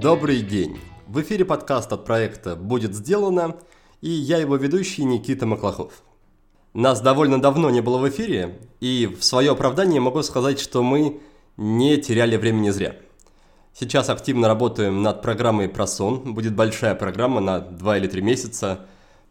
[0.00, 0.80] Добрый день!
[1.06, 3.54] В эфире подкаст от проекта «Будет сделано»
[4.00, 6.02] и я его ведущий Никита Маклахов.
[6.74, 11.20] Нас довольно давно не было в эфире, и в свое оправдание могу сказать, что мы
[11.56, 12.96] не теряли времени зря.
[13.72, 16.34] Сейчас активно работаем над программой про сон.
[16.34, 18.86] Будет большая программа на 2 или 3 месяца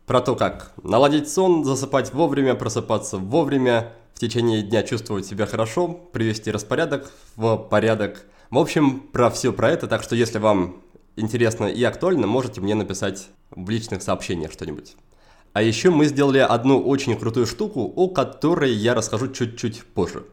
[0.06, 3.92] про то, как наладить сон, засыпать вовремя, просыпаться вовремя,
[4.22, 8.26] течение дня чувствовать себя хорошо, привести распорядок в порядок.
[8.52, 10.82] В общем, про все про это, так что если вам
[11.16, 14.96] интересно и актуально, можете мне написать в личных сообщениях что-нибудь.
[15.54, 20.24] А еще мы сделали одну очень крутую штуку, о которой я расскажу чуть-чуть позже.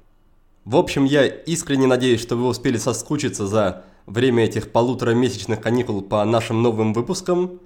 [0.65, 6.23] В общем, я искренне надеюсь, что вы успели соскучиться за время этих полуторамесячных каникул по
[6.27, 7.59] нашим новым выпускам.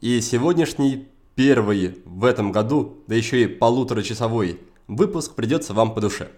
[0.00, 4.58] И сегодняшний первый в этом году, да еще и полуторачасовой
[4.88, 6.30] выпуск придется вам по душе.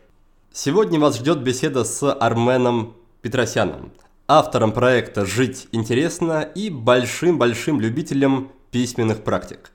[0.53, 3.93] Сегодня вас ждет беседа с Арменом Петросяном,
[4.27, 9.71] автором проекта «Жить интересно» и большим-большим любителем письменных практик.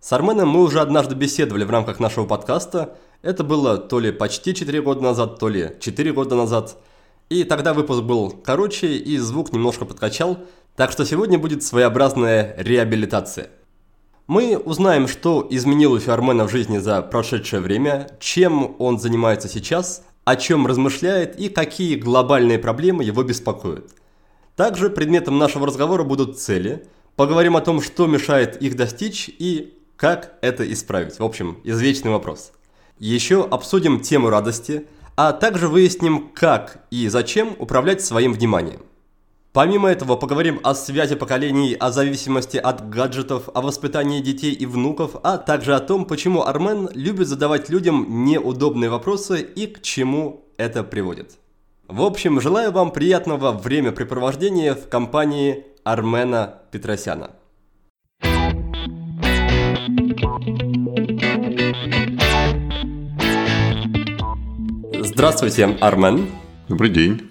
[0.00, 2.96] С Арменом мы уже однажды беседовали в рамках нашего подкаста.
[3.20, 6.78] Это было то ли почти 4 года назад, то ли 4 года назад.
[7.28, 10.38] И тогда выпуск был короче и звук немножко подкачал,
[10.74, 13.50] так что сегодня будет своеобразная реабилитация.
[14.30, 20.04] Мы узнаем, что изменилось у Армена в жизни за прошедшее время, чем он занимается сейчас–
[20.24, 23.90] о чем размышляет и какие глобальные проблемы его беспокоят.
[24.54, 26.86] Также предметом нашего разговора будут цели.
[27.16, 31.18] Поговорим о том, что мешает их достичь и как это исправить.
[31.18, 32.52] В общем, извечный вопрос.
[33.00, 34.86] Еще обсудим тему радости,
[35.16, 38.82] а также выясним, как и зачем управлять своим вниманием.
[39.52, 45.16] Помимо этого поговорим о связи поколений, о зависимости от гаджетов, о воспитании детей и внуков,
[45.24, 50.84] а также о том, почему Армен любит задавать людям неудобные вопросы и к чему это
[50.84, 51.32] приводит.
[51.88, 57.32] В общем, желаю вам приятного времяпрепровождения в компании Армена Петросяна.
[65.00, 66.28] Здравствуйте, Армен.
[66.68, 67.30] Добрый день.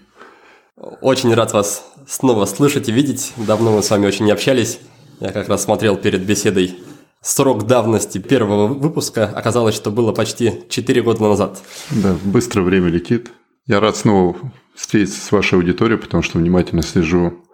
[1.02, 3.34] Очень рад вас снова слышать и видеть.
[3.38, 4.80] Давно мы с вами очень не общались.
[5.20, 6.80] Я как раз смотрел перед беседой
[7.22, 9.25] срок давности первого выпуска.
[9.25, 11.62] Оказалось, что было почти 4 года назад.
[11.92, 13.31] Да, быстро время летит.
[13.68, 14.36] Я рад снова
[14.75, 17.46] встретиться с вашей аудиторией, потому что внимательно слежу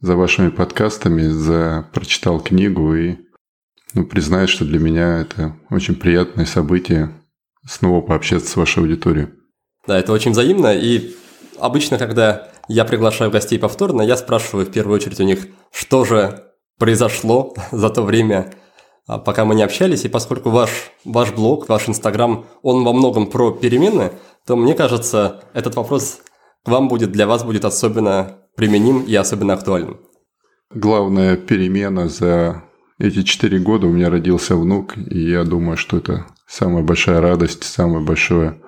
[0.00, 3.16] за вашими подкастами, за прочитал книгу и
[3.94, 7.10] ну, признаюсь, что для меня это очень приятное событие
[7.66, 9.28] снова пообщаться с вашей аудиторией.
[9.86, 10.74] Да, это очень взаимно.
[10.74, 11.14] И
[11.58, 16.44] обычно, когда я приглашаю гостей повторно, я спрашиваю в первую очередь у них, что же
[16.78, 18.52] произошло за то время,
[19.06, 20.70] а, пока мы не общались, и поскольку ваш,
[21.04, 24.12] ваш блог, ваш Инстаграм, он во многом про перемены,
[24.46, 26.20] то мне кажется, этот вопрос
[26.64, 30.00] к вам будет, для вас будет особенно применим и особенно актуальным.
[30.74, 32.62] Главная перемена за
[32.98, 33.86] эти четыре года.
[33.86, 38.62] У меня родился внук, и я думаю, что это самая большая радость, самое большое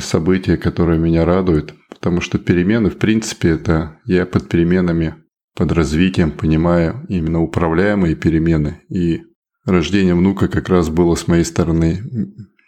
[0.00, 5.16] событие, которое меня радует, потому что перемены, в принципе, это я под переменами,
[5.56, 8.80] под развитием понимаю именно управляемые перемены.
[8.88, 9.22] И
[9.64, 12.00] рождение внука как раз было с моей стороны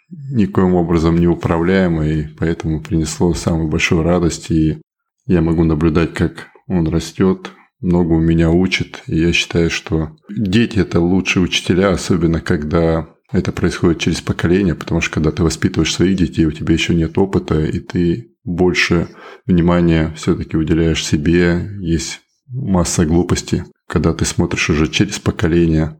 [0.09, 4.51] никоим образом не управляемое, и поэтому принесло самую большую радость.
[4.51, 4.81] И
[5.25, 9.01] я могу наблюдать, как он растет, много у меня учит.
[9.07, 15.01] И я считаю, что дети– это лучшие учителя, особенно когда это происходит через поколение, потому
[15.01, 19.07] что когда ты воспитываешь своих детей, у тебя еще нет опыта, и ты больше
[19.45, 21.69] внимания все-таки уделяешь себе.
[21.79, 23.65] Есть масса глупости.
[23.87, 25.97] Когда ты смотришь уже через поколение,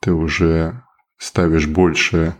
[0.00, 0.82] ты уже
[1.18, 2.36] ставишь больше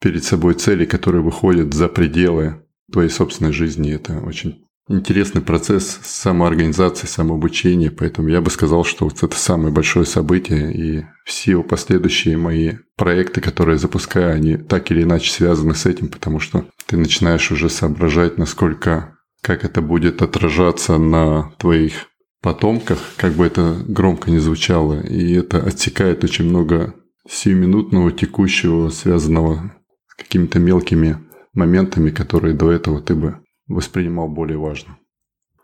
[0.00, 2.62] перед собой цели, которые выходят за пределы
[2.92, 3.92] твоей собственной жизни.
[3.92, 10.06] Это очень интересный процесс самоорганизации, самообучения, поэтому я бы сказал, что вот это самое большое
[10.06, 15.86] событие, и все последующие мои проекты, которые я запускаю, они так или иначе связаны с
[15.86, 22.06] этим, потому что ты начинаешь уже соображать, насколько, как это будет отражаться на твоих
[22.40, 26.94] потомках, как бы это громко не звучало, и это отсекает очень много
[27.28, 29.74] сиюминутного, текущего, связанного
[30.06, 31.18] с какими-то мелкими
[31.54, 34.98] моментами, которые до этого ты бы воспринимал более важно.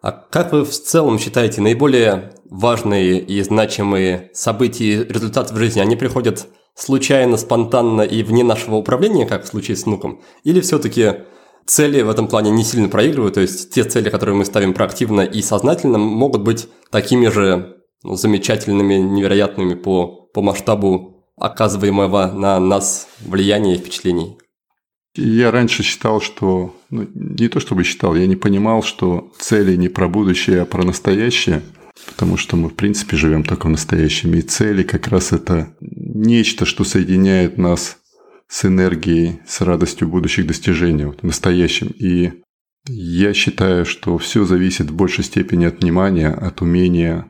[0.02, 5.80] А как вы в целом считаете, наиболее важные и значимые события и результаты в жизни,
[5.80, 10.20] они приходят случайно, спонтанно и вне нашего управления, как в случае с внуком?
[10.42, 11.20] Или все-таки
[11.66, 15.20] цели в этом плане не сильно проигрывают, то есть те цели, которые мы ставим проактивно
[15.20, 23.06] и сознательно, могут быть такими же ну, замечательными, невероятными по, по масштабу оказываемого на нас
[23.20, 24.38] влияния и впечатлений?
[25.14, 26.74] Я раньше считал, что...
[26.90, 30.84] Ну, не то чтобы считал, я не понимал, что цели не про будущее, а про
[30.84, 31.62] настоящее.
[32.06, 34.34] Потому что мы, в принципе, живем только в настоящем.
[34.34, 37.98] И цели как раз это нечто, что соединяет нас
[38.48, 41.88] с энергией, с радостью будущих достижений, вот, в настоящем.
[41.88, 42.32] И
[42.88, 47.26] я считаю, что все зависит в большей степени от внимания, от умения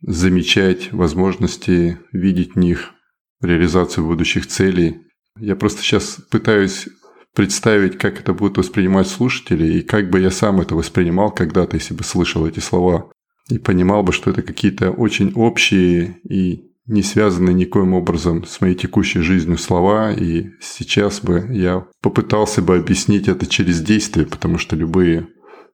[0.00, 2.92] замечать возможности, видеть в них
[3.40, 5.02] реализацию будущих целей.
[5.38, 6.88] Я просто сейчас пытаюсь
[7.36, 11.92] представить, как это будут воспринимать слушатели, и как бы я сам это воспринимал когда-то, если
[11.92, 13.10] бы слышал эти слова,
[13.50, 18.74] и понимал бы, что это какие-то очень общие и не связанные никоим образом с моей
[18.74, 24.74] текущей жизнью слова, и сейчас бы я попытался бы объяснить это через действие, потому что
[24.74, 25.28] любые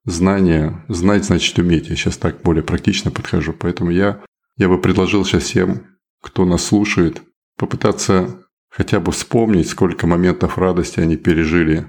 [0.05, 1.89] знания, знать значит уметь.
[1.89, 4.21] Я сейчас так более практично подхожу, поэтому я,
[4.57, 5.87] я бы предложил сейчас всем,
[6.21, 7.23] кто нас слушает,
[7.57, 8.43] попытаться
[8.73, 11.87] хотя бы вспомнить, сколько моментов радости они пережили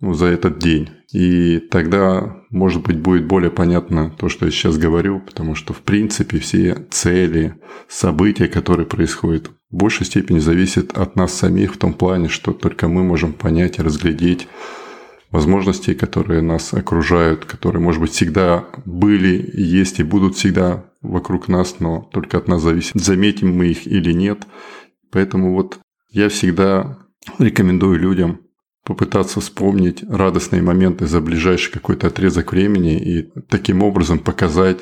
[0.00, 0.90] ну, за этот день.
[1.12, 5.80] И тогда, может быть, будет более понятно то, что я сейчас говорю, потому что, в
[5.80, 7.56] принципе, все цели,
[7.88, 12.88] события, которые происходят, в большей степени зависят от нас самих в том плане, что только
[12.88, 14.48] мы можем понять и разглядеть
[15.30, 21.76] возможности, которые нас окружают, которые, может быть, всегда были, есть и будут всегда вокруг нас,
[21.78, 24.46] но только от нас зависит, заметим мы их или нет.
[25.12, 25.78] Поэтому вот
[26.10, 26.98] я всегда
[27.38, 28.40] рекомендую людям
[28.84, 34.80] попытаться вспомнить радостные моменты за ближайший какой-то отрезок времени и таким образом показать,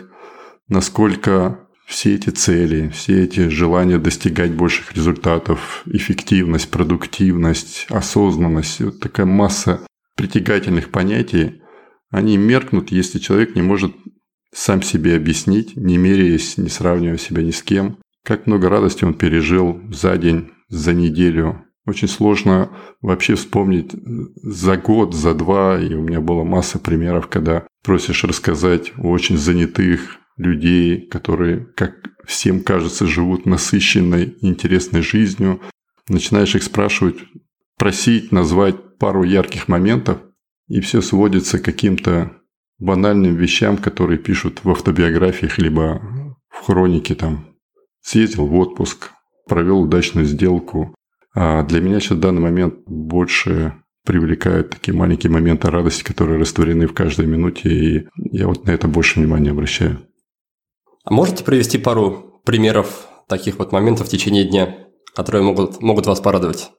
[0.69, 9.27] насколько все эти цели, все эти желания достигать больших результатов, эффективность, продуктивность, осознанность, вот такая
[9.27, 9.81] масса
[10.17, 11.63] притягательных понятий,
[12.11, 13.95] они меркнут, если человек не может
[14.53, 19.15] сам себе объяснить, не меряясь, не сравнивая себя ни с кем, как много радости он
[19.15, 22.71] пережил за день, за неделю, очень сложно
[23.01, 23.93] вообще вспомнить
[24.43, 29.39] за год, за два, и у меня была масса примеров, когда просишь рассказать о очень
[29.39, 31.95] занятых людей, которые, как
[32.27, 35.63] всем кажется, живут насыщенной, интересной жизнью.
[36.09, 37.17] Начинаешь их спрашивать,
[37.79, 40.19] просить назвать пару ярких моментов,
[40.69, 42.33] и все сводится к каким-то
[42.79, 47.55] банальным вещам, которые пишут в автобиографиях, либо в хронике там.
[48.03, 49.11] Съездил в отпуск,
[49.49, 50.95] провел удачную сделку,
[51.35, 53.75] а для меня сейчас в данный момент больше
[54.05, 58.89] привлекают такие маленькие моменты радости, которые растворены в каждой минуте, и я вот на это
[58.89, 59.99] больше внимания обращаю.
[61.05, 64.79] А можете привести пару примеров таких вот моментов в течение дня,
[65.15, 66.71] которые могут, могут вас порадовать?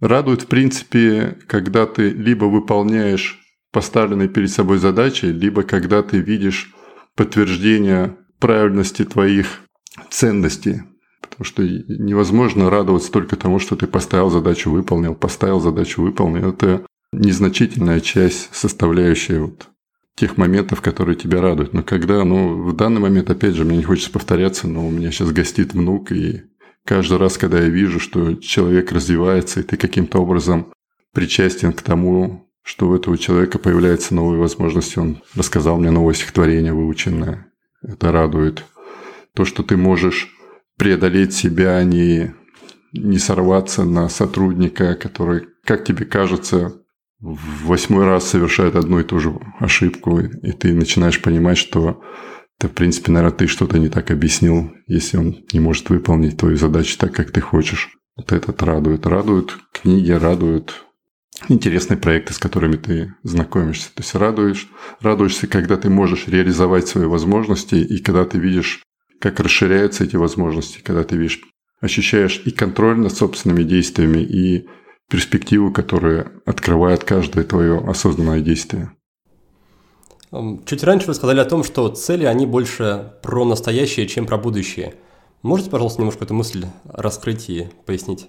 [0.00, 3.40] Радует, в принципе, когда ты либо выполняешь
[3.72, 6.74] поставленные перед собой задачи, либо когда ты видишь
[7.14, 9.60] подтверждение правильности твоих
[10.10, 10.82] ценностей.
[11.28, 16.50] Потому что невозможно радоваться только тому, что ты поставил задачу, выполнил, поставил задачу, выполнил.
[16.50, 19.68] Это незначительная часть, составляющая вот
[20.14, 21.74] тех моментов, которые тебя радуют.
[21.74, 25.10] Но когда, ну, в данный момент, опять же, мне не хочется повторяться, но у меня
[25.10, 26.42] сейчас гостит внук, и
[26.84, 30.72] каждый раз, когда я вижу, что человек развивается, и ты каким-то образом
[31.12, 36.72] причастен к тому, что у этого человека появляются новые возможности, он рассказал мне новое стихотворение
[36.72, 37.46] выученное,
[37.82, 38.64] это радует.
[39.34, 40.35] То, что ты можешь
[40.76, 42.34] преодолеть себя, не,
[42.92, 46.82] не сорваться на сотрудника, который, как тебе кажется,
[47.20, 52.02] в восьмой раз совершает одну и ту же ошибку, и ты начинаешь понимать, что
[52.58, 56.56] это, в принципе, наверное, ты что-то не так объяснил, если он не может выполнить твою
[56.56, 57.90] задачу так, как ты хочешь.
[58.16, 59.06] Вот этот радует.
[59.06, 60.86] Радуют книги, радуют
[61.50, 63.88] интересные проекты, с которыми ты знакомишься.
[63.94, 64.68] То есть радуешь,
[65.00, 68.82] радуешься, когда ты можешь реализовать свои возможности, и когда ты видишь
[69.20, 71.40] как расширяются эти возможности, когда ты видишь,
[71.80, 74.68] ощущаешь и контроль над собственными действиями, и
[75.08, 78.90] перспективу, которая открывает каждое твое осознанное действие.
[80.66, 84.94] Чуть раньше вы сказали о том, что цели, они больше про настоящее, чем про будущее.
[85.42, 88.26] Можете, пожалуйста, немножко эту мысль раскрыть и пояснить?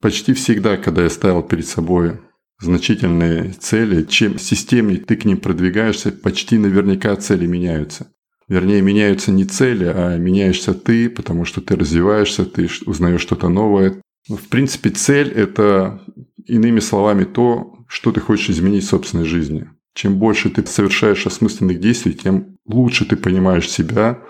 [0.00, 2.20] Почти всегда, когда я ставил перед собой
[2.60, 8.12] значительные цели, чем системнее ты к ним продвигаешься, почти наверняка цели меняются.
[8.50, 14.02] Вернее, меняются не цели, а меняешься ты, потому что ты развиваешься, ты узнаешь что-то новое.
[14.28, 16.02] В принципе, цель– это,
[16.46, 19.68] иными словами, то, что ты хочешь изменить в собственной жизни.
[19.94, 24.20] Чем больше ты совершаешь осмысленных действий, тем лучше ты понимаешь себя,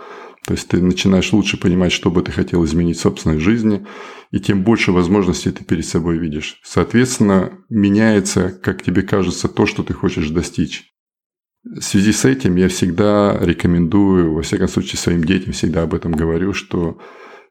[0.47, 3.87] то есть ты начинаешь лучше понимать, что бы ты хотел изменить в собственной жизни,
[4.33, 6.61] и тем больше возможностей ты перед собой видишь.
[6.62, 10.91] Соответственно, меняется, как тебе кажется, то, что ты хочешь достичь.
[11.62, 16.12] В связи с этим я всегда рекомендую, во всяком случае своим детям всегда об этом
[16.12, 16.99] говорю, что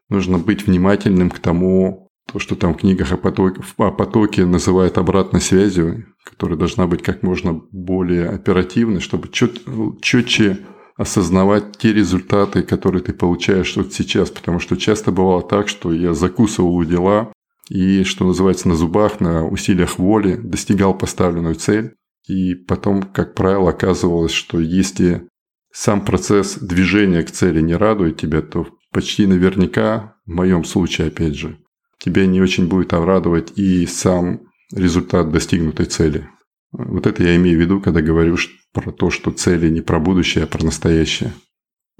[0.08, 4.98] нужно быть внимательным к тому, то, что там в книгах о потоке, о потоке называют
[4.98, 9.60] обратной связью, которая должна быть как можно более оперативной, чтобы чет,
[10.00, 10.58] четче
[10.96, 14.30] осознавать те результаты, которые ты получаешь вот сейчас.
[14.30, 17.32] Потому что часто бывало так, что я закусывал у дела
[17.68, 21.94] и, что называется, на зубах, на усилиях воли достигал поставленную цель.
[22.28, 25.28] И потом, как правило, оказывалось, что если
[25.72, 31.34] сам процесс движения к цели не радует тебя, то почти наверняка, в моем случае, опять
[31.34, 31.58] же,
[31.98, 34.40] тебя не очень будет обрадовать и сам
[34.74, 36.28] результат достигнутой цели.
[36.72, 38.36] Вот это я имею в виду, когда говорю
[38.72, 41.32] про то, что цели не про будущее, а про настоящее.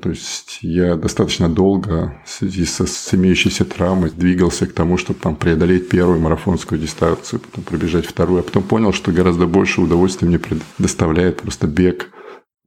[0.01, 5.21] То есть я достаточно долго в связи со, с имеющейся травмой двигался к тому, чтобы
[5.21, 10.29] там, преодолеть первую марафонскую дистанцию, потом пробежать вторую, а потом понял, что гораздо больше удовольствия
[10.29, 10.41] мне
[10.79, 12.11] доставляет просто бег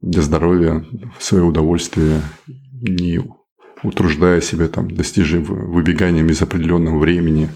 [0.00, 0.84] для здоровья,
[1.18, 3.20] свое удовольствие, не
[3.82, 7.50] утруждая себя там достижением, выбеганием из определенного времени.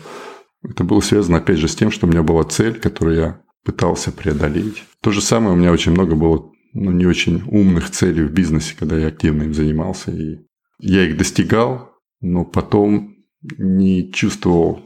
[0.62, 4.11] Это было связано, опять же, с тем, что у меня была цель, которую я пытался
[4.11, 4.85] преодолеть.
[5.02, 8.75] То же самое у меня очень много было ну, не очень умных целей в бизнесе,
[8.78, 10.10] когда я активно им занимался.
[10.10, 10.38] И
[10.78, 13.16] я их достигал, но потом
[13.58, 14.80] не чувствовал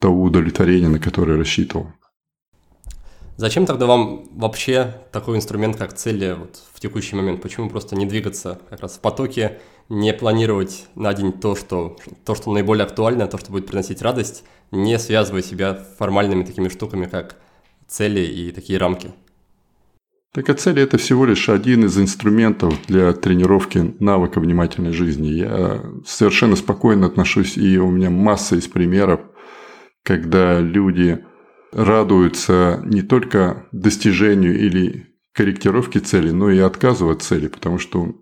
[0.00, 1.88] того удовлетворения, на которое рассчитывал.
[3.36, 7.40] Зачем тогда вам вообще такой инструмент, как цели вот в текущий момент?
[7.40, 12.34] Почему просто не двигаться как раз в потоке, не планировать на день то, что, то,
[12.34, 17.36] что наиболее актуально, то, что будет приносить радость, не связывая себя формальными такими штуками, как
[17.86, 19.12] цели и такие рамки?
[20.38, 25.30] Так а цели– это всего лишь один из инструментов для тренировки навыка внимательной жизни.
[25.30, 29.18] Я совершенно спокойно отношусь, и у меня масса из примеров,
[30.04, 31.24] когда люди
[31.72, 38.14] радуются не только достижению или корректировке цели, но и отказу от цели, потому что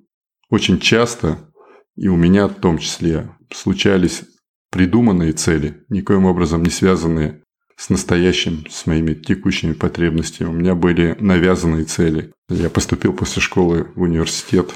[0.49, 1.53] очень часто,
[1.97, 4.23] и у меня в том числе, случались
[4.71, 7.43] придуманные цели, никоим образом не связанные
[7.77, 10.49] с настоящим, с моими текущими потребностями.
[10.49, 12.33] У меня были навязанные цели.
[12.49, 14.73] Я поступил после школы в университет,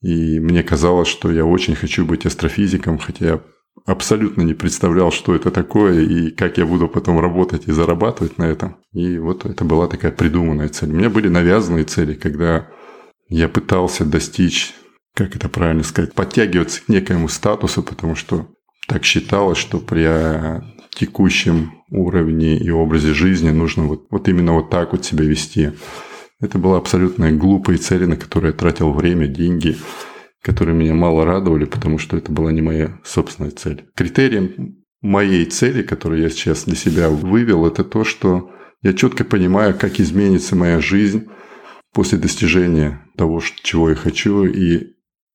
[0.00, 3.40] и мне казалось, что я очень хочу быть астрофизиком, хотя я
[3.86, 8.44] абсолютно не представлял, что это такое и как я буду потом работать и зарабатывать на
[8.44, 8.76] этом.
[8.92, 10.90] И вот это была такая придуманная цель.
[10.90, 12.68] У меня были навязанные цели, когда
[13.28, 14.74] я пытался достичь,
[15.14, 18.48] как это правильно сказать, подтягиваться к некоему статусу, потому что
[18.86, 20.04] так считалось, что при
[20.94, 25.72] текущем уровне и образе жизни нужно вот, вот именно вот так вот себя вести.
[26.40, 29.76] Это была абсолютно глупые цели, на которые я тратил время, деньги
[30.44, 33.86] которые меня мало радовали, потому что это была не моя собственная цель.
[33.96, 38.50] Критерием моей цели, которую я сейчас для себя вывел, это то, что
[38.82, 41.28] я четко понимаю, как изменится моя жизнь
[41.94, 44.92] после достижения того, чего я хочу, и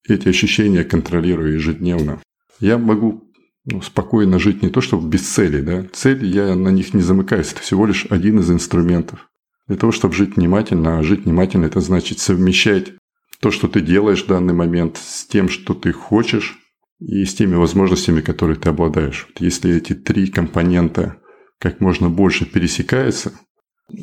[0.08, 2.22] эти ощущения контролирую ежедневно.
[2.60, 3.29] Я могу
[3.66, 5.62] ну, спокойно жить не то, чтобы без цели.
[5.62, 5.86] Да?
[5.92, 7.52] Цели, я на них не замыкаюсь.
[7.52, 9.30] Это всего лишь один из инструментов.
[9.68, 12.94] Для того, чтобы жить внимательно, а жить внимательно– это значит совмещать
[13.40, 16.58] то, что ты делаешь в данный момент, с тем, что ты хочешь,
[17.00, 19.28] и с теми возможностями, которые ты обладаешь.
[19.30, 21.18] Вот если эти три компонента
[21.60, 23.34] как можно больше пересекаются,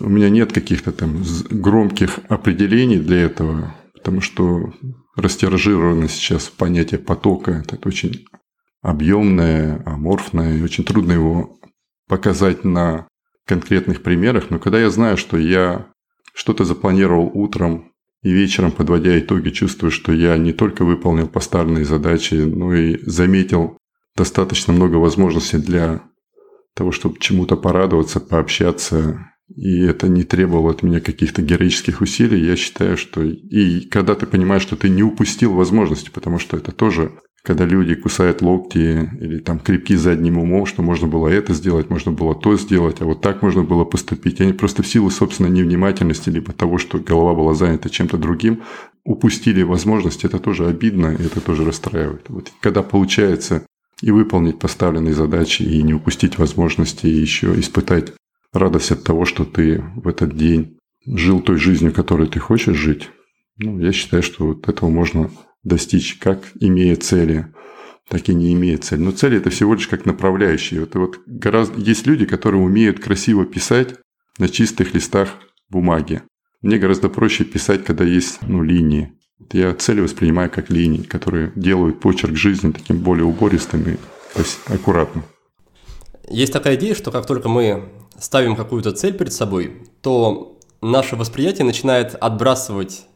[0.00, 4.72] у меня нет каких-то там громких определений для этого, потому что
[5.14, 7.64] растиражировано сейчас понятие потока.
[7.66, 8.24] Это очень
[8.86, 11.58] объемное, аморфное, и очень трудно его
[12.08, 13.08] показать на
[13.44, 14.50] конкретных примерах.
[14.50, 15.88] Но когда я знаю, что я
[16.32, 17.90] что-то запланировал утром,
[18.22, 23.76] и вечером, подводя итоги, чувствую, что я не только выполнил поставленные задачи, но и заметил
[24.16, 26.02] достаточно много возможностей для
[26.74, 29.32] того, чтобы чему-то порадоваться, пообщаться.
[29.48, 32.44] И это не требовало от меня каких-то героических усилий.
[32.44, 33.22] Я считаю, что...
[33.22, 37.12] И когда ты понимаешь, что ты не упустил возможности, потому что это тоже
[37.46, 42.10] когда люди кусают локти или там крепки задним умом, что можно было это сделать, можно
[42.10, 44.40] было то сделать, а вот так можно было поступить.
[44.40, 48.64] Они просто в силу собственной невнимательности, либо того, что голова была занята чем-то другим,
[49.04, 50.24] упустили возможность.
[50.24, 52.28] Это тоже обидно, и это тоже расстраивает.
[52.30, 53.64] Вот когда получается
[54.02, 58.12] и выполнить поставленные задачи, и не упустить возможности, и еще испытать
[58.52, 63.08] радость от того, что ты в этот день жил той жизнью, которой ты хочешь жить,
[63.56, 65.30] ну, я считаю, что вот этого можно
[65.66, 67.52] достичь, как имея цели,
[68.08, 69.00] так и не имея цели.
[69.00, 70.84] Но цели– это всего лишь как направляющие.
[70.84, 71.78] Это вот гораздо...
[71.80, 73.96] Есть люди, которые умеют красиво писать
[74.38, 75.30] на чистых листах
[75.68, 76.22] бумаги.
[76.62, 79.12] Мне гораздо проще писать, когда есть ну, линии.
[79.52, 83.96] Я цели воспринимаю как линии, которые делают почерк жизни таким более убористым и
[84.72, 85.24] аккуратным.
[86.28, 91.64] Есть такая идея, что как только мы ставим какую-то цель перед собой, то наше восприятие
[91.64, 93.06] начинает отбрасывать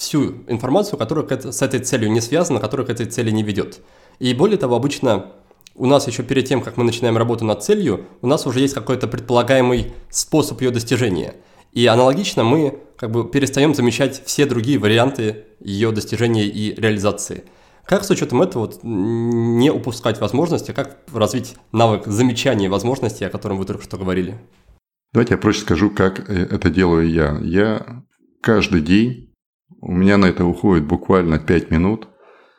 [0.00, 3.80] всю информацию, которая с этой целью не связана, которая к этой цели не ведет.
[4.18, 5.26] И более того, обычно
[5.74, 8.72] у нас еще перед тем, как мы начинаем работу над целью, у нас уже есть
[8.72, 11.34] какой-то предполагаемый способ ее достижения.
[11.72, 17.44] И аналогично мы как бы перестаем замечать все другие варианты ее достижения и реализации.
[17.84, 23.58] Как с учетом этого вот, не упускать возможности, как развить навык замечания возможностей, о котором
[23.58, 24.38] вы только что говорили?
[25.12, 27.38] Давайте я проще скажу, как э, это делаю я.
[27.42, 28.04] Я
[28.40, 29.29] каждый день,
[29.80, 32.08] у меня на это уходит буквально 5 минут,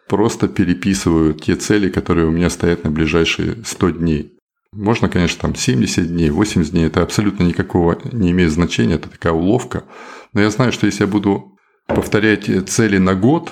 [0.07, 4.37] просто переписываю те цели, которые у меня стоят на ближайшие 100 дней.
[4.73, 9.33] Можно, конечно, там 70 дней, 80 дней, это абсолютно никакого не имеет значения, это такая
[9.33, 9.83] уловка.
[10.33, 13.51] Но я знаю, что если я буду повторять цели на год,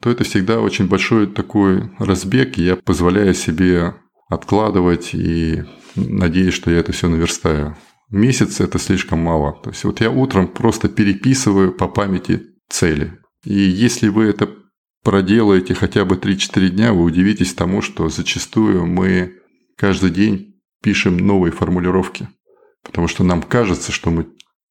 [0.00, 3.94] то это всегда очень большой такой разбег, и я позволяю себе
[4.28, 5.64] откладывать и
[5.96, 7.76] надеюсь, что я это все наверстаю.
[8.10, 9.60] Месяц это слишком мало.
[9.62, 13.18] То есть вот я утром просто переписываю по памяти цели.
[13.44, 14.50] И если вы это
[15.02, 19.34] проделаете хотя бы 3-4 дня, вы удивитесь тому, что зачастую мы
[19.76, 22.28] каждый день пишем новые формулировки.
[22.82, 24.26] Потому что нам кажется, что мы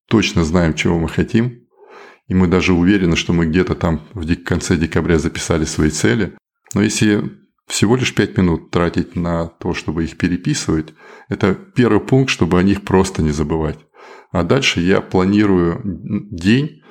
[0.08, 1.64] точно знаем, чего мы хотим,
[2.28, 6.34] и мы даже уверены, что мы где-то там в конце декабря записали свои цели.
[6.74, 7.32] Но если
[7.68, 10.94] всего лишь 5 минут тратить на то, чтобы их переписывать,
[11.30, 13.80] это первый пункт, чтобы о них просто не забывать.
[14.32, 15.82] А дальше я планирую
[16.32, 16.83] день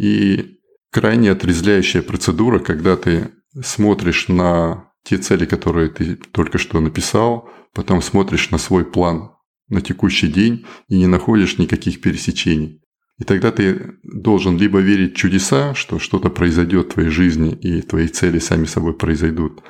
[0.00, 7.50] и крайне отрезвляющая процедура, когда ты смотришь на те цели, которые ты только что написал,
[7.74, 9.32] потом смотришь на свой план
[9.68, 12.80] на текущий день и не находишь никаких пересечений.
[13.18, 17.82] И тогда ты должен либо верить в чудеса, что что-то произойдет в твоей жизни и
[17.82, 19.62] твои цели сами собой произойдут,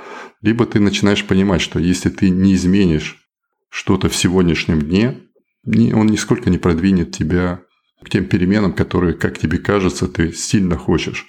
[0.43, 3.29] либо ты начинаешь понимать, что если ты не изменишь
[3.69, 5.23] что-то в сегодняшнем дне,
[5.67, 7.63] он нисколько не продвинет тебя
[8.03, 11.27] к тем переменам, которые, как тебе кажется, ты сильно хочешь.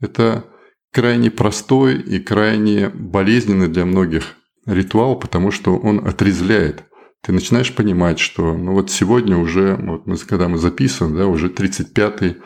[0.00, 0.44] Это
[0.92, 6.84] крайне простой и крайне болезненный для многих ритуал, потому что он отрезвляет.
[7.22, 11.48] Ты начинаешь понимать, что ну вот сегодня уже, вот мы, когда мы записываем, да, уже
[11.48, 12.36] 35-й,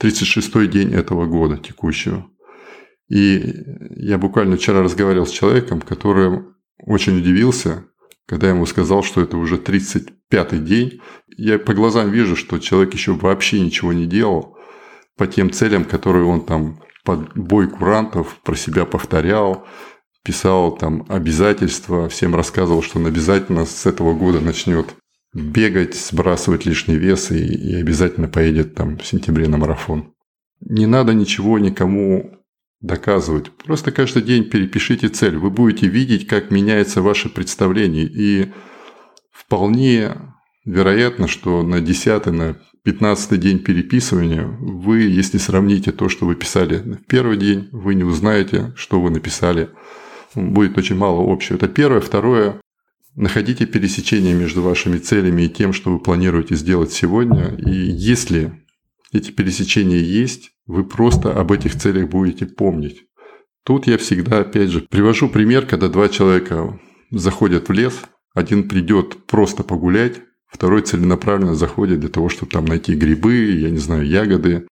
[0.00, 2.26] 36-й день этого года текущего.
[3.08, 3.54] И
[3.96, 6.44] я буквально вчера разговаривал с человеком, который
[6.78, 7.86] очень удивился,
[8.26, 9.56] когда я ему сказал, что это уже
[10.30, 11.00] 35-й день,
[11.36, 14.56] я по глазам вижу, что человек еще вообще ничего не делал
[15.16, 19.66] по тем целям, которые он там под бой курантов про себя повторял,
[20.24, 24.94] писал там обязательства, всем рассказывал, что он обязательно с этого года начнет
[25.32, 30.12] бегать, сбрасывать лишний вес и, и обязательно поедет там в сентябре на марафон.
[30.60, 32.44] Не надо ничего никому
[32.80, 33.50] доказывать.
[33.50, 35.36] Просто каждый день перепишите цель.
[35.36, 38.04] Вы будете видеть, как меняется ваше представление.
[38.04, 38.52] И
[39.48, 40.14] вполне
[40.66, 46.76] вероятно, что на 10 на 15 день переписывания вы, если сравните то, что вы писали
[46.78, 49.70] в первый день, вы не узнаете, что вы написали.
[50.34, 51.56] Будет очень мало общего.
[51.56, 52.00] Это первое.
[52.00, 52.60] Второе.
[53.16, 57.54] Находите пересечение между вашими целями и тем, что вы планируете сделать сегодня.
[57.56, 58.52] И если
[59.12, 63.04] эти пересечения есть, вы просто об этих целях будете помнить.
[63.64, 66.78] Тут я всегда, опять же, привожу пример, когда два человека
[67.10, 68.02] заходят в лес,
[68.38, 73.78] один придет просто погулять, второй целенаправленно заходит для того, чтобы там найти грибы, я не
[73.78, 74.66] знаю, ягоды.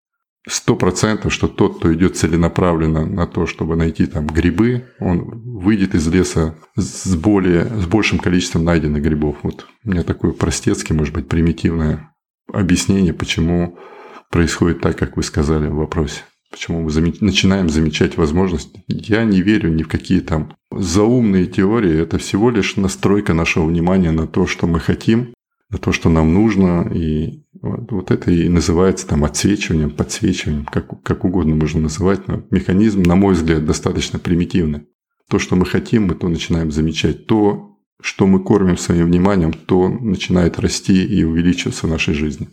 [0.48, 5.24] Сто процентов, что тот, кто идет целенаправленно на то, чтобы найти там грибы, он
[5.58, 9.38] выйдет из леса с, более, с большим количеством найденных грибов.
[9.42, 12.14] Вот у меня такое простецкое, может быть, примитивное
[12.52, 13.76] объяснение, почему
[14.30, 16.22] происходит так, как вы сказали в вопросе.
[16.50, 17.12] Почему мы зам...
[17.20, 18.70] начинаем замечать возможность?
[18.88, 22.00] Я не верю ни в какие там заумные теории.
[22.00, 25.34] Это всего лишь настройка нашего внимания на то, что мы хотим,
[25.70, 26.90] на то, что нам нужно.
[26.94, 32.28] И вот, вот это и называется там отсвечиванием, подсвечиванием, как, как угодно можно называть.
[32.28, 34.86] Но механизм, на мой взгляд, достаточно примитивный.
[35.28, 37.26] То, что мы хотим, мы то начинаем замечать.
[37.26, 42.48] То, что мы кормим своим вниманием, то начинает расти и увеличиваться в нашей жизни.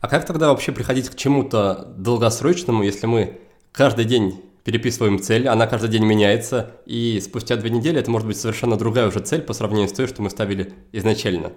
[0.00, 3.40] А как тогда вообще приходить к чему-то долгосрочному, если мы
[3.72, 8.36] каждый день переписываем цель, она каждый день меняется, и спустя две недели это может быть
[8.36, 11.52] совершенно другая уже цель по сравнению с той, что мы ставили изначально.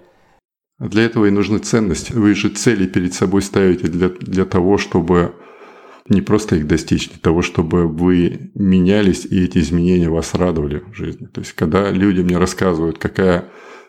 [0.78, 2.12] Для этого и нужны ценности.
[2.12, 5.34] Вы же цели перед собой ставите для, для того, чтобы
[6.08, 10.94] не просто их достичь, для того, чтобы вы менялись, и эти изменения вас радовали в
[10.94, 11.26] жизни.
[11.26, 13.44] То есть, когда люди мне рассказывают, какая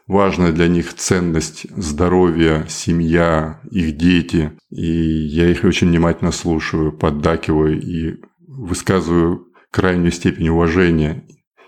[0.07, 4.51] важная для них ценность здоровья, семья, их дети.
[4.69, 11.25] И я их очень внимательно слушаю, поддакиваю и высказываю крайнюю степень уважения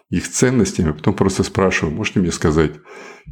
[0.09, 2.73] их ценностям, а потом просто спрашиваю, можете мне сказать,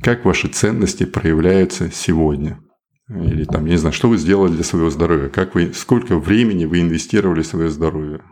[0.01, 2.59] как ваши ценности проявляются сегодня?
[3.07, 6.65] Или там, я не знаю, что вы сделали для своего здоровья, как вы, сколько времени
[6.65, 8.23] вы инвестировали в свое здоровье?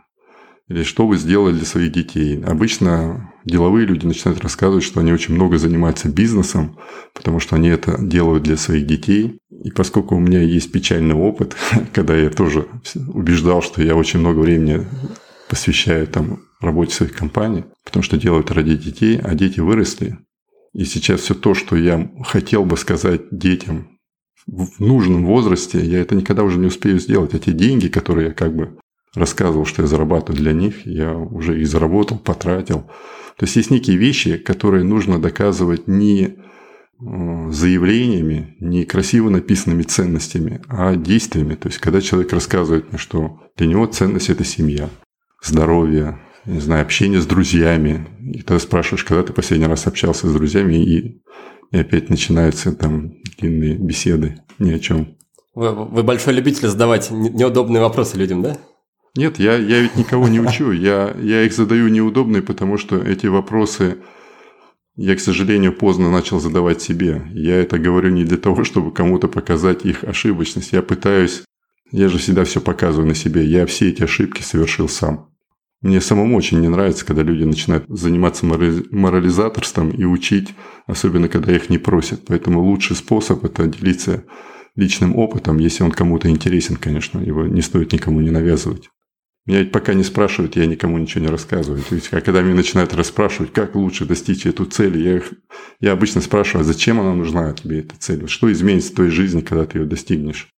[0.70, 2.42] Или что вы сделали для своих детей?
[2.44, 6.78] Обычно деловые люди начинают рассказывать, что они очень много занимаются бизнесом,
[7.16, 9.40] потому что они это делают для своих детей.
[9.64, 11.56] И поскольку у меня есть печальный опыт,
[11.94, 12.68] когда я тоже
[13.08, 14.86] убеждал, что я очень много времени
[15.50, 20.20] посвящаю там работе своих компаний, потому что делают ради детей, а дети выросли.
[20.74, 23.98] И сейчас все то, что я хотел бы сказать детям
[24.46, 27.32] в нужном возрасте, я это никогда уже не успею сделать.
[27.44, 28.78] Те деньги, которые я как бы
[29.16, 32.82] рассказывал, что я зарабатываю для них, я уже и заработал, потратил.
[33.38, 40.62] То есть есть некие вещи, которые нужно доказывать не э, заявлениями, не красиво написанными ценностями,
[40.68, 41.56] а действиями.
[41.56, 44.90] То есть, когда человек рассказывает мне, что для него ценность– это семья,
[45.42, 48.08] здоровье, не знаю, общение с друзьями.
[48.22, 51.22] И тогда спрашиваешь, когда ты последний раз общался с друзьями, и,
[51.72, 55.16] и опять начинаются там длинные беседы ни о чем.
[55.56, 58.58] Вы, вы большой любитель задавать неудобные вопросы людям, да?
[59.16, 60.72] Нет, я, я ведь никого не учу.
[60.72, 63.98] Я, я их задаю неудобные, потому что эти вопросы
[65.02, 67.22] я, к сожалению, поздно начал задавать себе.
[67.34, 70.74] Я это говорю не для того, чтобы кому-то показать их ошибочность.
[70.74, 71.44] Я пытаюсь,
[71.92, 73.46] я же всегда все показываю на себе.
[73.46, 75.30] Я все эти ошибки совершил сам.
[75.82, 80.50] Мне самому очень не нравится, когда люди начинают заниматься морализаторством и учить,
[80.86, 82.26] особенно когда их не просят.
[82.28, 84.26] Поэтому лучший способ– это делиться
[84.76, 88.90] личным опытом, если он кому-то интересен, конечно, его не стоит никому не навязывать.
[89.46, 91.82] Меня ведь пока не спрашивают, я никому ничего не рассказываю.
[91.82, 95.32] То есть, когда меня начинают расспрашивать, как лучше достичь эту цель, я, их,
[95.80, 98.28] я обычно спрашиваю, а зачем она нужна тебе, эта цель?
[98.28, 100.50] Что изменится в твоей жизни, когда ты ее достигнешь?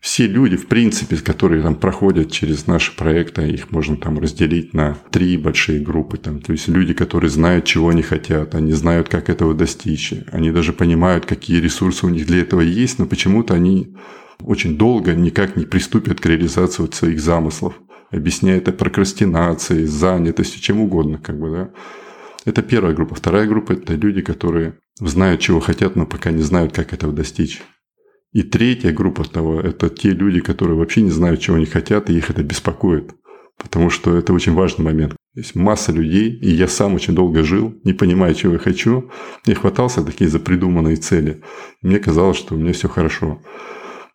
[0.00, 4.96] Все люди, в принципе, которые там проходят через наши проекты, их можно там разделить на
[5.10, 6.16] три большие группы.
[6.16, 6.40] Там.
[6.40, 10.14] То есть люди, которые знают, чего они хотят, они знают, как этого достичь.
[10.32, 13.94] Они даже понимают, какие ресурсы у них для этого есть, но почему-то они
[14.40, 17.74] очень долго никак не приступят к реализации вот своих замыслов,
[18.10, 21.18] объясняя это прокрастинацией, занятостью, чем угодно.
[21.18, 21.70] Как бы, да.
[22.44, 23.14] Это первая группа.
[23.14, 27.62] Вторая группа– это люди, которые знают, чего хотят, но пока не знают, как этого достичь.
[28.32, 32.16] И третья группа того– это те люди, которые вообще не знают, чего они хотят, и
[32.16, 33.12] их это беспокоит.
[33.58, 35.16] Потому что это очень важный момент.
[35.34, 39.10] Есть масса людей, и я сам очень долго жил, не понимая, чего я хочу,
[39.46, 41.42] и хватался такие за придуманные цели.
[41.82, 43.42] Мне казалось, что у меня все хорошо.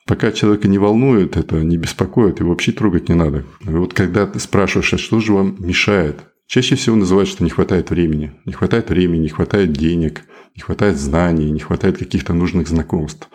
[0.07, 3.43] Пока человека не волнует это, не беспокоит, его вообще трогать не надо.
[3.61, 6.25] И вот когда ты спрашиваешь, а что же вам мешает?
[6.45, 8.33] Чаще всего называют, что не хватает времени.
[8.45, 10.21] Не хватает времени, не хватает денег,
[10.55, 13.29] не хватает знаний, не хватает каких-то нужных знакомств.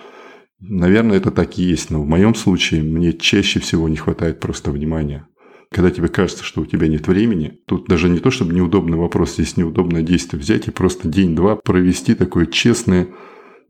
[0.60, 4.70] Наверное, это так и есть, но в моем случае мне чаще всего не хватает просто
[4.70, 5.26] внимания.
[5.72, 9.34] Когда тебе кажется, что у тебя нет времени, тут даже не то, чтобы неудобный вопрос,
[9.34, 13.08] здесь неудобное действие взять и просто день-два провести такой честный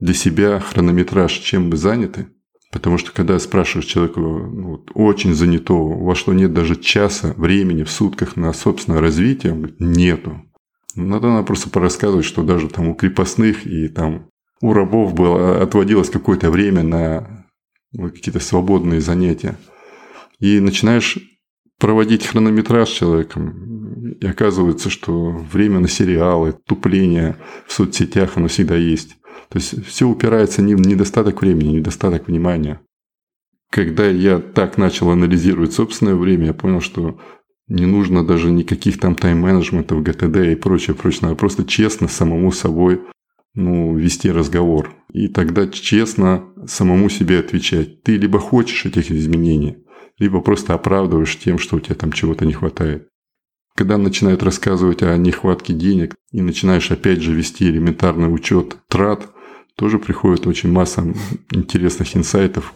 [0.00, 2.26] для себя хронометраж, чем вы заняты.
[2.72, 7.82] Потому что когда спрашиваешь человека ну, вот, очень занятого, во что нет даже часа времени
[7.82, 10.40] в сутках на собственное развитие, нету.
[10.94, 14.28] Надо, надо просто порассказывать, что даже там у крепостных и там
[14.60, 17.46] у рабов было, отводилось какое-то время на
[17.92, 19.56] какие-то свободные занятия.
[20.38, 21.18] И начинаешь
[21.78, 28.76] проводить хронометраж с человеком, и оказывается, что время на сериалы, тупление в соцсетях, оно всегда
[28.76, 29.16] есть.
[29.48, 32.80] То есть все упирается не в недостаток времени, недостаток внимания.
[33.70, 37.20] Когда я так начал анализировать собственное время, я понял, что
[37.68, 41.20] не нужно даже никаких там тайм-менеджментов, ГТД и прочее, прочее.
[41.22, 43.00] Надо просто честно самому собой
[43.54, 44.94] ну, вести разговор.
[45.12, 48.02] И тогда честно самому себе отвечать.
[48.02, 49.78] Ты либо хочешь этих изменений,
[50.18, 53.08] либо просто оправдываешь тем, что у тебя там чего-то не хватает.
[53.80, 59.26] Когда начинают рассказывать о нехватке денег и начинаешь опять же вести элементарный учет трат,
[59.74, 61.14] тоже приходит очень масса
[61.50, 62.74] интересных инсайтов,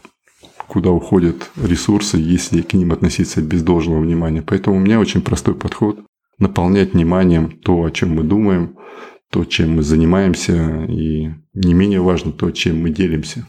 [0.67, 4.41] куда уходят ресурсы, если к ним относиться без должного внимания.
[4.41, 6.01] Поэтому у меня очень простой подход–
[6.39, 8.79] наполнять вниманием то, о чем мы думаем,
[9.31, 13.47] то, чем мы занимаемся, и не менее важно то, чем мы делимся.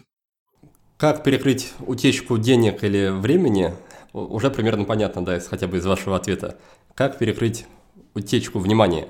[0.97, 3.71] Как перекрыть утечку денег или времени,
[4.11, 6.57] уже примерно понятно, да, хотя бы из вашего ответа.
[6.95, 7.65] Как перекрыть
[8.13, 9.10] утечку внимания?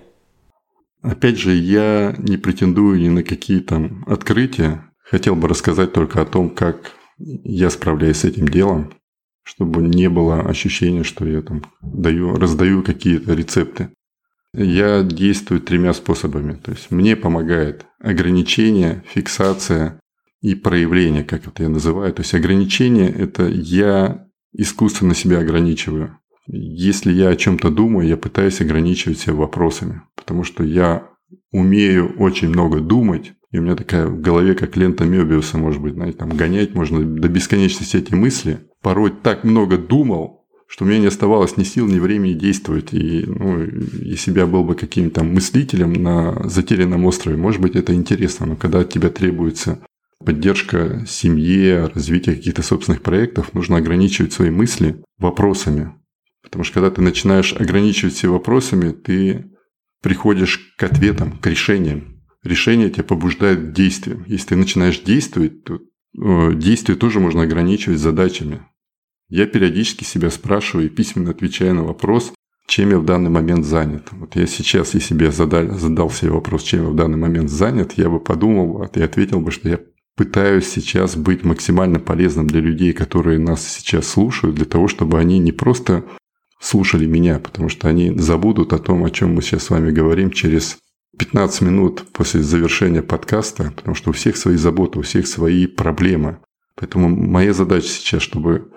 [1.04, 4.92] Опять же, я не претендую ни на какие там открытия.
[5.04, 8.92] Хотел бы рассказать только о том, как я справляюсь с этим делом,
[9.44, 13.90] чтобы не было ощущения, что я там даю, раздаю какие-то рецепты.
[14.56, 16.56] Я действую тремя способами.
[16.56, 20.00] То есть мне помогает ограничение, фиксация
[20.42, 22.12] и проявление, как это я называю.
[22.14, 26.18] То есть ограничение– это я искусственно себя ограничиваю.
[26.48, 31.10] Если я о чем-то думаю, я пытаюсь ограничивать себя вопросами, потому что я
[31.52, 35.94] умею очень много думать, и у меня такая в голове, как лента Мёбиуса, может быть,
[35.94, 38.60] знаете, там гонять можно до бесконечности эти мысли.
[38.82, 42.94] Порой так много думал, что у меня не оставалось ни сил, ни времени действовать.
[42.94, 43.66] И ну,
[44.02, 48.56] если бы я был бы каким-то мыслителем на затерянном острове, может быть, это интересно, но
[48.56, 49.80] когда от тебя требуется
[50.24, 55.94] поддержка семье, развитие каких-то собственных проектов, нужно ограничивать свои мысли вопросами.
[56.56, 59.52] Потому что когда ты начинаешь ограничивать все вопросами, ты
[60.02, 62.22] приходишь к ответам, к решениям.
[62.44, 64.24] Решение тебя побуждает к действиям.
[64.26, 65.82] Если ты начинаешь действовать, то
[66.18, 68.62] э, действие тоже можно ограничивать задачами.
[69.28, 72.32] Я периодически себя спрашиваю и письменно отвечаю на вопрос,
[72.68, 74.08] чем я в данный момент занят.
[74.12, 77.98] Вот я сейчас, если я задал, задал себе вопрос, чем я в данный момент занят,
[77.98, 79.82] я бы подумал и ответил бы, что я
[80.16, 85.38] пытаюсь сейчас быть максимально полезным для людей, которые нас сейчас слушают, для того, чтобы они
[85.40, 86.06] не просто
[86.66, 90.32] слушали меня, потому что они забудут о том, о чем мы сейчас с вами говорим
[90.32, 90.78] через
[91.18, 96.40] 15 минут после завершения подкаста, потому что у всех свои заботы, у всех свои проблемы.
[96.76, 98.72] Поэтому моя задача сейчас, чтобы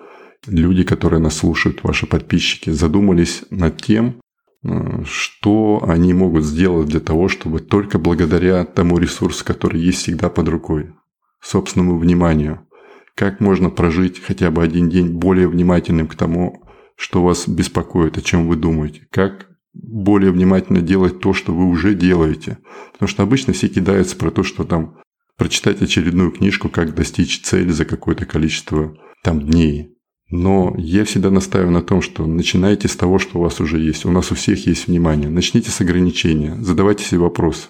[0.45, 4.21] люди, которые нас слушают, ваши подписчики, задумались над тем,
[4.63, 10.29] э, что они могут сделать для того, чтобы только благодаря тому ресурсу, который есть всегда
[10.29, 10.93] под рукой,
[11.41, 12.67] собственному вниманию.
[13.15, 16.68] Как можно прожить хотя бы один день более внимательным к тому,
[16.99, 19.07] что вас беспокоит, о чем вы думаете.
[19.09, 22.57] Как более внимательно делать то, что вы уже делаете.
[22.91, 24.97] Потому что обычно все кидаются про то, что там
[25.37, 29.95] прочитать очередную книжку, как достичь цели за какое-то количество там дней.
[30.29, 34.05] Но я всегда настаиваю на том, что начинайте с того, что у вас уже есть.
[34.05, 35.29] У нас у всех есть внимание.
[35.29, 36.57] Начните с ограничения.
[36.59, 37.69] Задавайте себе вопрос.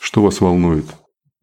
[0.00, 0.86] Что вас волнует?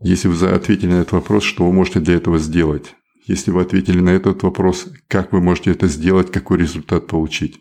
[0.01, 2.95] Если вы ответили на этот вопрос, что вы можете для этого сделать?
[3.29, 7.59] Если вы ответили на этот вопрос, как вы можете это сделать, какой результат получить?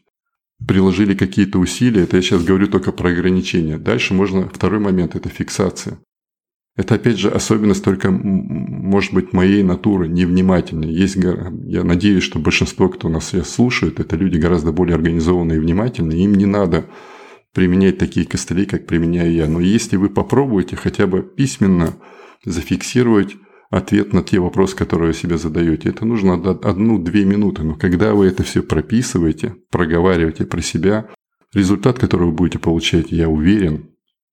[0.66, 3.76] Приложили какие-то усилия, это я сейчас говорю только про ограничения.
[3.76, 5.98] Дальше можно, второй момент– это фиксация.
[6.74, 10.90] Это, опять же, особенность только, может быть, моей натуры, невнимательной.
[10.90, 15.60] Есть, я надеюсь, что большинство, кто нас сейчас слушает, это люди гораздо более организованные и
[15.60, 16.24] внимательные.
[16.24, 16.86] Им не надо
[17.52, 19.46] применять такие костыли, как применяю я.
[19.46, 21.94] Но если вы попробуете хотя бы письменно–
[22.44, 23.36] зафиксировать
[23.70, 25.90] ответ на те вопросы, которые вы себе задаете.
[25.90, 27.62] Это нужно одну-две минуты.
[27.62, 31.08] Но когда вы это все прописываете, проговариваете про себя,
[31.54, 33.90] результат, который вы будете получать, я уверен,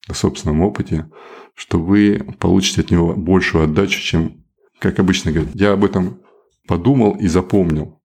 [0.08, 1.10] на собственном опыте,
[1.56, 4.46] что вы получите от него большую отдачу, чем,
[4.80, 6.22] как обычно говорят, я об этом
[6.68, 8.02] подумал и запомнил.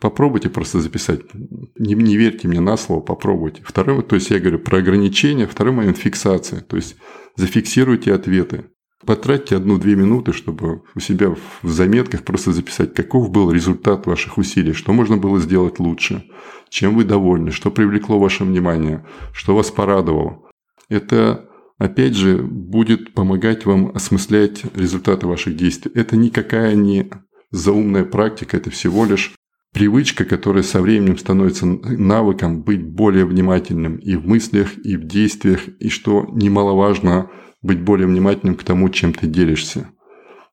[0.00, 1.20] Попробуйте просто записать.
[1.34, 3.62] Не, не верьте мне на слово, попробуйте.
[3.64, 6.60] Второй, то есть я говорю про ограничения, второй момент фиксация.
[6.60, 6.96] То есть
[7.36, 8.66] зафиксируйте ответы.
[9.06, 11.32] Потратьте одну-две минуты, чтобы у себя
[11.62, 16.24] в заметках просто записать, каков был результат ваших усилий, что можно было сделать лучше,
[16.68, 20.42] чем вы довольны, что привлекло ваше внимание, что вас порадовало.
[20.88, 25.92] Это, опять же, будет помогать вам осмыслять результаты ваших действий.
[25.94, 27.08] Это никакая не
[27.52, 29.32] заумная практика, это всего лишь
[29.72, 35.68] привычка, которая со временем становится навыком быть более внимательным и в мыслях, и в действиях,
[35.78, 37.30] и что немаловажно–
[37.62, 39.90] быть более внимательным к тому, чем ты делишься.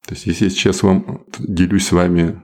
[0.08, 2.42] То есть, если я сейчас вам делюсь с вами,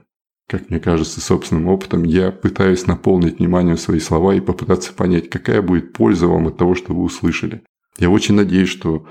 [0.48, 5.62] как мне кажется, собственным опытом, я пытаюсь наполнить вниманием свои слова и попытаться понять, какая
[5.62, 7.62] будет польза вам от того, что вы услышали.
[7.98, 9.06] Я очень надеюсь, что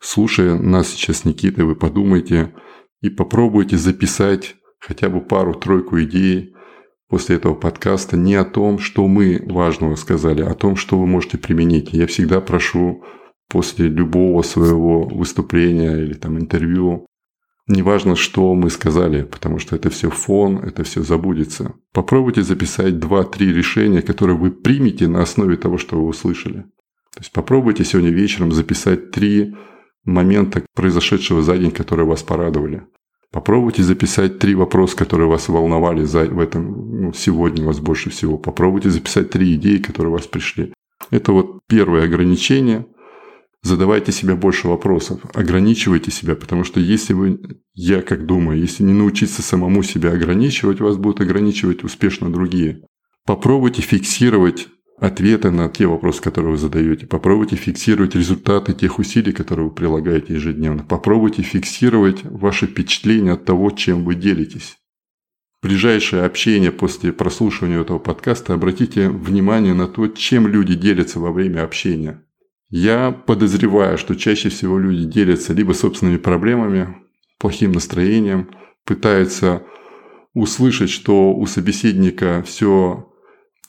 [0.00, 2.54] слушая нас сейчас, Никита, вы подумаете
[3.00, 6.54] и попробуйте записать хотя бы пару-тройку идей
[7.08, 11.06] после этого подкаста не о том, что мы важного сказали, а о том, что вы
[11.06, 11.92] можете применить.
[11.92, 13.04] Я всегда прошу
[13.48, 17.06] после любого своего выступления или там интервью.
[17.68, 21.74] Неважно, что мы сказали, потому что это все фон, это все забудется.
[21.92, 26.62] Попробуйте записать 2-3 решения, которые вы примете на основе того, что вы услышали.
[27.14, 29.56] То есть попробуйте сегодня вечером записать три
[30.04, 32.84] момента произошедшего за день, которые вас порадовали.
[33.32, 38.38] Попробуйте записать три вопроса, которые вас волновали за, в этом ну, сегодня вас больше всего.
[38.38, 40.72] Попробуйте записать три идеи, которые у вас пришли.
[41.10, 42.86] Это вот первое ограничение–
[43.66, 47.40] задавайте себе больше вопросов, ограничивайте себя, потому что если вы,
[47.74, 52.86] я как думаю, если не научиться самому себя ограничивать, вас будут ограничивать успешно другие.
[53.26, 57.06] Попробуйте фиксировать ответы на те вопросы, которые вы задаете.
[57.06, 60.84] Попробуйте фиксировать результаты тех усилий, которые вы прилагаете ежедневно.
[60.84, 64.78] Попробуйте фиксировать ваши впечатления от того, чем вы делитесь.
[65.62, 71.64] Ближайшее общение после прослушивания этого подкаста обратите внимание на то, чем люди делятся во время
[71.64, 72.22] общения.
[72.68, 76.96] Я подозреваю, что чаще всего люди делятся либо собственными проблемами,
[77.38, 78.50] плохим настроением,
[78.84, 79.62] пытаются
[80.34, 83.08] услышать, что у собеседника все,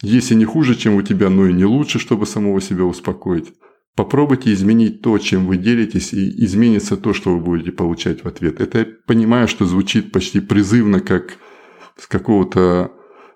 [0.01, 3.53] если не хуже, чем у тебя, но и не лучше, чтобы самого себя успокоить.
[3.95, 8.61] Попробуйте изменить то, чем вы делитесь, и изменится то, что вы будете получать в ответ.
[8.61, 11.37] Это я понимаю, что звучит почти призывно, как
[11.97, 12.91] с какого-то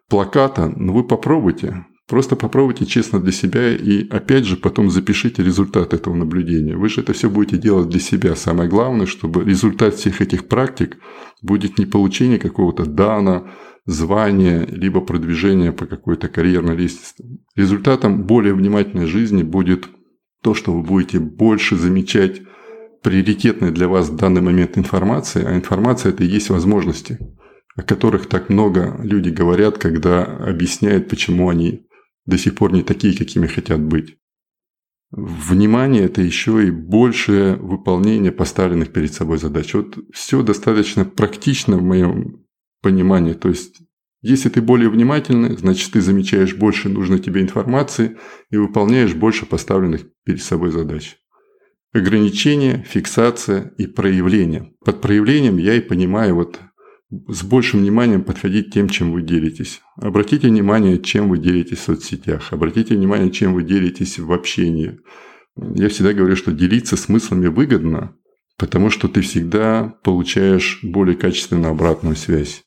[0.07, 1.85] плаката, но вы попробуйте.
[2.11, 6.75] Просто попробуйте честно для себя и опять же потом запишите результат этого наблюдения.
[6.75, 8.35] Вы же это все будете делать для себя.
[8.35, 10.97] Самое главное, чтобы результат всех этих практик
[11.41, 13.47] будет не получение какого-то дана,
[13.85, 17.13] звания, либо продвижения по какой-то карьерной лестнице.
[17.55, 19.87] Результатом более внимательной жизни будет
[20.43, 22.41] то, что вы будете больше замечать
[23.03, 27.19] приоритетной для вас в данный момент информации, а информация– это и есть возможности,
[27.77, 31.85] о которых так много люди говорят, когда объясняют, почему они
[32.25, 34.17] до сих пор не такие, какими хотят быть.
[35.11, 39.73] Внимание– это еще и большее выполнение поставленных перед собой задач.
[39.73, 42.45] Вот все достаточно практично в моем
[42.81, 43.33] понимании.
[43.33, 43.81] То есть,
[44.21, 48.17] если ты более внимательный, значит, ты замечаешь больше нужной тебе информации
[48.51, 51.17] и выполняешь больше поставленных перед собой задач.
[51.91, 54.71] Ограничение, фиксация и проявление.
[54.85, 56.61] Под проявлением я и понимаю вот
[57.27, 59.81] с большим вниманием подходить тем, чем вы делитесь.
[59.97, 62.51] Обратите внимание, чем вы делитесь в соцсетях.
[62.51, 64.99] Обратите внимание, чем вы делитесь в общении.
[65.57, 68.15] Я всегда говорю, что делиться смыслами выгодно,
[68.57, 72.63] потому что ты всегда получаешь более качественную обратную связь.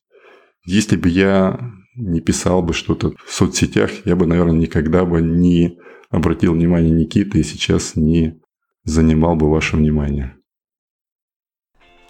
[0.67, 5.79] Если бы я не писал бы что-то в соцсетях, я бы, наверное, никогда бы не
[6.11, 8.41] обратил внимание Никиты и сейчас не
[8.85, 10.37] занимал бы ваше внимание.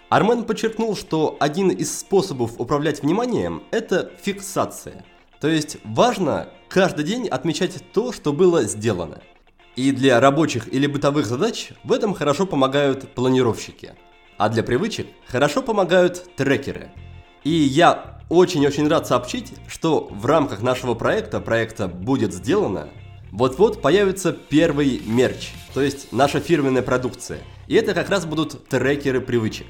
[0.09, 5.03] Армен подчеркнул, что один из способов управлять вниманием– это фиксация.
[5.41, 9.21] То есть важно каждый день отмечать то, что было сделано.
[9.75, 13.95] И для рабочих или бытовых задач в этом хорошо помогают планировщики.
[14.37, 16.91] А для привычек хорошо помогают трекеры.
[17.43, 22.89] И я очень-очень рад сообщить, что в рамках нашего проекта, проекта «Будет сделано»,
[23.31, 27.39] вот-вот появится первый мерч, то есть наша фирменная продукция.
[27.67, 29.67] И это как раз будут трекеры привычек.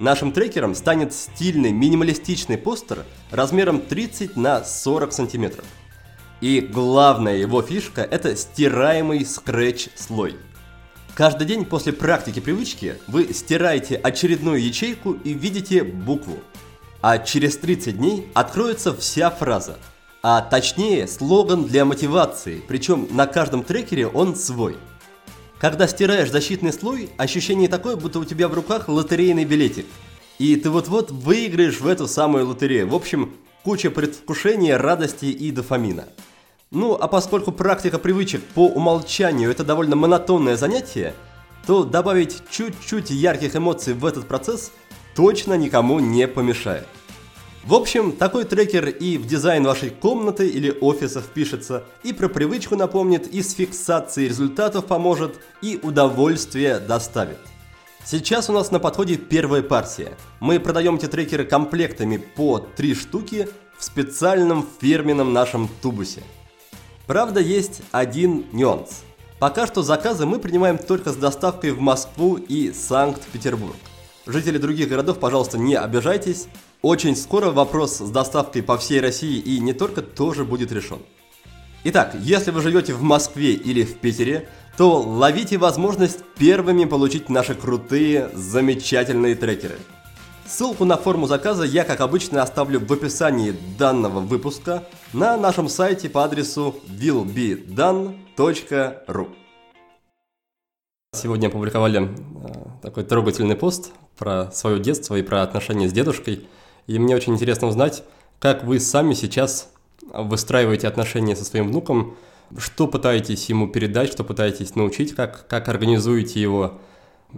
[0.00, 5.64] Нашим трекером станет стильный минималистичный постер размером 30 на 40 сантиметров.
[6.40, 10.36] И главная его фишка– это стираемый скретч-слой.
[11.14, 16.38] Каждый день после практики привычки вы стираете очередную ячейку и видите букву.
[17.00, 19.78] А через 30 дней откроется вся фраза.
[20.22, 24.76] А точнее слоган для мотивации, причем на каждом трекере он свой–
[25.58, 29.86] когда стираешь защитный слой, ощущение такое, будто у тебя в руках лотерейный билетик.
[30.38, 32.88] И ты вот-вот выиграешь в эту самую лотерею.
[32.88, 36.06] В общем, куча предвкушения, радости и дофамина.
[36.70, 41.14] Ну, а поскольку практика привычек по умолчанию это довольно монотонное занятие,
[41.66, 44.72] то добавить чуть-чуть ярких эмоций в этот процесс
[45.14, 46.86] точно никому не помешает.
[47.66, 52.76] В общем, такой трекер и в дизайн вашей комнаты или офиса впишется, и про привычку
[52.76, 57.38] напомнит, и с фиксацией результатов поможет, и удовольствие доставит.
[58.04, 60.14] Сейчас у нас на подходе первая партия.
[60.40, 63.48] Мы продаем эти трекеры комплектами по 3 штуки
[63.78, 66.22] в специальном фирменном нашем тубусе.
[67.06, 69.04] Правда, есть один нюанс.
[69.38, 73.76] Пока что заказы мы принимаем только с доставкой в Москву и Санкт-Петербург.
[74.26, 76.46] Жители других городов, пожалуйста, не обижайтесь,
[76.84, 80.98] очень скоро вопрос с доставкой по всей России и не только тоже будет решен.
[81.84, 87.54] Итак, если вы живете в Москве или в Питере, то ловите возможность первыми получить наши
[87.54, 89.78] крутые, замечательные трекеры.
[90.46, 96.10] Ссылку на форму заказа я, как обычно, оставлю в описании данного выпуска на нашем сайте
[96.10, 98.08] по адресу willbedone.ru
[101.14, 102.08] Сегодня опубликовали э,
[102.82, 106.46] такой трогательный пост про свое детство и про отношения с дедушкой–
[106.86, 108.04] и мне очень интересно узнать,
[108.38, 109.72] как вы сами сейчас
[110.12, 112.16] выстраиваете отношения со своим внуком,
[112.58, 116.80] что пытаетесь ему передать, что пытаетесь научить, как, как организуете его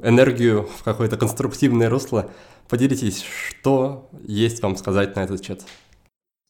[0.03, 2.31] энергию в какое-то конструктивное русло.
[2.69, 5.63] Поделитесь, что есть вам сказать на этот счет.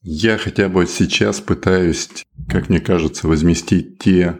[0.01, 2.09] Я хотя бы сейчас пытаюсь,
[2.49, 4.39] как мне кажется, возместить те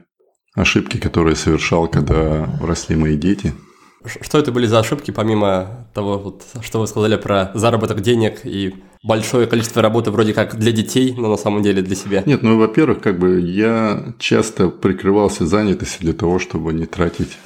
[0.56, 3.54] ошибки, которые совершал, когда росли мои дети–
[4.08, 8.76] что это были за ошибки, помимо того, вот, что вы сказали про заработок денег и
[9.04, 12.24] большое количество работы вроде как для детей, но на самом деле для себя?
[12.26, 17.38] Нет, ну, во-первых, как бы я часто прикрывался занятостью для того, чтобы не тратить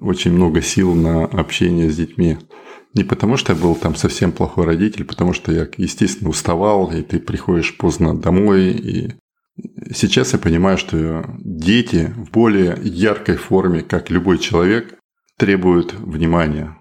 [0.00, 2.38] очень много сил на общение с детьми.
[2.94, 7.02] Не потому, что я был там совсем плохой родитель, потому что я, естественно, уставал, и
[7.02, 9.14] ты приходишь поздно домой, и
[9.94, 14.98] Сейчас я понимаю, что дети в более яркой форме, как любой человек,
[15.38, 16.78] требует внимания.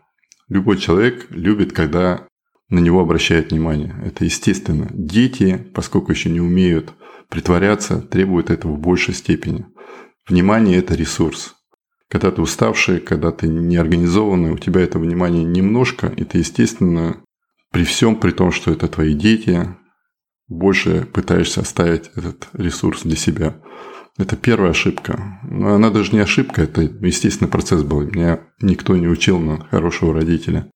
[0.49, 2.27] Любой человек любит, когда
[2.69, 3.95] на него обращают внимание.
[4.03, 4.89] Это естественно.
[4.93, 6.93] Дети, поскольку еще не умеют
[7.29, 9.65] притворяться, требуют этого в большей степени.
[10.27, 11.55] Внимание– это ресурс.
[12.09, 17.23] Когда ты уставший, когда ты неорганизованный, у тебя этого внимания немножко, и ты, естественно,
[17.71, 19.75] при всем, при том, что это твои дети,
[20.47, 23.55] больше пытаешься оставить этот ресурс для себя.
[24.17, 25.39] Это первая ошибка.
[25.43, 28.01] Но она даже не ошибка, это естественный процесс был.
[28.01, 30.69] Меня никто не учил на хорошего родителя.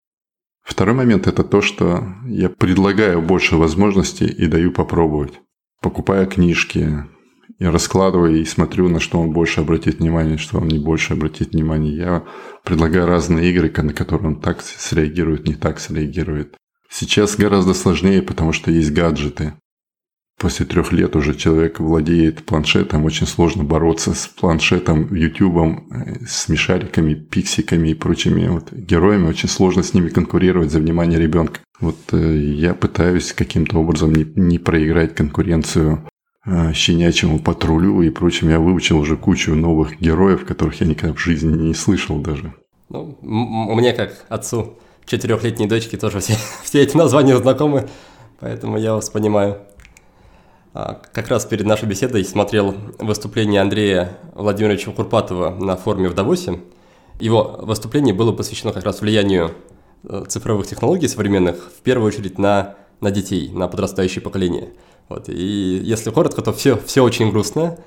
[0.64, 5.40] Второй момент– это то, что я предлагаю больше возможностей и даю попробовать.
[5.82, 7.06] Покупая книжки,
[7.60, 11.54] я раскладываю и смотрю, на что он больше обратит внимание, что он не больше обратит
[11.54, 11.96] внимание.
[11.96, 12.24] Я
[12.64, 16.58] предлагаю разные игры, на которые он так среагирует, не так среагирует.
[16.90, 19.54] Сейчас гораздо сложнее, потому что есть гаджеты.
[20.40, 26.44] После трех лет уже человек владеет планшетом, очень сложно бороться с планшетом, ютубом, э, с
[26.44, 29.30] смешариками, пиксиками и прочими вот героями.
[29.30, 31.60] Очень сложно с ними конкурировать за внимание ребенка.
[31.80, 36.08] Вот э, я пытаюсь каким-то образом не, не проиграть конкуренцию
[36.46, 38.50] э, щенячьему патрулю и прочим.
[38.50, 42.54] Я выучил уже кучу новых героев, которых я никогда в жизни не слышал даже.
[42.90, 44.78] Ну, меня как отцу
[45.08, 47.88] четырехлетней дочки тоже все, все эти названия знакомы,
[48.40, 49.58] поэтому я вас понимаю.
[50.80, 56.59] А, как раз перед нашей беседой смотрел выступление Андрея Владимировича Курпатова на форуме в Давосе.
[57.19, 59.55] Его выступление было посвящено как раз влиянию
[60.03, 64.69] э, цифровых технологий современных, в первую очередь на, на детей, на подрастающее поколение.
[65.09, 65.30] Вот.
[65.30, 67.80] И если коротко, то все, все очень грустно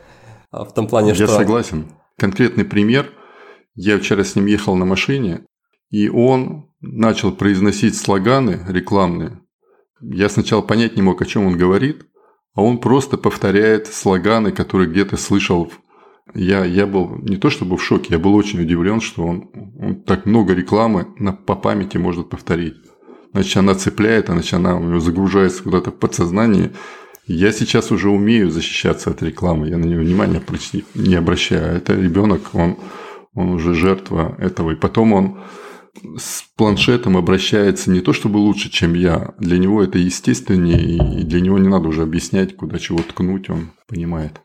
[0.50, 1.24] а, в том плане, Я что...
[1.26, 1.92] Я согласен.
[2.18, 3.12] Конкретный пример.
[3.76, 5.42] Я вчера с ним ехал на машине,
[5.90, 9.40] и он начал произносить слоганы рекламные.
[10.00, 12.09] Я сначала понять не мог, о чем он говорит,
[12.54, 15.72] а он просто повторяет слоганы, которые где-то слышал.
[16.34, 20.02] Я, я был не то чтобы в шоке, я был очень удивлен, что он, он
[20.02, 22.74] так много рекламы на, по памяти может повторить.
[23.32, 26.72] Значит, она цепляет, значит, она у него загружается куда-то в подсознание.
[27.26, 30.42] Я сейчас уже умею защищаться от рекламы, я на нее внимания
[30.94, 31.74] не обращаю.
[31.74, 32.76] А это ребенок, он,
[33.34, 34.72] он уже жертва этого.
[34.72, 35.38] И потом он
[36.16, 39.34] с планшетом обращается не то чтобы лучше, чем я.
[39.38, 43.72] Для него это естественнее, и для него не надо уже объяснять, куда чего ткнуть, он
[43.86, 44.40] понимает.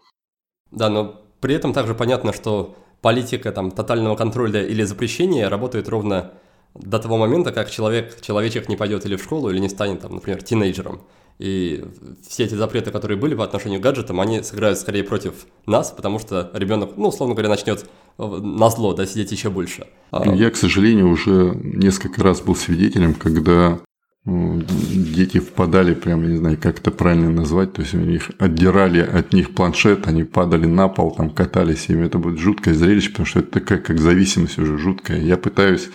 [0.72, 6.32] Да, но при этом также понятно, что политика там, тотального контроля или запрещения работает ровно
[6.74, 10.16] до того момента, как человек, человечек не пойдет или в школу, или не станет, там,
[10.16, 11.02] например, тинейджером.
[11.38, 11.84] И
[12.28, 16.20] все эти запреты, которые были по отношению к гаджетам, они сыграют скорее против нас, потому
[16.20, 17.86] что ребенок, ну, условно говоря, начнет
[18.18, 19.88] на зло, да, сидеть еще больше.
[20.12, 23.80] А Я, к сожалению, уже несколько раз был свидетелем, когда
[24.26, 29.00] ну, дети впадали, прям, не знаю, как это правильно назвать, то есть у них отдирали
[29.00, 33.28] от них планшет, они падали на пол, там катались, и это будет жуткое зрелище, потому
[33.28, 35.22] что это такая как зависимость уже жуткая.
[35.22, 35.90] Я пытаюсь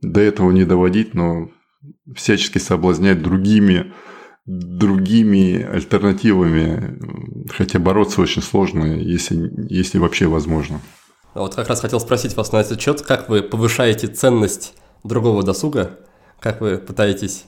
[0.00, 1.50] до этого не доводить, но
[2.14, 3.92] всячески соблазнять другими
[4.46, 6.98] другими альтернативами,
[7.50, 10.80] хотя бороться очень сложно, если, если вообще возможно.
[11.34, 14.74] Вот как раз хотел спросить вас на этот счет, как вы повышаете ценность
[15.04, 15.98] другого досуга,
[16.40, 17.44] как вы пытаетесь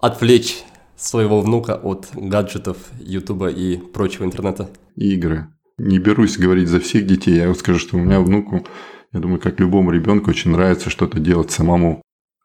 [0.00, 0.64] отвлечь
[0.96, 4.70] своего внука от гаджетов, ютуба и прочего интернета?
[4.96, 5.46] Игры.
[5.78, 8.66] Не берусь говорить за всех детей, я вот скажу, что у меня внуку,
[9.12, 12.02] я думаю, как любому ребенку, очень нравится что-то делать самому,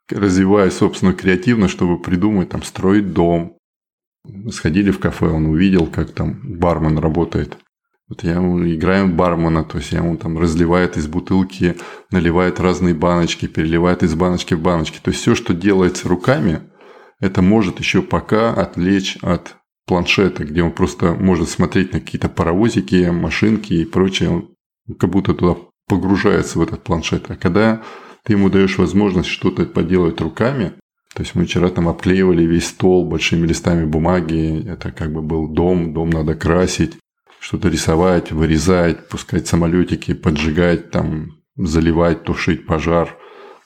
[0.09, 3.57] развивая собственную креативность, чтобы придумать, там, строить дом,
[4.51, 7.57] сходили в кафе, он увидел, как там бармен работает.
[8.09, 11.75] Вот я играю бармена, то есть я ему там разливает из бутылки,
[12.09, 14.99] наливает разные баночки, переливает из баночки в баночки.
[15.01, 16.61] То есть все, что делается руками,
[17.19, 23.09] это может еще пока отвлечь от планшета, где он просто может смотреть на какие-то паровозики,
[23.09, 24.29] машинки и прочее.
[24.29, 27.29] Он как будто туда погружается в этот планшет.
[27.29, 27.81] А когда
[28.23, 30.73] ты ему даешь возможность что-то поделать руками,
[31.13, 34.65] то есть мы вчера там обклеивали весь стол большими листами бумаги.
[34.69, 36.97] Это как бы был дом, дом надо красить,
[37.39, 43.15] что-то рисовать, вырезать, пускать самолетики, поджигать, там, заливать, тушить пожар.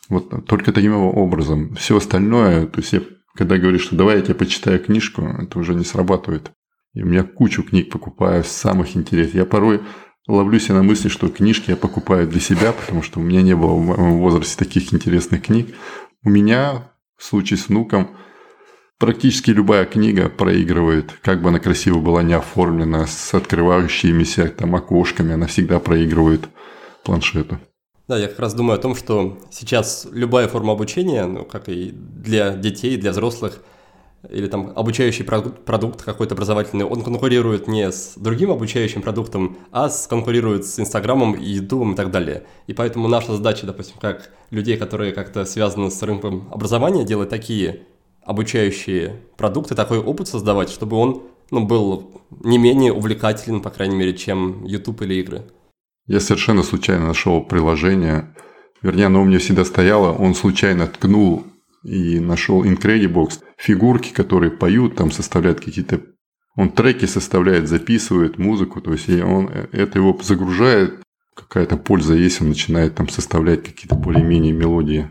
[0.09, 1.75] Вот только таким образом.
[1.75, 3.01] Все остальное, то есть я
[3.35, 6.51] когда говорю, что давай я тебе почитаю книжку, это уже не срабатывает.
[6.93, 9.35] И у меня кучу книг покупаю, самых интересных.
[9.35, 9.81] Я порой
[10.27, 13.55] ловлю себя на мысли, что книжки я покупаю для себя, потому что у меня не
[13.55, 15.73] было в моем возрасте таких интересных книг.
[16.23, 18.11] У меня в случае с внуком
[19.01, 25.33] практически любая книга проигрывает, как бы она красиво была не оформлена, с открывающимися там окошками,
[25.33, 26.41] она всегда проигрывает
[27.03, 27.57] планшету.
[28.07, 31.91] Да, я как раз думаю о том, что сейчас любая форма обучения, ну, как и
[31.91, 33.63] для детей, для взрослых,
[34.29, 40.05] или там обучающий продукт какой-то образовательный, он конкурирует не с другим обучающим продуктом, а с,
[40.05, 42.43] конкурирует с Инстаграмом и Ютубом и так далее.
[42.67, 47.81] И поэтому наша задача, допустим, как людей, которые как-то связаны с рынком образования, делать такие
[48.23, 54.15] обучающие продукты, такой опыт создавать, чтобы он ну, был не менее увлекателен, по крайней мере,
[54.15, 55.43] чем YouTube или игры.
[56.07, 58.35] Я совершенно случайно нашел приложение,
[58.81, 61.43] вернее, оно у меня всегда стояло, он случайно ткнул
[61.83, 66.01] и нашел Incredibox, фигурки, которые поют, там составляют какие-то
[66.55, 71.01] Он треки составляет, записывает музыку, то есть он, это его загружает,
[71.35, 75.09] какая-то польза есть, он начинает там составлять какие-то более-менее мелодии.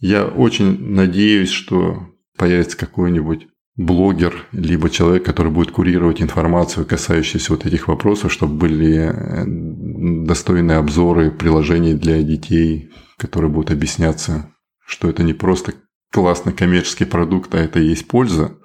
[0.00, 7.66] Я очень надеюсь, что появится какой-нибудь блогер, либо человек, который будет курировать информацию, касающуюся вот
[7.66, 14.50] этих вопросов, чтобы были э, достойные обзоры приложений для детей, которые будут объясняться,
[14.86, 15.74] что это не просто
[16.12, 18.56] классный коммерческий продукт, а это и есть польза.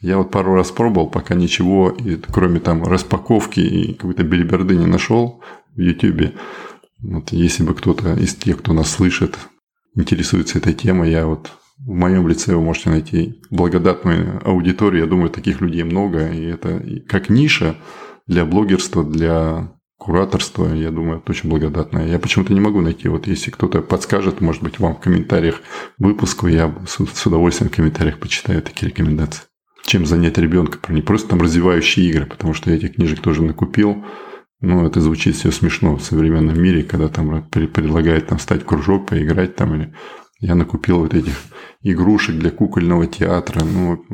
[0.00, 1.96] Я вот пару раз пробовал, пока ничего,
[2.32, 5.42] кроме там распаковки и какой-то бельберды не нашел
[5.74, 6.34] в YouTube.
[7.02, 9.38] Вот если бы кто-то из тех, кто нас слышит,
[9.94, 15.02] интересуется этой темой, я вот в моем лице вы можете найти благодатную аудиторию.
[15.02, 16.30] Я думаю, таких людей много.
[16.30, 17.76] И это как ниша
[18.26, 22.06] для блогерства, для кураторства, я думаю, это очень благодатная.
[22.06, 23.08] Я почему-то не могу найти.
[23.08, 25.62] Вот если кто-то подскажет, может быть, вам в комментариях
[25.98, 29.44] выпуску, я с удовольствием в комментариях почитаю такие рекомендации.
[29.84, 34.04] Чем занять ребенка, не просто там развивающие игры, потому что я этих книжек тоже накупил.
[34.60, 39.56] Ну, это звучит все смешно в современном мире, когда там предлагают там стать кружок, поиграть
[39.56, 39.94] там или
[40.44, 41.34] я накупил вот этих
[41.82, 43.64] игрушек для кукольного театра.
[43.64, 44.04] Ну,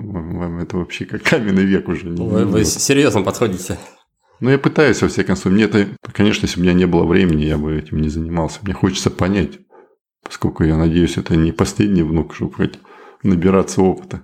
[0.60, 2.08] это вообще как каменный век уже.
[2.08, 3.78] Вы, вы серьезно подходите.
[4.38, 5.54] Ну, я пытаюсь, во всяком случае.
[5.54, 8.60] Мне это, конечно, если бы у меня не было времени, я бы этим не занимался.
[8.62, 9.58] Мне хочется понять,
[10.22, 12.78] поскольку я надеюсь, это не последний внук, чтобы хоть
[13.24, 14.22] набираться опыта.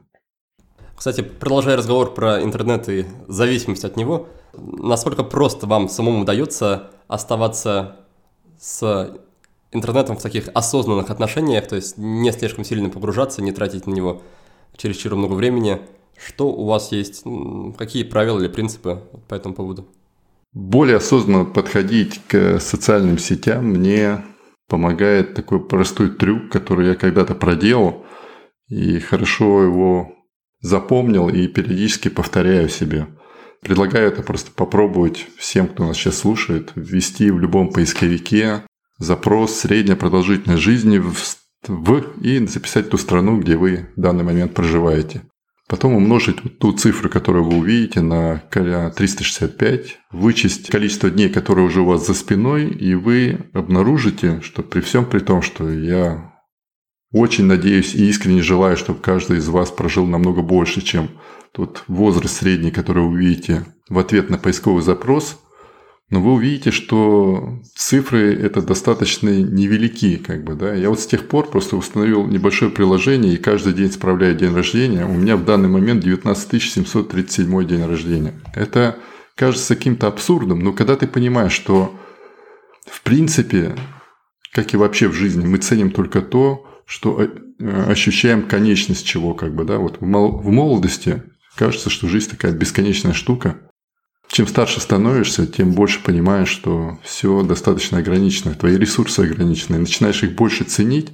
[0.94, 8.07] Кстати, продолжая разговор про интернет и зависимость от него, насколько просто вам самому удается оставаться
[8.59, 9.18] с
[9.77, 14.22] интернетом в таких осознанных отношениях, то есть не слишком сильно погружаться, не тратить на него
[14.77, 15.81] чересчур много времени.
[16.18, 17.24] Что у вас есть,
[17.77, 19.87] какие правила или принципы по этому поводу?
[20.53, 24.24] Более осознанно подходить к социальным сетям мне
[24.68, 28.05] помогает такой простой трюк, который я когда-то проделал
[28.68, 30.12] и хорошо его
[30.61, 33.07] запомнил и периодически повторяю себе.
[33.61, 38.62] Предлагаю это просто попробовать всем, кто нас сейчас слушает, ввести в любом поисковике
[38.99, 41.14] запрос средняя продолжительность жизни в,
[41.66, 45.22] в и записать ту страну, где вы в данный момент проживаете.
[45.68, 51.86] Потом умножить ту цифру, которую вы увидите, на 365, вычесть количество дней, которые уже у
[51.86, 56.32] вас за спиной, и вы обнаружите, что при всем при том, что я
[57.12, 61.11] очень надеюсь и искренне желаю, чтобы каждый из вас прожил намного больше, чем
[61.51, 65.40] тот возраст средний, который вы увидите в ответ на поисковый запрос–
[66.09, 70.72] но вы увидите, что цифры это достаточно невелики, как бы, да.
[70.72, 75.04] Я вот с тех пор просто установил небольшое приложение и каждый день справляю день рождения.
[75.04, 78.34] У меня в данный момент 19 737 день рождения.
[78.54, 78.98] Это
[79.34, 81.92] кажется каким-то абсурдом, но когда ты понимаешь, что
[82.88, 83.74] в принципе,
[84.52, 89.57] как и вообще в жизни, мы ценим только то, что э, ощущаем конечность чего, как
[89.57, 89.78] бы, да.
[89.78, 91.24] Вот в молодости
[91.57, 93.59] кажется, что жизнь такая бесконечная штука–
[94.29, 100.35] чем старше становишься, тем больше понимаешь, что все достаточно ограничено, твои ресурсы ограничены, начинаешь их
[100.35, 101.12] больше ценить.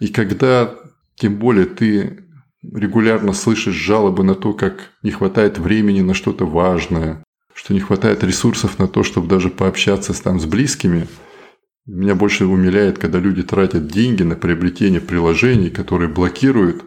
[0.00, 0.74] И когда,
[1.14, 2.24] тем более, ты
[2.62, 8.24] регулярно слышишь жалобы на то, как не хватает времени на что-то важное, что не хватает
[8.24, 11.06] ресурсов на то, чтобы даже пообщаться там с близкими,
[11.86, 16.84] меня больше умиляет, когда люди тратят деньги на приобретение приложений, которые блокируют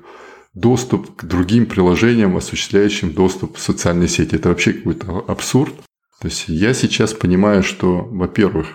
[0.53, 4.35] доступ к другим приложениям, осуществляющим доступ в социальные сети.
[4.35, 5.73] Это вообще какой-то абсурд.
[6.21, 8.67] То есть я сейчас понимаю, что, во-первых,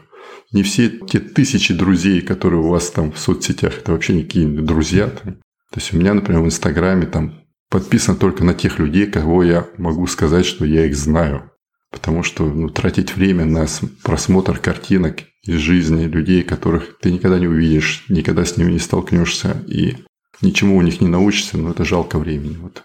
[0.53, 5.09] не все те тысячи друзей, которые у вас там в соцсетях, это вообще никакие друзья.
[5.09, 5.35] То
[5.76, 10.07] есть у меня, например, в Инстаграме там подписано только на тех людей, кого я могу
[10.07, 11.51] сказать, что я их знаю.
[11.91, 13.66] Потому что ну, тратить время на
[14.03, 19.62] просмотр картинок из жизни людей, которых ты никогда не увидишь, никогда с ними не столкнешься,
[19.66, 19.97] и
[20.43, 22.57] ничему у них не научишься, но это жалко времени.
[22.57, 22.84] Вот.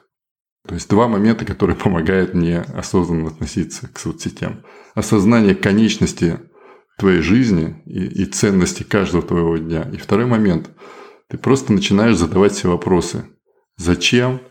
[0.68, 4.64] То есть два момента, которые помогают мне осознанно относиться к соцсетям.
[4.96, 6.40] Осознание конечности
[6.98, 9.90] твоей жизни и, и ценности каждого твоего дня.
[9.92, 10.70] И второй момент.
[11.30, 13.26] Ты просто начинаешь задавать себе вопросы.
[13.78, 14.42] Зачем,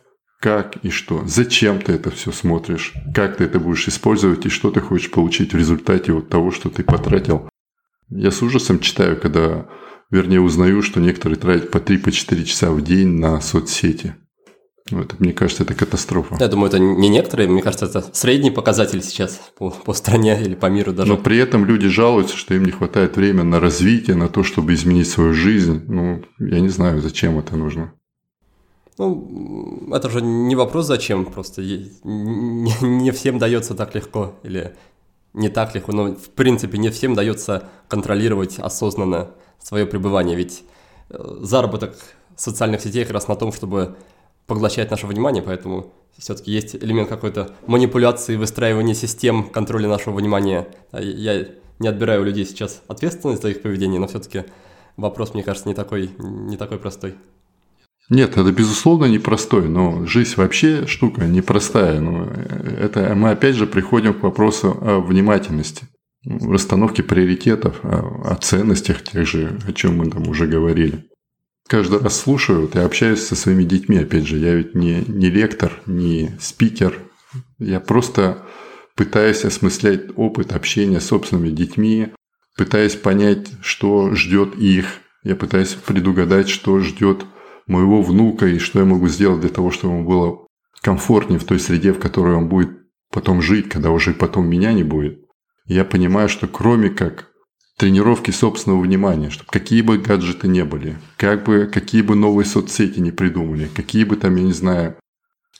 [0.40, 1.22] как и что?
[1.26, 2.92] Зачем ты это все смотришь?
[3.14, 6.70] Как ты это будешь использовать и что ты хочешь получить в результате вот того, что
[6.70, 7.48] ты потратил?
[8.08, 9.68] Я с ужасом читаю, когда
[10.12, 14.14] Вернее, узнаю, что некоторые тратят по 3-4 часа в день на соцсети.
[14.90, 16.36] Это, мне кажется, это катастрофа.
[16.38, 20.54] Я думаю, это не некоторые, мне кажется, это средний показатель сейчас по, по стране или
[20.54, 21.10] по миру даже.
[21.10, 24.74] Но при этом люди жалуются, что им не хватает времени на развитие, на то, чтобы
[24.74, 25.82] изменить свою жизнь.
[25.88, 27.94] Ну, я не знаю, зачем это нужно.
[28.98, 34.76] Ну, это же не вопрос зачем, просто не всем дается так легко или
[35.32, 39.30] не так легко, но в принципе не всем дается контролировать осознанно
[39.62, 40.64] свое пребывание, ведь
[41.10, 41.94] э, заработок
[42.36, 43.96] социальных сетей как раз на том, чтобы
[44.46, 50.68] поглощать наше внимание, поэтому все-таки есть элемент какой-то манипуляции, выстраивания систем контроля нашего внимания.
[50.92, 51.46] Я
[51.78, 54.44] не отбираю у людей сейчас ответственность за их поведение, но все-таки
[54.96, 57.14] вопрос, мне кажется, не такой, не такой простой.
[58.10, 62.00] Нет, это безусловно непростой, но жизнь вообще штука непростая.
[62.00, 62.28] Но
[62.78, 65.86] это мы опять же приходим к вопросу о внимательности,
[66.24, 71.08] расстановке приоритетов, о, о ценностях тех же, о чем мы там уже говорили.
[71.68, 75.30] Каждый раз слушаю, вот я общаюсь со своими детьми, опять же, я ведь не, не
[75.30, 76.98] лектор, не спикер,
[77.58, 78.44] я просто
[78.94, 82.08] пытаюсь осмыслять опыт общения с собственными детьми,
[82.56, 84.86] пытаясь понять, что ждет их,
[85.22, 87.24] я пытаюсь предугадать, что ждет
[87.66, 90.46] моего внука и что я могу сделать для того, чтобы ему было
[90.82, 92.70] комфортнее в той среде, в которой он будет
[93.10, 95.21] потом жить, когда уже потом меня не будет.
[95.66, 97.30] Я понимаю, что кроме как
[97.76, 103.00] тренировки собственного внимания, чтобы какие бы гаджеты не были, как бы, какие бы новые соцсети
[103.00, 104.96] не придумали, какие бы там, я не знаю,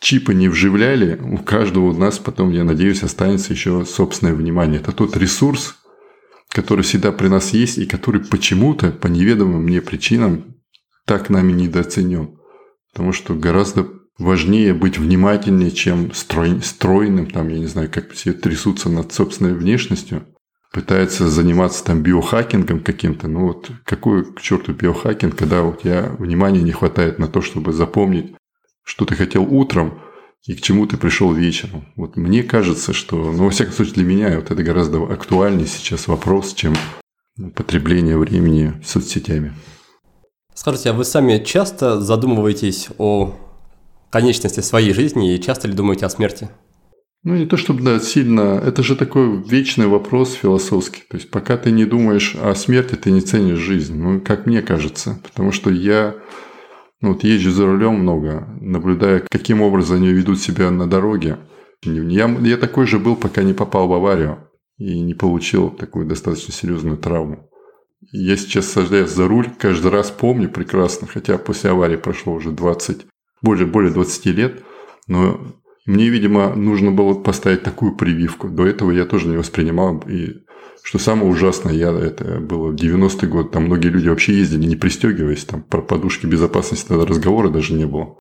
[0.00, 4.80] чипы не вживляли, у каждого у нас потом, я надеюсь, останется еще собственное внимание.
[4.80, 5.76] Это тот ресурс,
[6.48, 10.56] который всегда при нас есть и который почему-то по неведомым мне причинам
[11.06, 12.38] так нами недооценен.
[12.92, 13.88] Потому что гораздо
[14.22, 19.54] важнее быть внимательнее, чем строй, стройным, там, я не знаю, как все трясутся над собственной
[19.54, 20.26] внешностью,
[20.72, 23.28] пытаются заниматься там биохакингом каким-то.
[23.28, 27.72] Ну вот какой к черту биохакинг, когда у тебя внимания не хватает на то, чтобы
[27.72, 28.34] запомнить,
[28.82, 30.00] что ты хотел утром
[30.46, 31.86] и к чему ты пришел вечером.
[31.94, 36.08] Вот мне кажется, что, ну, во всяком случае, для меня вот это гораздо актуальнее сейчас
[36.08, 36.74] вопрос, чем
[37.54, 39.54] потребление времени соцсетями.
[40.54, 43.34] Скажите, а вы сами часто задумываетесь о
[44.12, 46.50] конечности своей жизни и часто ли думаете о смерти?
[47.24, 48.60] Ну, не то чтобы, да, сильно.
[48.64, 51.02] Это же такой вечный вопрос философский.
[51.08, 53.96] То есть, пока ты не думаешь о смерти, ты не ценишь жизнь.
[53.96, 55.20] Ну, как мне кажется.
[55.22, 56.16] Потому что я
[57.00, 61.38] ну, вот езжу за рулем много, наблюдая, каким образом они ведут себя на дороге.
[61.84, 64.48] Я, я такой же был, пока не попал в аварию
[64.78, 67.48] и не получил такую достаточно серьезную травму.
[68.12, 73.06] Я сейчас сажаюсь за руль, каждый раз помню прекрасно, хотя после аварии прошло уже 20,
[73.42, 74.62] более, более 20 лет,
[75.06, 75.40] но
[75.84, 78.48] мне, видимо, нужно было поставить такую прививку.
[78.48, 79.98] До этого я тоже не воспринимал.
[80.08, 80.44] И
[80.84, 84.76] что самое ужасное, я, это было в 90-й год, там многие люди вообще ездили, не
[84.76, 88.16] пристегиваясь, там про подушки безопасности тогда разговора даже не было.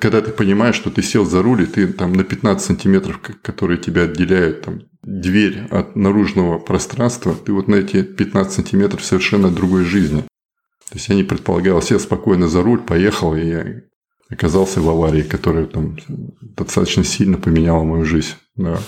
[0.00, 3.78] Когда ты понимаешь, что ты сел за руль, и ты там на 15 сантиметров, которые
[3.78, 9.84] тебя отделяют, там, дверь от наружного пространства, ты вот на эти 15 сантиметров совершенно другой
[9.84, 10.20] жизни.
[10.20, 13.82] То есть я не предполагал, сел спокойно за руль, поехал, и я
[14.30, 15.96] оказался в аварии, которая там
[16.40, 18.78] достаточно сильно поменяла мою жизнь на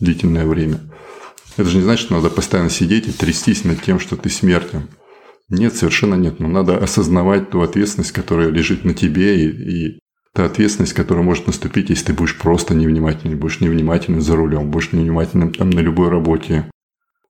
[0.00, 0.80] длительное время.
[1.56, 4.88] Это же не значит, что надо постоянно сидеть и трястись над тем, что ты смертен.
[5.48, 6.40] Нет, совершенно нет.
[6.40, 9.98] Но надо осознавать ту ответственность, которая лежит на тебе, и, и
[10.32, 14.92] та ответственность, которая может наступить, если ты будешь просто невнимательным, будешь невнимательным за рулем, будешь
[14.92, 16.68] невнимательным там на любой работе.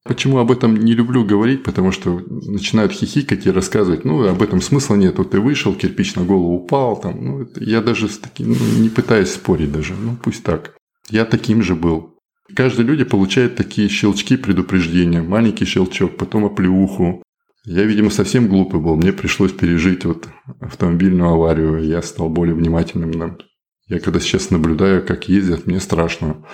[0.04, 1.62] Почему об этом не люблю говорить?
[1.62, 5.16] Потому что начинают хихикать и рассказывать, ну, об этом смысла нет.
[5.16, 8.90] Вот ты вышел, кирпич на голову упал, там, ну, я даже с таким, ну, не
[8.90, 10.76] пытаюсь спорить даже, ну, пусть так.
[11.08, 12.18] Я таким же был.
[12.54, 15.22] Каждый люди получает такие щелчки предупреждения.
[15.22, 17.22] Маленький щелчок, потом оплеуху,
[17.64, 18.96] я, видимо, совсем глупый был.
[18.96, 20.28] Мне пришлось пережить вот
[20.60, 21.82] автомобильную аварию.
[21.82, 23.38] Я стал более внимательным.
[23.86, 26.44] Я когда сейчас наблюдаю, как ездят, мне страшно.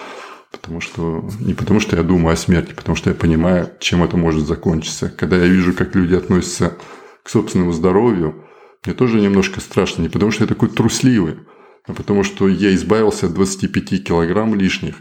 [0.51, 4.17] Потому что не потому, что я думаю о смерти, потому что я понимаю, чем это
[4.17, 5.13] может закончиться.
[5.17, 6.77] Когда я вижу, как люди относятся
[7.23, 8.45] к собственному здоровью,
[8.85, 10.03] мне тоже немножко страшно.
[10.03, 11.39] Не потому, что я такой трусливый,
[11.87, 14.97] а потому что я избавился от 25 килограмм лишних,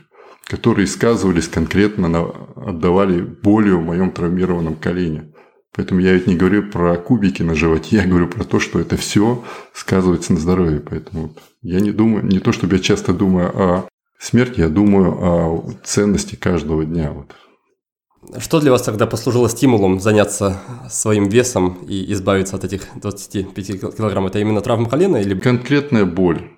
[0.46, 2.26] которые сказывались конкретно, на,
[2.56, 5.34] отдавали болью в моем травмированном колене.
[5.76, 8.98] Поэтому я ведь не говорю про кубики на животе, я говорю про то, что это
[8.98, 9.44] все
[9.74, 10.80] сказывается на здоровье.
[10.80, 13.89] Поэтому я не думаю, не то, чтобы я часто думаю о
[14.20, 17.12] смерти, я думаю о ценности каждого дня.
[17.12, 17.36] Вот.
[18.42, 24.28] Что для вас тогда послужило стимулом заняться своим весом и избавиться от этих 25 килограмм?
[24.28, 25.40] Это именно травма колена или...
[25.40, 26.52] Конкретная боль.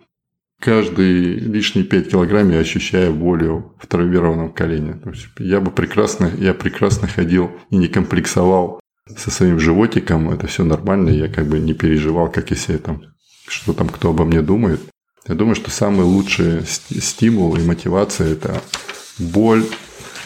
[0.59, 4.93] Каждые лишние 5 килограмм я ощущаю болью в травмированном колене.
[4.93, 8.80] То есть я бы прекрасно, я прекрасно ходил и не комплексовал
[9.18, 13.01] со своим животиком, это все нормально, я как бы не переживал, как если там,
[13.47, 14.82] что там кто обо мне думает.
[15.28, 18.61] Я думаю, что самый лучший стимул и мотивация– это
[19.19, 19.65] боль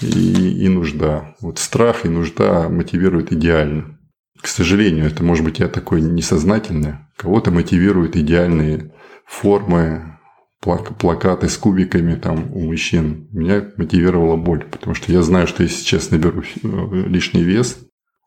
[0.02, 1.36] и, и нужда.
[1.42, 4.00] Вот страх и нужда мотивируют идеально.
[4.42, 6.96] К сожалению, это может быть я такой несознательный.
[7.18, 8.94] Кого-то мотивируют идеальные
[9.26, 10.18] формы,
[10.60, 13.28] плакаты с кубиками там у мужчин.
[13.32, 16.68] Меня мотивировала боль, потому что я знаю, что если сейчас наберу э,
[17.08, 17.80] лишний вес,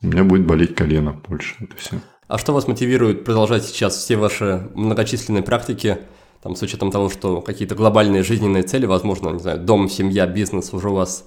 [0.03, 1.57] у меня будет болеть колено больше.
[1.61, 2.01] Это все.
[2.29, 5.99] А что вас мотивирует продолжать сейчас все ваши многочисленные практики?
[6.43, 10.72] Там, с учетом того, что какие-то глобальные жизненные цели, возможно, не знаю, дом, семья, бизнес
[10.72, 11.24] уже у вас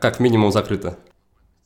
[0.00, 0.98] как минимум закрыто?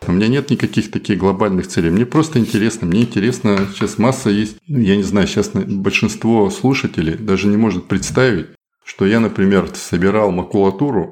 [0.07, 1.91] У меня нет никаких таких глобальных целей.
[1.91, 2.87] Мне просто интересно.
[2.87, 7.87] Мне интересно, сейчас масса есть, ну, я не знаю, сейчас большинство слушателей даже не может
[7.87, 8.49] представить,
[8.85, 11.11] что я, например, собирал макулатуру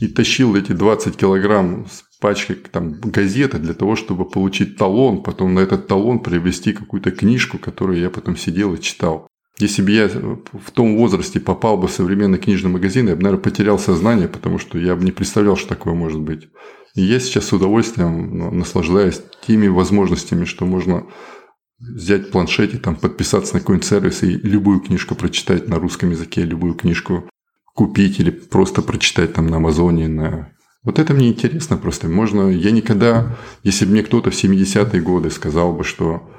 [0.00, 5.54] и тащил эти 20 килограмм с пачкой там, газеты для того, чтобы получить талон, потом
[5.54, 9.27] на этот талон приобрести какую-то книжку, которую я потом сидел и читал.
[9.58, 13.42] Если бы я в том возрасте попал бы в современный книжный магазин, я бы, наверное,
[13.42, 16.48] потерял сознание, потому что я бы не представлял, что такое может быть.
[16.94, 21.06] И я сейчас с удовольствием ну, наслаждаюсь теми возможностями, что можно
[21.78, 26.42] взять в планшете, там, подписаться на какой-нибудь сервис и любую книжку прочитать на русском языке,
[26.42, 27.28] любую книжку
[27.74, 30.52] купить или просто прочитать там на Амазоне, на
[30.84, 32.08] вот это мне интересно просто.
[32.08, 36.30] Можно, я никогда, если бы мне кто-то в 70-е годы сказал бы, что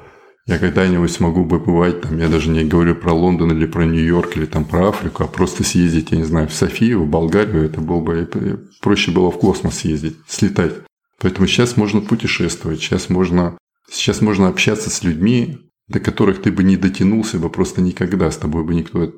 [0.49, 4.35] я когда-нибудь смогу бы бывать, там, я даже не говорю про Лондон или про Нью-Йорк
[4.35, 7.81] или там про Африку, а просто съездить, я не знаю, в Софию, в Болгарию, это
[7.81, 10.73] было бы, проще было в космос съездить, слетать.
[11.21, 13.59] Поэтому сейчас можно путешествовать, сейчас можно,
[13.91, 18.37] сейчас можно общаться с людьми, до которых ты бы не дотянулся бы просто никогда, с
[18.37, 19.13] тобой бы никто,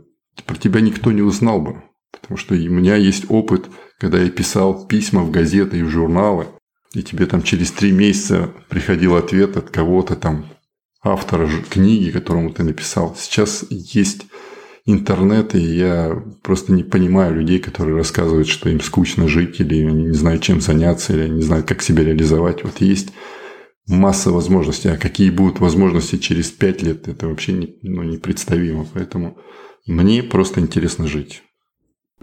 [0.46, 1.82] про тебя никто не узнал бы.
[2.12, 3.70] Потому что у меня есть опыт,
[4.00, 6.48] когда я писал письма в газеты и в журналы,
[6.94, 10.46] и тебе там через три месяца приходил ответ от кого-то там,
[11.04, 13.16] автора книги, которому ты написал.
[13.18, 14.24] Сейчас есть
[14.86, 20.06] интернет, и я просто не понимаю людей, которые рассказывают, что им скучно жить, или они
[20.06, 22.64] не знают, чем заняться, или не знают, как себя реализовать.
[22.64, 23.10] Вот есть
[23.88, 24.90] масса возможностей.
[24.90, 28.88] А какие будут возможности через пять лет, это вообще не, ну, непредставимо.
[28.94, 29.38] Поэтому
[29.86, 31.44] мне просто интересно жить.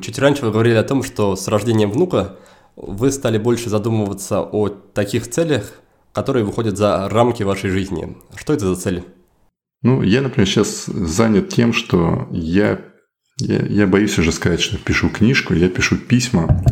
[0.01, 2.37] Чуть раньше вы говорили о том, что с рождением внука
[2.76, 5.81] вы стали больше задумываться о таких целях,
[6.19, 8.16] которые выходят за рамки вашей жизни.
[8.35, 9.05] Что это за цели?
[9.83, 12.81] Ну, я, например, сейчас занят тем, что я,
[13.37, 16.64] я, я боюсь уже сказать, что пишу книжку, я пишу письма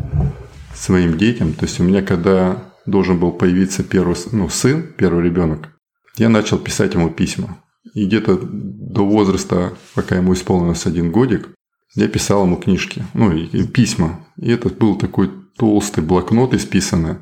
[0.74, 1.53] своим детям.
[1.53, 5.68] То есть у меня, когда должен был появиться первый ну, сын, первый ребенок,
[6.16, 7.62] я начал писать ему письма.
[7.94, 11.51] И где-то до возраста, пока ему исполнилось один годик,
[11.94, 14.26] я писал ему книжки, ну и письма.
[14.38, 17.18] И это был такой толстый блокнот исписанный.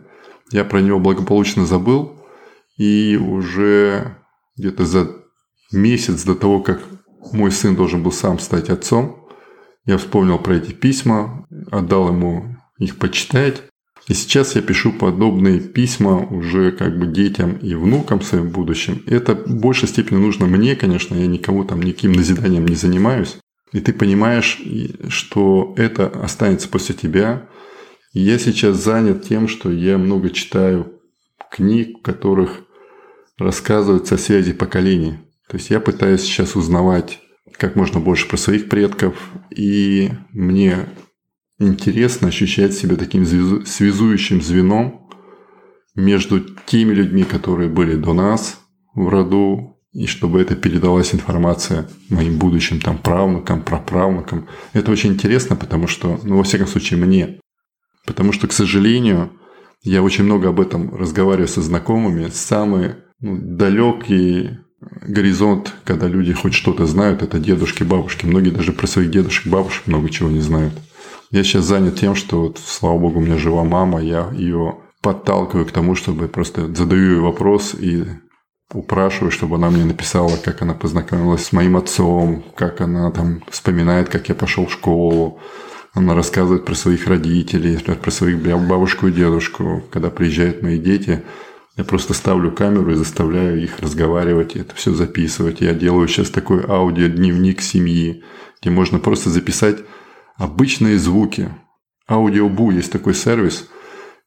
[0.50, 2.20] Я про него благополучно забыл.
[2.76, 4.16] И уже
[4.56, 5.10] где-то за
[5.72, 6.82] месяц до того, как
[7.32, 9.28] мой сын должен был сам стать отцом,
[9.86, 13.62] я вспомнил про эти письма, отдал ему их почитать.
[14.08, 19.02] И сейчас я пишу подобные письма уже как бы детям и внукам своим будущим.
[19.06, 23.38] Это в большей степени нужно мне, конечно, я никому там никаким назиданием не занимаюсь.
[23.72, 24.60] И ты понимаешь,
[25.08, 27.48] что это останется после тебя.
[28.14, 31.00] Я сейчас занят тем, что я много читаю
[31.50, 32.60] книг, в которых
[33.36, 35.18] рассказывается о связи поколений.
[35.48, 37.18] То есть я пытаюсь сейчас узнавать
[37.58, 39.16] как можно больше про своих предков,
[39.50, 40.86] и мне
[41.58, 45.08] интересно ощущать себя таким связующим звеном
[45.96, 48.60] между теми людьми, которые были до нас
[48.94, 54.48] в роду, и чтобы это передалась информация моим будущим там правнукам, праправнукам.
[54.72, 57.40] Это очень интересно, потому что, ну, во всяком случае, мне.
[58.06, 59.30] Потому что, к сожалению,
[59.82, 62.28] я очень много об этом разговариваю со знакомыми.
[62.32, 64.58] Самый ну, далекий
[65.02, 68.26] горизонт, когда люди хоть что-то знают, это дедушки, бабушки.
[68.26, 70.74] Многие даже про своих дедушек, бабушек много чего не знают.
[71.30, 75.66] Я сейчас занят тем, что вот, слава богу, у меня жива мама, я ее подталкиваю
[75.66, 78.04] к тому, чтобы просто задаю ей вопрос и
[78.72, 84.08] упрашиваю, чтобы она мне написала, как она познакомилась с моим отцом, как она там вспоминает,
[84.08, 85.40] как я пошел в школу.
[85.94, 89.84] Она рассказывает про своих родителей, про своих бабушку и дедушку.
[89.92, 91.22] Когда приезжают мои дети,
[91.76, 95.60] я просто ставлю камеру и заставляю их разговаривать, это все записывать.
[95.60, 98.24] Я делаю сейчас такой аудиодневник семьи,
[98.60, 99.78] где можно просто записать
[100.36, 101.48] обычные звуки.
[102.08, 103.68] Аудиобу есть такой сервис.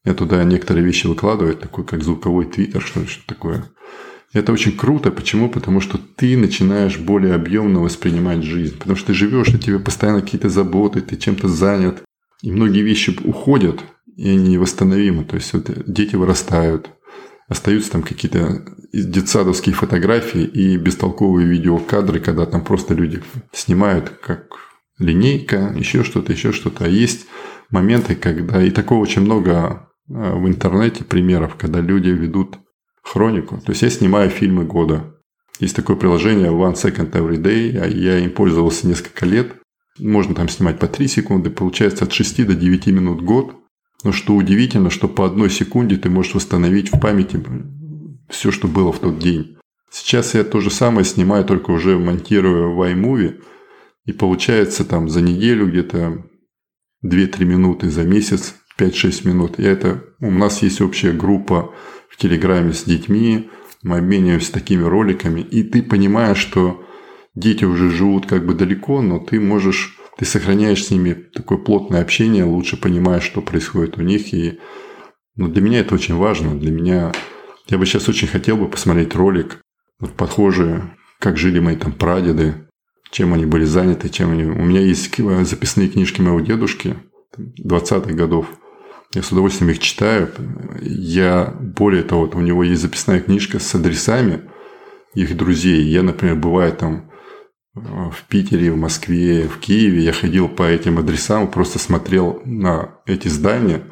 [0.04, 3.64] Я туда некоторые вещи выкладываю, такой как звуковой твиттер, что что такое.
[4.32, 5.10] Это очень круто.
[5.10, 5.48] Почему?
[5.48, 8.78] Потому что ты начинаешь более объемно воспринимать жизнь.
[8.78, 12.02] Потому что ты живешь, и тебе постоянно какие-то заботы, ты чем-то занят.
[12.42, 13.80] И многие вещи уходят,
[14.16, 15.24] и они невосстановимы.
[15.24, 16.90] То есть вот дети вырастают,
[17.48, 23.22] остаются там какие-то детсадовские фотографии и бестолковые видеокадры, когда там просто люди
[23.52, 24.46] снимают как
[24.98, 26.84] линейка, еще что-то, еще что-то.
[26.84, 27.26] А есть
[27.70, 28.62] моменты, когда...
[28.62, 32.58] И такого очень много а, в интернете примеров, когда люди ведут
[33.02, 33.60] хронику.
[33.64, 35.14] То есть я снимаю фильмы года.
[35.60, 39.54] Есть такое приложение One Second Every Day, я им пользовался несколько лет.
[39.98, 43.56] Можно там снимать по 3 секунды, получается от 6 до 9 минут год.
[44.04, 47.42] Но что удивительно, что по одной секунде ты можешь восстановить в памяти
[48.28, 49.56] все, что было в тот день.
[49.90, 53.40] Сейчас я то же самое снимаю, только уже монтирую в iMovie.
[54.04, 56.24] И получается там за неделю где-то
[57.04, 59.58] 2-3 минуты, за месяц 5-6 минут.
[59.58, 61.74] И это у нас есть общая группа
[62.10, 63.50] в Телеграме с детьми,
[63.82, 66.84] мы обмениваемся такими роликами, и ты понимаешь, что
[67.34, 72.02] дети уже живут как бы далеко, но ты можешь, ты сохраняешь с ними такое плотное
[72.02, 74.34] общение, лучше понимаешь, что происходит у них.
[74.34, 74.58] И
[75.36, 76.58] ну, для меня это очень важно.
[76.58, 77.12] Для меня
[77.68, 79.60] я бы сейчас очень хотел бы посмотреть ролик,
[80.00, 80.82] вот похожий,
[81.20, 82.68] как жили мои там прадеды,
[83.10, 84.44] чем они были заняты, чем они...
[84.44, 86.96] У меня есть записные книжки моего дедушки
[87.36, 88.48] 20-х годов.
[89.14, 90.30] Я с удовольствием их читаю.
[90.82, 94.42] Я, более того, у него есть записная книжка с адресами
[95.14, 95.82] их друзей.
[95.84, 97.10] Я, например, бываю там
[97.74, 100.02] э, в Питере, в Москве, в Киеве.
[100.02, 103.84] Я ходил по этим адресам, просто смотрел на эти здания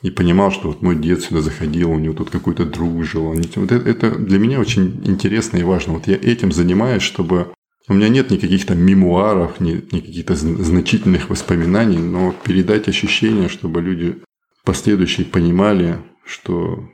[0.00, 3.34] и понимал, что вот мой дед сюда заходил, у него тут какой-то друг жил.
[3.34, 5.92] Вот это, это для меня очень интересно и важно.
[5.94, 7.52] Вот я этим занимаюсь, чтобы
[7.88, 13.82] у меня нет никаких там мемуаров, ни, ни каких-то значительных воспоминаний, но передать ощущение, чтобы
[13.82, 14.22] люди
[14.64, 16.88] последующие понимали, что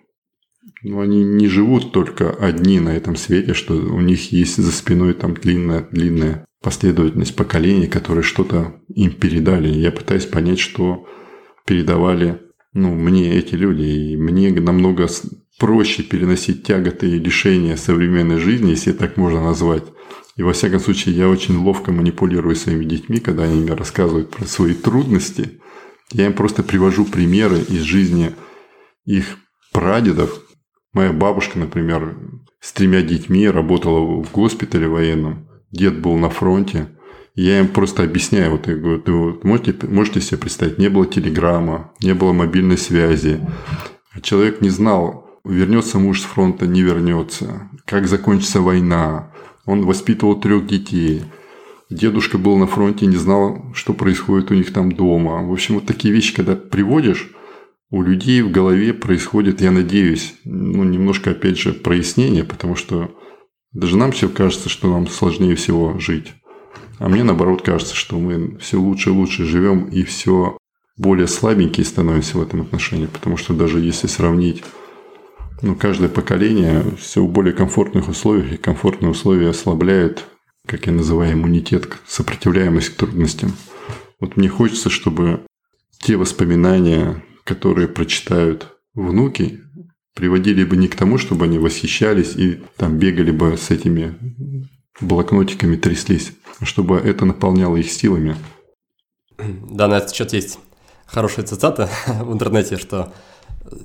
[0.83, 5.15] ну, они не живут только одни на этом свете, что у них есть за спиной
[5.15, 9.69] там длинная-длинная последовательность поколений, которые что-то им передали.
[9.69, 11.07] Я пытаюсь понять, что
[11.67, 12.41] передавали
[12.73, 13.83] ну, мне эти люди.
[13.83, 15.09] И мне намного
[15.59, 19.85] проще переносить тяготы и лишения современной жизни, если так можно назвать.
[20.37, 24.45] И во всяком случае, я очень ловко манипулирую своими детьми, когда они мне рассказывают про
[24.45, 25.61] свои трудности–
[26.13, 28.35] я им просто привожу примеры из жизни
[29.05, 29.37] их
[29.73, 30.43] прадедов.
[30.93, 32.17] Моя бабушка, например,
[32.61, 35.49] с тремя детьми работала в госпитале военном.
[35.71, 36.89] Дед был на фронте.
[37.35, 41.93] Я им просто объясняю, вот я говорю, вы можете, можете себе представить, не было телеграмма,
[42.01, 43.41] не было мобильной связи.
[44.23, 49.33] Человек не знал, вернется муж с фронта, не вернется, как закончится война.
[49.67, 51.23] Он воспитывал трех детей–
[51.91, 55.43] Дедушка был на фронте, не знал, что происходит у них там дома.
[55.43, 57.31] В общем, вот такие вещи, когда приводишь,
[57.91, 63.11] у людей в голове происходит, я надеюсь, ну, немножко, опять же, прояснение, потому что
[63.73, 66.35] даже нам все кажется, что нам сложнее всего жить.
[66.99, 70.59] А мне, наоборот, кажется, что мы все лучше и лучше живем и все
[70.99, 73.07] более слабенькие становимся в этом отношении.
[73.07, 74.63] Потому что даже если сравнить
[75.63, 80.27] ну, каждое поколение все в более комфортных условиях, и комфортные условия ослабляют
[80.69, 83.53] как я называю, иммунитет, сопротивляемость к трудностям.
[84.21, 85.41] Вот мне хочется, чтобы
[86.01, 89.63] те воспоминания, которые прочитают внуки,
[90.15, 94.15] приводили бы не к тому, чтобы они восхищались и там бегали бы с этими
[95.01, 98.37] блокнотиками, тряслись, а чтобы это наполняло их силами.
[99.39, 100.59] Да, на этот счет есть
[101.07, 103.15] хорошая цитата в интернете, что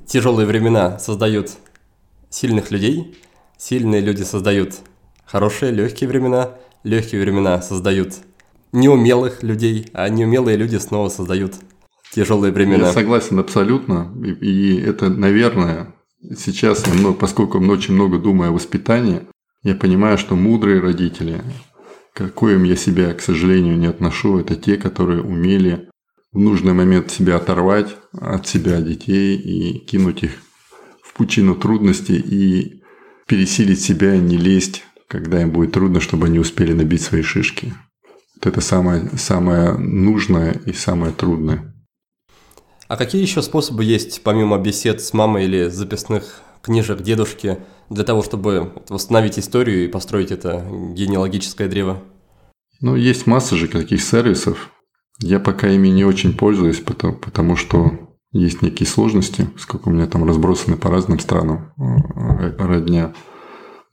[0.06, 1.52] тяжелые времена создают
[2.28, 3.16] сильных людей,
[3.56, 4.74] сильные люди создают
[5.24, 8.14] хорошие, легкие времена, легкие времена создают
[8.72, 11.54] неумелых людей, а неумелые люди снова создают
[12.12, 12.88] тяжелые времена.
[12.88, 14.12] Я согласен абсолютно.
[14.22, 15.94] И, и это, наверное,
[16.36, 16.84] сейчас,
[17.18, 19.22] поскольку очень много думаю о воспитании,
[19.62, 21.40] я понимаю, что мудрые родители,
[22.12, 25.88] какоим я себя, к сожалению, не отношу, это те, которые умели
[26.32, 30.32] в нужный момент себя оторвать от себя детей и кинуть их
[31.02, 32.82] в пучину трудностей и
[33.26, 37.74] пересилить себя, не лезть когда им будет трудно, чтобы они успели набить свои шишки.
[38.36, 41.74] Вот это самое, самое нужное и самое трудное.
[42.88, 47.58] А какие еще способы есть, помимо бесед с мамой или записных книжек дедушки,
[47.90, 52.02] для того, чтобы восстановить историю и построить это генеалогическое древо?
[52.80, 54.70] Ну, есть масса же таких сервисов.
[55.20, 57.92] Я пока ими не очень пользуюсь, потому, потому что
[58.32, 63.14] есть некие сложности, сколько у меня там разбросаны по разным странам э, э, родня.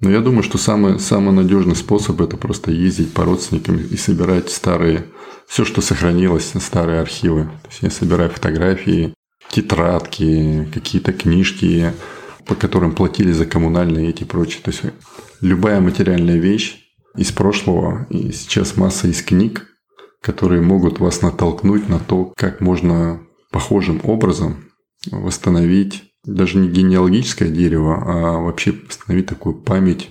[0.01, 4.49] Но я думаю, что самый, самый надежный способ– это просто ездить по родственникам и собирать
[4.49, 5.05] старые,
[5.47, 7.43] все, что сохранилось, старые архивы.
[7.43, 9.13] То есть я собираю фотографии,
[9.51, 11.93] тетрадки, какие-то книжки,
[12.47, 14.63] по которым платили за коммунальные эти прочие.
[14.63, 14.81] То есть
[15.39, 16.79] любая материальная вещь
[17.15, 19.67] из прошлого, и сейчас масса из книг,
[20.21, 23.21] которые могут вас натолкнуть на то, как можно
[23.51, 24.65] похожим образом
[25.11, 30.09] восстановить даже не генеалогическое дерево, а вообще восстановить такую память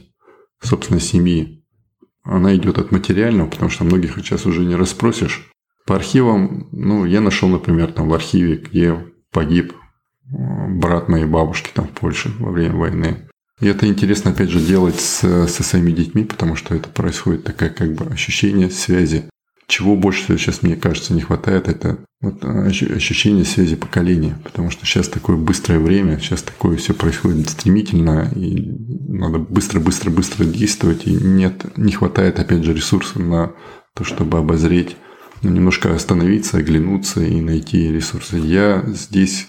[0.61, 1.64] собственной семьи.
[2.22, 5.50] Она идет от материального, потому что многих сейчас уже не расспросишь.
[5.86, 11.70] По архивам, ну, я нашел, например, там в архиве, где погиб э, брат моей бабушки
[11.72, 13.28] там в Польше во время войны.
[13.61, 17.70] И это интересно, опять же, делать с, со своими детьми, потому что это происходит такое
[17.70, 19.30] как бы ощущение связи
[19.71, 24.35] чего больше всего сейчас, мне кажется, не хватает, это вот ощущение связи поколений.
[24.45, 28.71] Потому что сейчас такое быстрое время, сейчас такое все происходит стремительно, и
[29.09, 33.53] надо быстро-быстро-быстро действовать, и нет, не хватает, опять же, ресурсов на
[33.95, 34.97] то, чтобы обозреть,
[35.43, 38.37] ну, немножко остановиться, оглянуться и найти ресурсы.
[38.37, 39.49] Я здесь,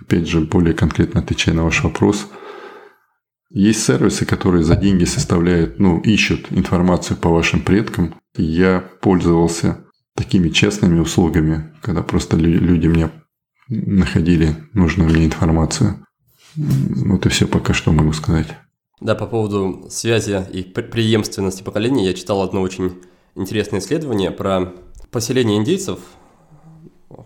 [0.00, 2.26] опять же, более конкретно отвечая на ваш вопрос,
[3.52, 8.14] есть сервисы, которые за деньги составляют, ну, ищут информацию по вашим предкам.
[8.36, 13.10] Я пользовался такими честными услугами, когда просто люди мне
[13.68, 16.04] находили нужную мне информацию.
[16.56, 18.48] Вот и все пока что могу сказать.
[19.00, 23.00] Да, по поводу связи и преемственности поколений я читал одно очень
[23.34, 24.74] интересное исследование про
[25.10, 26.00] поселения индейцев,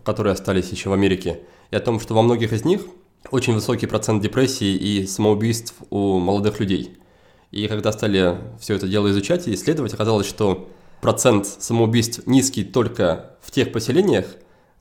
[0.05, 1.41] которые остались еще в Америке,
[1.71, 2.83] и о том, что во многих из них
[3.31, 6.97] очень высокий процент депрессии и самоубийств у молодых людей.
[7.51, 10.69] И когда стали все это дело изучать и исследовать, оказалось, что
[11.05, 14.25] процент самоубийств низкий только в тех поселениях,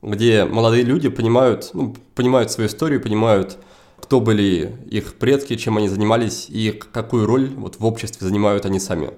[0.00, 3.58] где молодые люди понимают, ну, понимают свою историю, понимают,
[4.00, 8.80] кто были их предки, чем они занимались и какую роль вот в обществе занимают они
[8.80, 9.10] сами.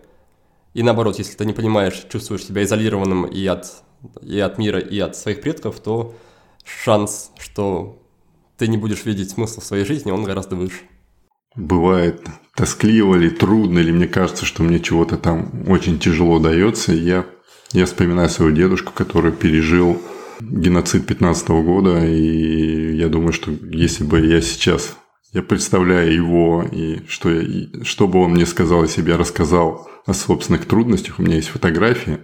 [0.75, 3.85] И наоборот, если ты не понимаешь, чувствуешь себя изолированным и от,
[4.21, 6.13] и от мира, и от своих предков, то
[6.65, 8.03] шанс, что
[8.57, 10.81] ты не будешь видеть смысл в своей жизни, он гораздо выше.
[11.57, 16.93] Бывает тоскливо или трудно, или мне кажется, что мне чего-то там очень тяжело дается.
[16.93, 17.27] Я,
[17.73, 20.01] я вспоминаю своего дедушку, который пережил
[20.41, 24.97] геноцид 15 года, и я думаю, что если бы я сейчас,
[25.33, 29.17] я представляю его, и что, я, и что бы он мне сказал, если бы я
[29.17, 32.19] рассказал о собственных трудностях, у меня есть фотографии,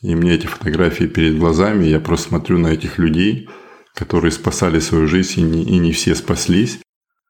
[0.00, 3.48] и мне эти фотографии перед глазами, я просто смотрю на этих людей,
[3.94, 6.78] которые спасали свою жизнь, и не, и не все спаслись.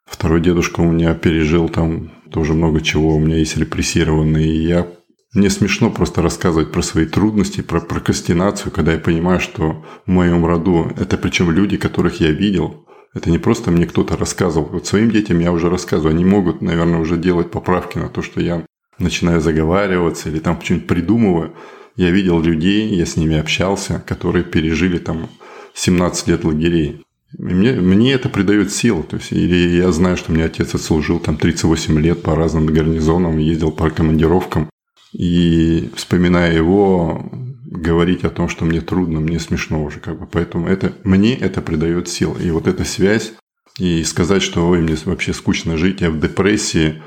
[0.09, 4.87] Второй дедушка у меня пережил там тоже много чего, у меня есть репрессированный, и я
[5.35, 10.47] мне смешно просто рассказывать про свои трудности, про прокрастинацию, когда я понимаю, что в моем
[10.47, 14.69] роду, это причем люди, которых я видел, это не просто мне кто-то рассказывал.
[14.73, 16.15] Вот своим детям я уже рассказываю.
[16.15, 18.65] Они могут, наверное, уже делать поправки на то, что я
[18.99, 21.55] начинаю заговариваться или там что-нибудь придумываю.
[21.97, 25.29] Я видел людей, я с ними общался, которые пережили там
[25.75, 27.05] 17 лет лагерей.
[27.37, 29.03] Мне, мне это придает силу.
[29.03, 33.39] То есть, или я знаю, что мне отец отслужил там 38 лет по разным гарнизонам,
[33.39, 34.71] ездил по командировкам.
[35.13, 37.31] И вспоминая его,
[37.71, 40.27] говорить о том, что мне трудно, мне смешно уже как бы.
[40.27, 42.37] Поэтому это, мне это придает сил.
[42.41, 43.33] И вот эта связь,
[43.79, 47.03] и сказать, что ой, мне вообще скучно жить, я в депрессии,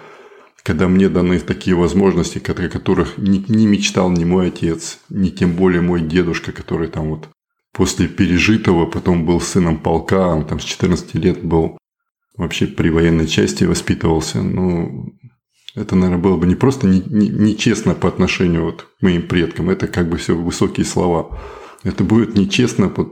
[0.63, 5.53] когда мне даны такие возможности, о которых не, не мечтал ни мой отец, ни тем
[5.53, 7.27] более мой дедушка, который там вот
[7.73, 11.77] после пережитого потом был сыном полка, он там с 14 лет был
[12.35, 14.41] вообще при военной части воспитывался.
[14.41, 15.13] Ну,
[15.75, 19.69] это, наверное, было бы не просто нечестно не, не по отношению вот к моим предкам,
[19.69, 21.39] это как бы все высокие слова.
[21.83, 23.11] Это будет нечестно по,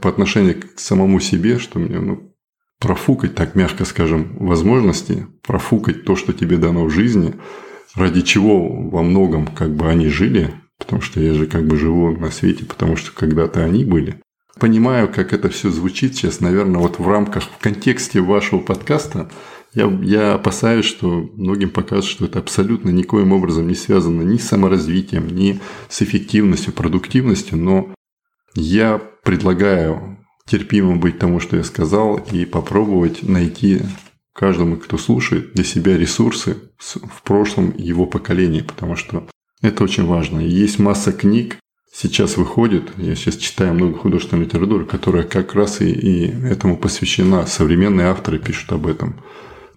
[0.00, 2.32] по отношению к самому себе, что мне ну,
[2.80, 7.34] профукать, так мягко скажем, возможности, профукать то, что тебе дано в жизни,
[7.94, 12.10] ради чего во многом как бы они жили, потому что я же как бы живу
[12.16, 14.20] на свете, потому что когда-то они были.
[14.58, 19.30] Понимаю, как это все звучит сейчас, наверное, вот в рамках, в контексте вашего подкаста–
[19.76, 24.48] я, я опасаюсь, что многим покажется, что это абсолютно никоим образом не связано ни с
[24.48, 25.60] саморазвитием, ни
[25.90, 27.94] с эффективностью, продуктивностью, но
[28.54, 33.82] я предлагаю терпимым быть тому, что я сказал, и попробовать найти
[34.32, 39.28] каждому, кто слушает, для себя ресурсы в прошлом его поколении, потому что
[39.66, 40.40] это очень важно.
[40.40, 41.56] есть масса книг,
[41.92, 47.46] сейчас выходит, я сейчас читаю много художественной литературы, которая как раз и, и этому посвящена.
[47.46, 49.16] Современные авторы пишут об этом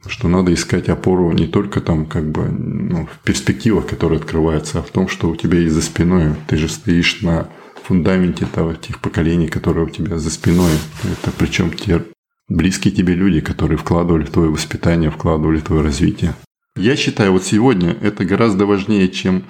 [0.08, 4.82] что надо искать опору не только там как бы ну, в перспективах, которые открываются, а
[4.82, 6.36] в том, что у тебя есть за спиной.
[6.48, 7.50] Ты же стоишь на
[7.84, 10.72] фундаменте того, тех поколений, которые у тебя за спиной.
[11.04, 12.04] Это причем те
[12.48, 16.34] близкие тебе люди, которые вкладывали в твое воспитание, вкладывали в твое развитие.
[16.76, 19.44] Я считаю, вот сегодня это гораздо важнее, чем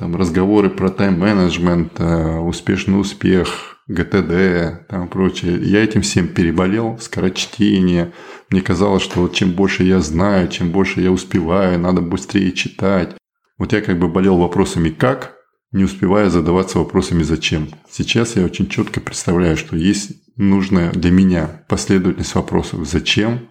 [0.00, 5.58] там разговоры про тайм-менеджмент, э, успешный успех, ГТД, там прочее.
[5.60, 8.12] Я этим всем переболел, скорочтение.
[8.48, 13.14] Мне казалось, что вот чем больше я знаю, чем больше я успеваю, надо быстрее читать.
[13.58, 15.36] Вот я как бы болел вопросами «как»,
[15.70, 17.68] не успевая задаваться вопросами «зачем».
[17.90, 23.50] Сейчас я очень четко представляю, что есть нужная для меня последовательность вопросов «зачем»,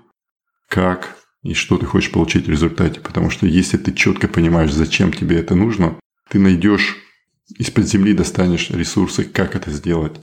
[0.67, 3.01] «как» и что ты хочешь получить в результате.
[3.01, 5.95] Потому что если ты четко понимаешь, зачем тебе это нужно,
[6.29, 6.97] ты найдешь
[7.57, 10.19] из-под земли достанешь ресурсы, как это сделать,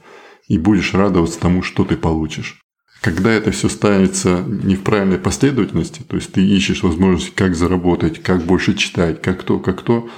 [0.48, 2.60] и будешь радоваться тому, что ты получишь.
[3.02, 8.22] Когда это все ставится не в правильной последовательности, то есть ты ищешь возможности, как заработать,
[8.22, 10.08] как больше читать, как то, как то,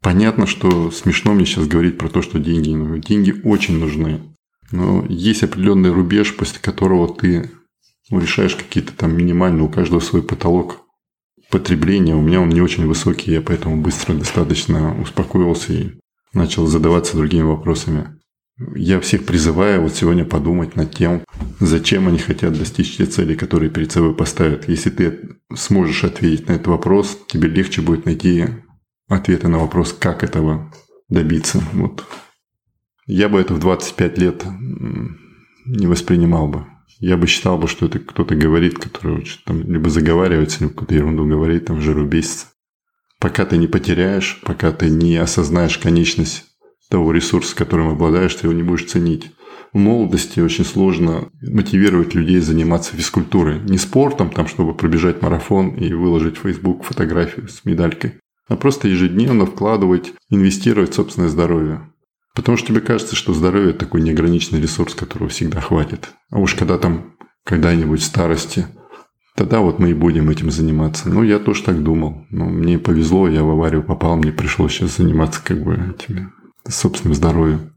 [0.00, 3.00] понятно, что смешно мне сейчас говорить про то, что деньги нужны.
[3.00, 4.20] Деньги очень нужны.
[4.70, 7.50] Но есть определенный рубеж, после которого ты
[8.10, 10.87] ну, решаешь какие-то там минимальные, у каждого свой потолок
[11.50, 12.14] потребления.
[12.14, 15.90] У меня он не очень высокий, я поэтому быстро достаточно успокоился и
[16.32, 18.18] начал задаваться другими вопросами.
[18.74, 21.22] Я всех призываю вот сегодня подумать над тем,
[21.60, 24.68] зачем они хотят достичь те цели, которые перед собой поставят.
[24.68, 28.46] Если ты сможешь ответить на этот вопрос, тебе легче будет найти
[29.08, 30.72] ответы на вопрос, как этого
[31.08, 31.62] добиться.
[31.72, 32.04] Вот.
[33.06, 34.44] Я бы это в 25 лет
[35.64, 36.66] не воспринимал бы.
[36.98, 41.26] Я бы считал бы, что это кто-то говорит, который там либо заговаривается, либо какую-то ерунду
[41.26, 42.46] говорит, там жиру бесится.
[43.20, 46.44] Пока ты не потеряешь, пока ты не осознаешь конечность
[46.88, 49.30] того ресурса, которым обладаешь, ты его не будешь ценить.
[49.72, 53.60] В молодости очень сложно мотивировать людей заниматься физкультурой.
[53.60, 58.14] Не спортом, там, чтобы пробежать марафон и выложить в Facebook фотографию с медалькой,
[58.48, 61.92] а просто ежедневно вкладывать, инвестировать в собственное здоровье.
[62.38, 66.10] Потому что тебе кажется, что здоровье– такой неограниченный ресурс, которого всегда хватит.
[66.30, 68.68] А уж когда там когда-нибудь старости,
[69.34, 71.08] тогда вот мы и будем этим заниматься.
[71.08, 72.26] Ну, я тоже так думал.
[72.30, 76.30] Но мне повезло, я в аварию попал, мне пришлось сейчас заниматься как бы этими
[76.68, 77.74] собственным здоровьем.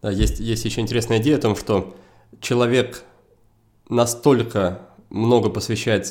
[0.00, 1.96] Да, есть, есть еще интересная идея о том, что
[2.40, 3.02] человек
[3.88, 6.06] настолько много посвящает,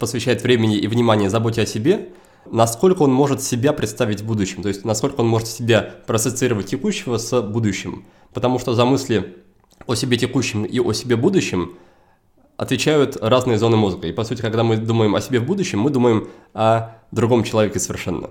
[0.00, 2.08] посвящает времени и внимания заботе о себе,
[2.50, 7.18] насколько он может себя представить в будущем, то есть насколько он может себя проассоциировать текущего
[7.18, 8.04] с будущим.
[8.32, 9.36] Потому что за мысли
[9.86, 11.76] о себе текущем и о себе будущем
[12.56, 14.08] отвечают разные зоны мозга.
[14.08, 17.78] И по сути, когда мы думаем о себе в будущем, мы думаем о другом человеке
[17.78, 18.30] совершенно.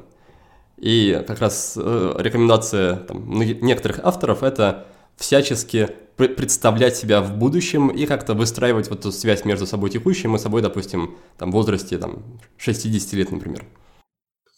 [0.78, 8.06] И как раз э, рекомендация там, некоторых авторов– это всячески представлять себя в будущем и
[8.06, 12.24] как-то выстраивать вот эту связь между собой текущим и собой, допустим, там, в возрасте там,
[12.58, 13.66] 60 лет, например.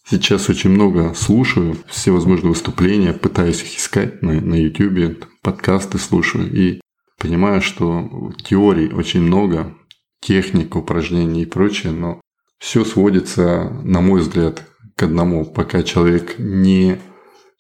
[0.08, 6.52] Сейчас очень много слушаю, все возможные выступления, пытаюсь их искать на, на YouTube, подкасты слушаю
[6.52, 6.80] и
[7.18, 9.76] понимаю, что теорий очень много,
[10.22, 12.22] техник, упражнений и прочее, но
[12.60, 17.00] все сводится, на мой взгляд, к одному, пока человек не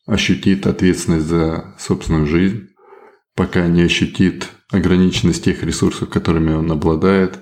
[0.05, 2.67] ощутит ответственность за собственную жизнь,
[3.35, 7.39] пока не ощутит ограниченность тех ресурсов, которыми он обладает,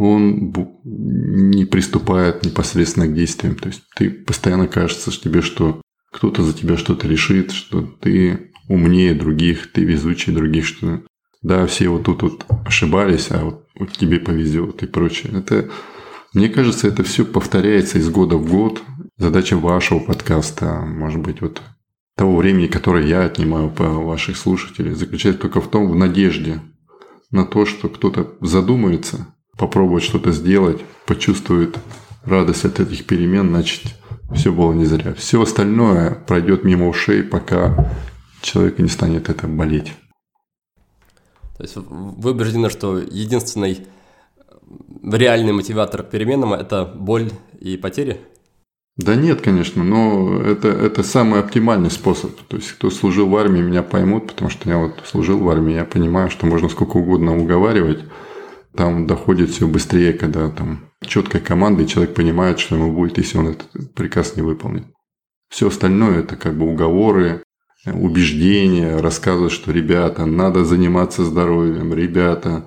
[0.00, 0.50] он
[0.82, 3.54] не приступает непосредственно к действиям.
[3.54, 8.50] То есть ты постоянно кажется что тебе, что кто-то за тебя что-то решит, что ты
[8.66, 11.02] умнее других, ты везучее других, что
[11.42, 15.34] да, все вот тут вот ошибались, а вот, вот тебе повезет и прочее.
[15.34, 15.68] Это,
[16.32, 18.82] мне кажется, это все повторяется из года в год,
[19.18, 21.60] задача вашего подкаста, может быть, вот
[22.16, 26.62] того времени, которое я отнимаю по ваших слушателей, заключается только в том, в надежде
[27.30, 31.78] на то, что кто-то задумается, попробует что-то сделать, почувствует
[32.24, 33.94] радость от этих перемен, значит,
[34.34, 35.12] все было не зря.
[35.12, 37.92] Все остальное пройдет мимо ушей, пока
[38.40, 39.92] человека не станет это болеть.
[41.58, 43.86] То есть вы убеждены, что единственный
[45.02, 47.30] реальный мотиватор к переменам– это боль
[47.60, 48.18] и потери?
[48.96, 52.34] Да нет, конечно, но это, это самый оптимальный способ.
[52.48, 55.74] То есть, кто служил в армии, меня поймут, потому что я вот служил в армии,
[55.74, 58.04] я понимаю, что можно сколько угодно уговаривать,
[58.74, 63.38] там доходит все быстрее, когда там четкая команда, и человек понимает, что ему будет, если
[63.38, 64.84] он этот приказ не выполнит.
[65.48, 67.42] Все остальное это как бы уговоры,
[67.86, 72.64] убеждения, рассказывают, что ребята, надо заниматься здоровьем, ребята,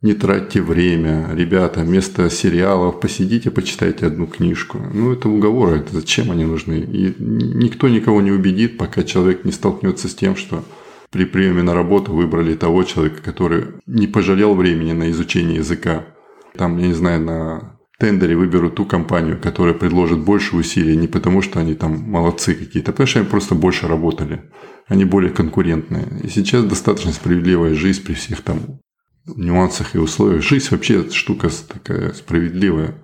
[0.00, 4.78] не тратьте время, ребята, вместо сериалов посидите, почитайте одну книжку.
[4.92, 6.80] Ну, это уговоры, это зачем они нужны?
[6.80, 10.62] И никто никого не убедит, пока человек не столкнется с тем, что
[11.10, 16.06] при приеме на работу выбрали того человека, который не пожалел времени на изучение языка.
[16.56, 21.42] Там, я не знаю, на тендере выберут ту компанию, которая предложит больше усилий, не потому
[21.42, 24.42] что они там молодцы какие-то, а потому что они просто больше работали.
[24.86, 26.06] Они более конкурентные.
[26.22, 28.80] И сейчас достаточно справедливая жизнь при всех там
[29.26, 30.42] нюансах и условиях.
[30.42, 32.94] Жизнь вообще штука такая справедливая.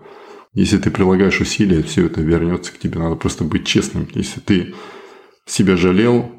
[0.55, 2.99] Если ты прилагаешь усилия, все это вернется к тебе.
[2.99, 4.07] Надо просто быть честным.
[4.15, 4.75] Если ты
[5.47, 6.34] себя жалел,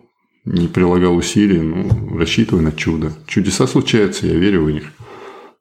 [0.45, 3.11] не прилагал усилий, ну, рассчитывай на чудо.
[3.27, 4.91] Чудеса случаются, я верю в них.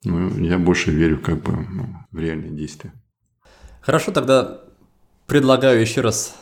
[0.05, 2.93] Но я больше верю как бы ну, в реальные действия.
[3.81, 4.61] Хорошо, тогда
[5.27, 6.37] предлагаю еще раз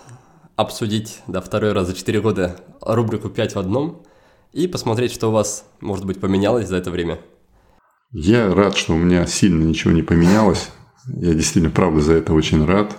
[0.57, 4.05] обсудить, да, второй раз за 4 года рубрику «5 в одном»
[4.53, 7.21] и посмотреть, что у вас, может быть, поменялось за это время.
[8.11, 10.71] Я рад, что у меня сильно ничего не поменялось.
[11.07, 12.91] Я действительно, правда, за это очень рад.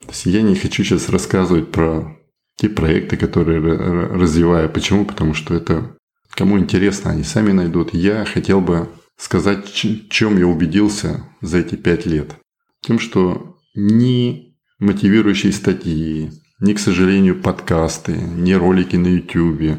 [0.00, 2.19] То есть я не хочу сейчас рассказывать про
[2.60, 4.68] те проекты, которые развиваю.
[4.68, 5.06] Почему?
[5.06, 5.96] Потому что это
[6.34, 7.94] кому интересно, они сами найдут.
[7.94, 12.36] Я хотел бы сказать, чем я убедился за эти пять лет.
[12.82, 19.78] Тем, что ни мотивирующие статьи, ни, к сожалению, подкасты, ни ролики на YouTube,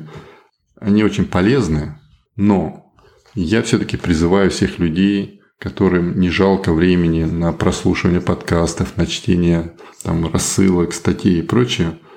[0.79, 1.99] они очень полезны,
[2.35, 2.91] но
[3.35, 10.31] я все-таки призываю всех людей, которым не жалко времени на прослушивание подкастов, на чтение там,
[10.33, 11.99] рассылок, статей и прочее–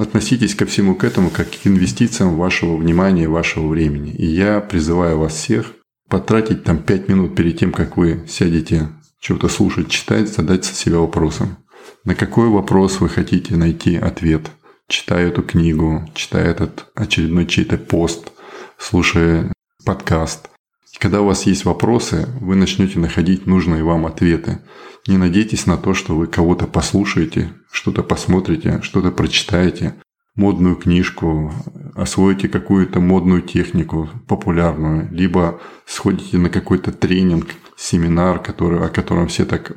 [0.00, 4.12] относитесь ко всему к этому как к инвестициям вашего внимания, вашего времени.
[4.12, 5.74] И я призываю вас всех
[6.08, 8.88] потратить там 5 минут перед тем, как вы сядете
[9.20, 11.58] что-то слушать, читать, задать себе вопросом.
[12.04, 14.50] На какой вопрос вы хотите найти ответ?
[14.88, 18.32] Читая эту книгу, читая этот очередной чей-то пост,
[18.78, 19.52] слушая
[19.84, 20.48] подкаст.
[20.94, 24.60] И когда у вас есть вопросы, вы начнете находить нужные вам ответы.
[25.06, 29.94] Не надейтесь на то, что вы кого-то послушаете, что-то посмотрите, что-то прочитаете,
[30.34, 31.52] модную книжку,
[31.94, 39.44] освоите какую-то модную технику популярную, либо сходите на какой-то тренинг, семинар, который, о котором все
[39.44, 39.72] так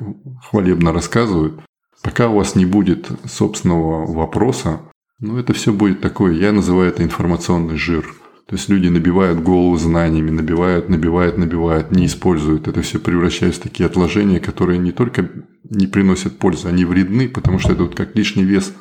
[0.48, 1.60] хвалебно рассказывают.
[2.02, 4.80] Пока у вас не будет собственного вопроса,
[5.20, 8.14] ну это все будет такое, я называю это информационный жир–
[8.46, 12.68] то есть люди набивают голову знаниями, набивают, набивают, набивают, не используют.
[12.68, 15.30] Это все превращается в такие отложения, которые не только
[15.70, 18.72] не приносят пользы, они вредны, потому что это вот как лишний вес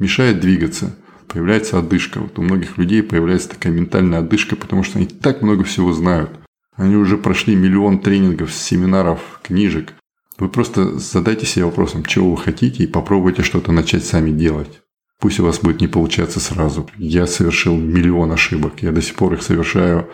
[0.00, 0.96] мешает двигаться.
[1.28, 2.20] Появляется одышка.
[2.20, 6.30] Вот у многих людей появляется такая ментальная одышка, потому что они так много всего знают.
[6.76, 9.94] Они уже прошли миллион тренингов, семинаров, книжек.
[10.38, 14.82] Вы просто задайте себе вопросом, чего вы хотите, и попробуйте что-то начать сами делать.
[15.20, 16.88] Пусть у вас будет не получаться сразу.
[16.98, 18.82] Я совершил миллион ошибок.
[18.82, 20.10] Я до сих пор их совершаю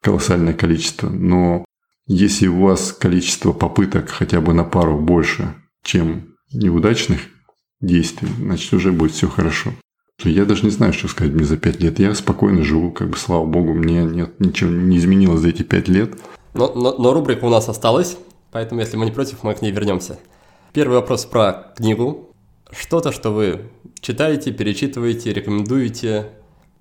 [0.00, 1.08] колоссальное количество.
[1.08, 1.64] Но
[2.06, 7.20] если у вас количество попыток хотя бы на пару больше, чем неудачных
[7.80, 9.72] действий, значит уже будет все хорошо.
[10.22, 11.98] Я даже не знаю, что сказать мне за пять лет.
[11.98, 15.88] Я спокойно живу, как бы, слава богу, мне нет, ничего не изменилось за эти пять
[15.88, 16.14] лет.
[16.54, 18.16] Но, но, но рубрика у нас осталась,
[18.52, 20.18] поэтому, если мы не против, мы к ней вернемся.
[20.72, 22.30] Первый вопрос про книгу.
[22.70, 23.70] Что-то, что вы
[24.04, 26.26] читаете, перечитываете, рекомендуете,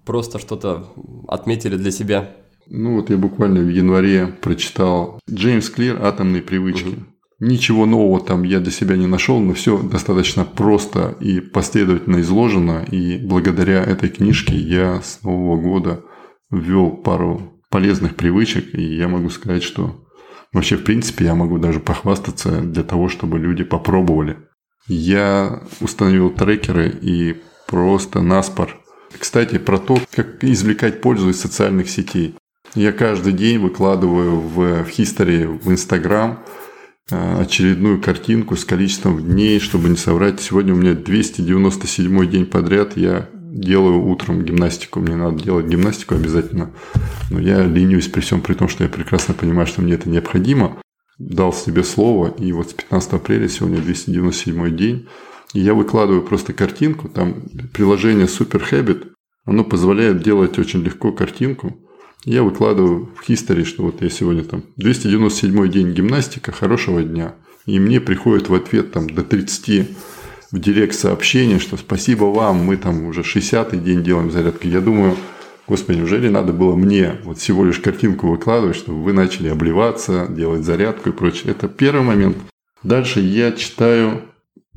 [0.06, 0.94] просто что-то
[1.28, 2.32] отметили для себя?
[2.68, 6.90] Ну вот я буквально в январе прочитал Джеймс Клир «Атомные привычки».
[6.90, 7.06] Угу.
[7.40, 12.86] Ничего нового там я для себя не нашел, но все достаточно просто и последовательно изложено.
[12.90, 16.04] И благодаря этой книжке я с Нового года
[16.52, 18.74] ввел пару полезных привычек.
[18.76, 20.06] И я могу сказать, что
[20.54, 24.38] вообще в принципе я могу даже похвастаться для того, чтобы люди попробовали–
[24.88, 28.80] я установил трекеры и просто наспор.
[29.18, 32.36] Кстати, про то, как извлекать пользу из социальных сетей.
[32.76, 36.40] Я каждый день выкладываю в, в History, в Instagram
[37.12, 40.42] э, очередную картинку с количеством дней, чтобы не соврать.
[40.42, 42.98] Сегодня у меня 297 день подряд.
[42.98, 45.00] Я делаю утром гимнастику.
[45.00, 46.72] Мне надо делать гимнастику обязательно.
[47.30, 50.83] Но я ленюсь при всем при том, что я прекрасно понимаю, что мне это необходимо
[51.30, 55.08] дал себе слово, и вот с 15 апреля сегодня 297 день,
[55.54, 57.44] и я выкладываю просто картинку, там
[57.74, 59.08] приложение Super Habit,
[59.46, 61.78] оно позволяет делать очень легко картинку.
[62.26, 67.36] Я выкладываю в history, что вот я сегодня там 297 день гимнастика, хорошего дня.
[67.66, 69.90] И мне приходит в ответ там до 30
[70.52, 74.68] в директ сообщение, что спасибо вам, мы там уже 60-й день делаем зарядку.
[74.68, 75.18] Я думаю,
[75.68, 80.64] Господи, неужели надо было мне вот всего лишь картинку выкладывать, чтобы вы начали обливаться, делать
[80.64, 81.52] зарядку и прочее.
[81.52, 82.38] Это первый момент.
[82.84, 84.22] Дальше я читаю,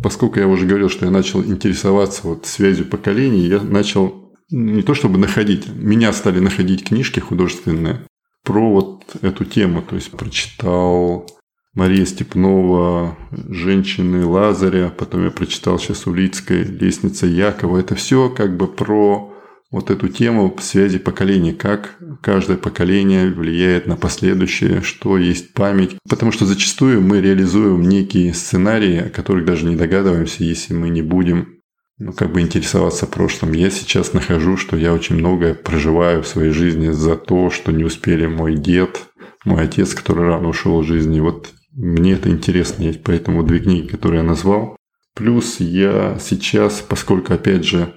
[0.01, 4.95] поскольку я уже говорил, что я начал интересоваться вот связью поколений, я начал не то
[4.95, 8.05] чтобы находить, меня стали находить книжки художественные
[8.45, 9.83] про вот эту тему.
[9.83, 11.29] То есть прочитал
[11.75, 17.79] Мария Степнова, «Женщины Лазаря», потом я прочитал сейчас Улицкой «Лестница Якова».
[17.79, 19.36] Это все как бы про
[19.71, 25.97] вот эту тему связи поколений, как каждое поколение влияет на последующее, что есть память.
[26.09, 31.03] Потому что зачастую мы реализуем некие сценарии, о которых даже не догадываемся, если мы не
[31.03, 31.57] будем
[31.99, 33.53] ну, как бы интересоваться прошлым.
[33.53, 37.85] Я сейчас нахожу, что я очень многое проживаю в своей жизни за то, что не
[37.85, 39.09] успели мой дед,
[39.45, 41.21] мой отец, который рано ушел из жизни.
[41.21, 44.77] Вот мне это интересно, поэтому две книги, которые я назвал.
[45.15, 47.95] Плюс я сейчас, поскольку, опять же,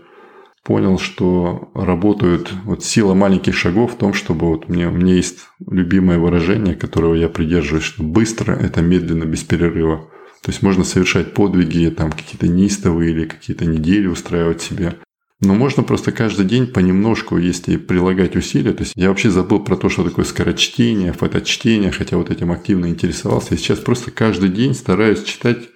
[0.70, 5.40] понял, что работают вот сила маленьких шагов в том, чтобы вот мне, у меня есть
[5.68, 10.08] любимое выражение, которого я придерживаюсь, что быстро– это медленно, без перерыва.
[10.44, 14.98] То есть можно совершать подвиги, там какие-то неистовые или какие-то недели устраивать себе.
[15.42, 18.74] Но можно просто каждый день понемножку, если прилагать усилия.
[18.74, 22.86] То есть я вообще забыл про то, что такое скорочтение, фоточтение, хотя вот этим активно
[22.90, 23.56] интересовался.
[23.56, 25.70] Я сейчас просто каждый день стараюсь читать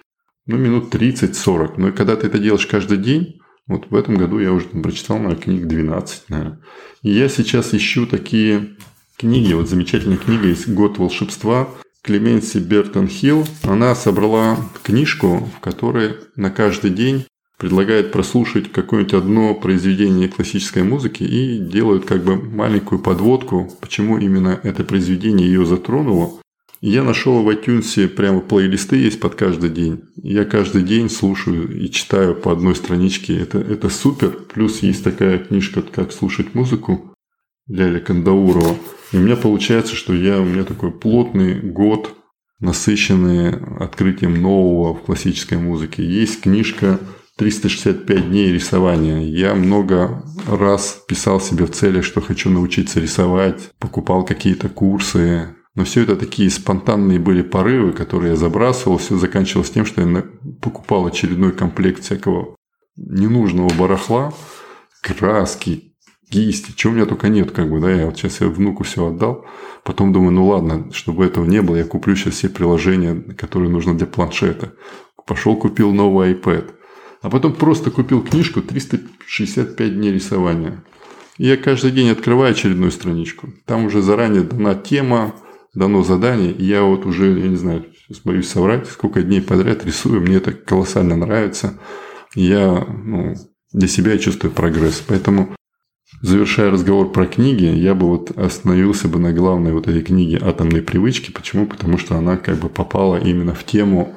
[0.46, 1.72] ну, минут 30-40.
[1.78, 5.18] Но когда ты это делаешь каждый день, вот в этом году я уже там прочитал,
[5.18, 6.60] наверное, книг 12, наверное.
[7.02, 8.76] И я сейчас ищу такие
[9.16, 9.52] книги.
[9.54, 11.68] Вот замечательная книга есть «Год волшебства»
[12.02, 13.46] Клеменси Бертон Хилл.
[13.62, 17.24] Она собрала книжку, в которой на каждый день
[17.56, 24.60] предлагает прослушать какое-нибудь одно произведение классической музыки и делают как бы маленькую подводку, почему именно
[24.62, 26.40] это произведение ее затронуло.
[26.86, 30.02] Я нашел в iTunes прямо плейлисты есть под каждый день.
[30.16, 33.38] Я каждый день слушаю и читаю по одной страничке.
[33.38, 34.32] Это, это супер.
[34.52, 37.14] Плюс есть такая книжка, как слушать музыку
[37.68, 38.76] Ляля Кандаурова.
[39.12, 42.14] И у меня получается, что я, у меня такой плотный год,
[42.60, 46.04] насыщенный открытием нового в классической музыке.
[46.04, 47.00] Есть книжка
[47.38, 49.20] 365 дней рисования.
[49.22, 55.54] Я много раз писал себе в цели, что хочу научиться рисовать, покупал какие-то курсы.
[55.74, 58.98] Но все это такие спонтанные были порывы, которые я забрасывал.
[58.98, 60.24] Все заканчивалось тем, что я
[60.60, 62.56] покупал очередной комплект всякого
[62.96, 64.32] ненужного барахла,
[65.02, 65.94] краски,
[66.30, 69.08] кисти, чего у меня только нет, как бы, да, я вот сейчас я внуку все
[69.08, 69.46] отдал,
[69.82, 73.94] потом думаю, ну ладно, чтобы этого не было, я куплю сейчас все приложения, которые нужны
[73.94, 74.74] для планшета.
[75.26, 76.70] Пошел купил новый iPad–
[77.24, 80.84] а потом просто купил книжку «365 дней рисования».
[81.38, 83.48] И я каждый день открываю очередную страничку.
[83.64, 85.34] Там уже заранее дана тема,
[85.74, 86.52] дано задание.
[86.52, 90.20] И я вот уже, я не знаю, сейчас боюсь соврать, сколько дней подряд рисую.
[90.20, 91.78] Мне это колоссально нравится.
[92.34, 93.34] Я ну,
[93.72, 95.02] для себя чувствую прогресс.
[95.06, 95.54] Поэтому,
[96.22, 100.82] завершая разговор про книги, я бы вот остановился бы на главной вот этой книге «Атомные
[100.82, 101.30] привычки».
[101.30, 101.66] Почему?
[101.66, 104.16] Потому что она как бы попала именно в тему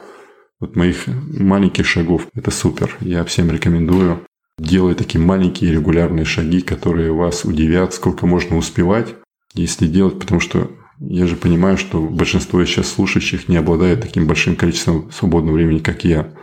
[0.60, 2.28] вот моих маленьких шагов.
[2.34, 2.96] Это супер.
[3.02, 4.22] Я всем рекомендую.
[4.60, 9.14] Делать такие маленькие регулярные шаги, которые вас удивят, сколько можно успевать,
[9.54, 14.56] если делать, потому что я же понимаю, что большинство сейчас слушающих не обладает таким большим
[14.56, 16.34] количеством свободного времени, как я.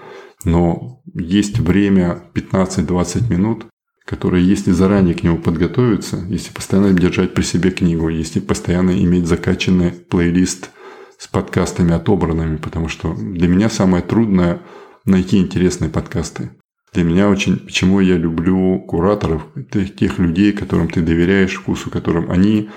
[0.45, 3.67] Но есть время 15-20 минут,
[4.05, 9.27] которые, если заранее к нему подготовиться, если постоянно держать при себе книгу, если постоянно иметь
[9.27, 10.71] закачанный плейлист
[11.19, 14.61] с подкастами отобранными, потому что для меня самое трудное
[15.05, 16.51] найти интересные подкасты.
[16.93, 22.71] Для меня очень, почему я люблю кураторов, тех людей, которым ты доверяешь вкусу, которым они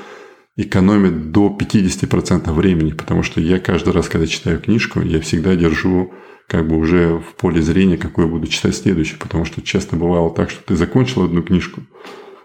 [0.58, 6.14] экономят до 50% времени, потому что я каждый раз, когда читаю книжку, я всегда держу
[6.48, 10.34] как бы уже в поле зрения, какой я буду читать следующий, потому что часто бывало
[10.34, 11.82] так, что ты закончил одну книжку,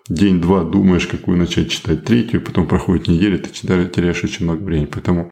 [0.08, 4.88] день-два думаешь, какую начать читать третью, потом проходит неделя, ты теряешь очень много времени.
[4.92, 5.30] Поэтому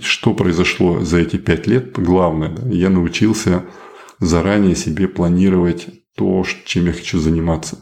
[0.00, 1.92] что произошло за эти пять лет?
[1.98, 3.64] Главное, да, я научился
[4.18, 7.76] заранее себе планировать то, чем я хочу заниматься.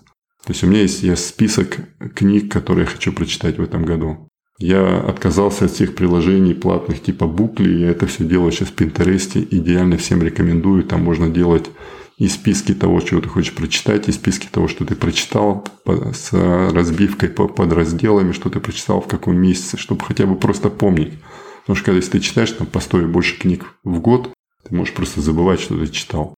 [0.45, 1.79] То есть у меня есть, есть список
[2.15, 4.29] книг, которые я хочу прочитать в этом году.
[4.59, 7.71] Я отказался от всех приложений платных типа Букли.
[7.71, 9.47] Я это все делаю сейчас в Пинтересте.
[9.51, 10.85] Идеально всем рекомендую.
[10.85, 11.71] Там можно делать
[12.19, 17.29] и списки того, чего ты хочешь прочитать, и списки того, что ты прочитал, с разбивкой
[17.29, 21.15] по подразделами, что ты прочитал в каком месяце, чтобы хотя бы просто помнить.
[21.63, 24.31] Потому что когда если ты читаешь там по 100 и больше книг в год,
[24.69, 26.37] ты можешь просто забывать, что ты читал.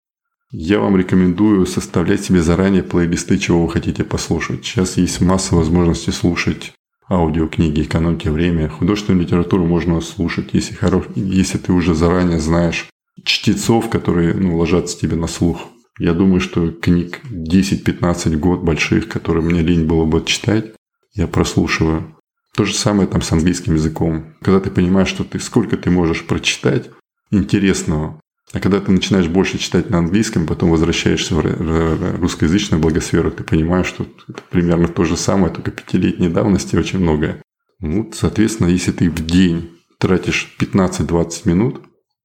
[0.50, 4.64] Я вам рекомендую составлять себе заранее плейлисты, чего вы хотите послушать.
[4.64, 6.72] Сейчас есть масса возможностей слушать
[7.08, 8.68] аудиокниги, экономьте время.
[8.68, 11.06] Художественную литературу можно слушать, если, хорош...
[11.14, 12.88] если ты уже заранее знаешь
[13.24, 15.60] чтецов, которые ну, ложатся тебе на слух.
[15.98, 20.72] Я думаю, что книг 10-15 год больших, которые мне лень было бы читать,
[21.14, 22.14] я прослушиваю.
[22.54, 24.34] То же самое там с английским языком.
[24.42, 26.90] Когда ты понимаешь, что ты сколько ты можешь прочитать
[27.30, 28.20] интересного,
[28.52, 33.86] а когда ты начинаешь больше читать на английском, потом возвращаешься в русскоязычную благосферу, ты понимаешь,
[33.86, 37.42] что это примерно то же самое, только пятилетней давности очень многое.
[37.80, 41.82] Ну, соответственно, если ты в день тратишь 15-20 минут,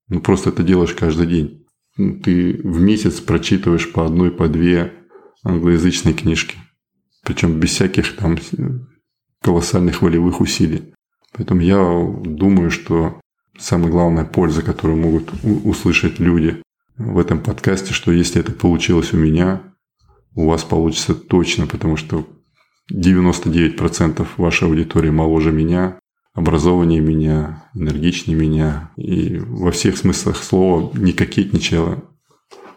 [0.08, 1.66] ну просто это делаешь каждый день,
[1.98, 4.94] ну, ты в месяц прочитываешь по одной, по две
[5.44, 6.58] англоязычные книжки.
[7.24, 8.38] Причем без всяких там
[9.42, 10.94] колоссальных волевых усилий.
[11.34, 11.78] Поэтому я
[12.24, 13.21] думаю, что
[13.58, 16.62] самая главная польза, которую могут услышать люди
[16.98, 19.62] в этом подкасте, что если это получилось у меня,
[20.36, 22.28] у вас получится точно, потому что
[22.94, 26.00] 99% вашей аудитории моложе меня,
[26.34, 32.04] образованнее меня, энергичнее меня и во всех смыслах слова не кокетничала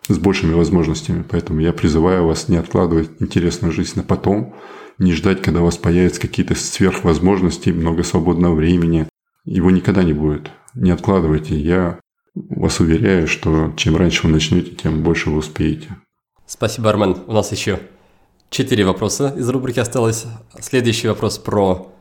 [0.09, 1.25] с большими возможностями.
[1.29, 4.55] Поэтому я призываю вас не откладывать интересную жизнь на потом,
[4.99, 9.07] не ждать, когда у вас появятся какие-то сверхвозможности, много свободного времени.
[9.45, 10.51] Его никогда не будет.
[10.75, 11.57] Не откладывайте.
[11.57, 12.01] Я
[12.35, 15.97] вас уверяю, что чем раньше вы начнете, тем больше вы успеете.
[16.47, 17.17] Спасибо, Армен.
[17.27, 17.81] У нас еще
[18.51, 20.27] четыре вопроса из рубрики осталось.
[20.61, 21.93] Следующий вопрос про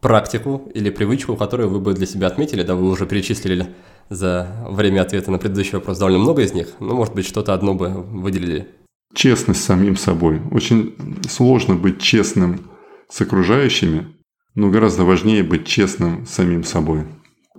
[0.00, 3.68] практику или привычку, которую вы бы для себя отметили, да, вы уже перечислили
[4.08, 7.74] за время ответа на предыдущий вопрос довольно много из них, но, может быть, что-то одно
[7.74, 8.68] бы выделили.
[9.14, 10.40] Честность с самим собой.
[10.50, 10.94] Очень
[11.28, 12.60] сложно быть честным
[13.08, 14.08] с окружающими,
[14.54, 17.04] но гораздо важнее быть честным с самим собой.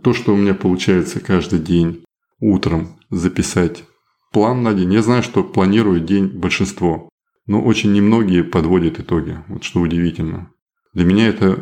[0.04, 2.04] То, что у меня получается каждый день
[2.40, 3.84] утром записать
[4.32, 4.94] план на день.
[4.94, 7.10] Я знаю, что планирует день большинство,
[7.46, 9.38] но очень немногие подводят итоги.
[9.48, 10.52] Вот что удивительно.
[10.94, 11.60] Для меня это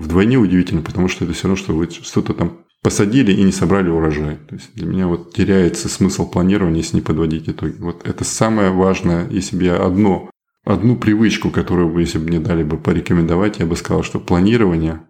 [0.00, 3.90] вдвойне удивительно, потому что это все равно, что вы что-то там посадили и не собрали
[3.90, 4.36] урожай.
[4.48, 7.76] То есть для меня вот теряется смысл планирования, если не подводить итоги.
[7.78, 10.30] Вот это самое важное, если бы я одно,
[10.64, 15.02] одну привычку, которую бы, если бы мне дали бы порекомендовать, я бы сказал, что планирование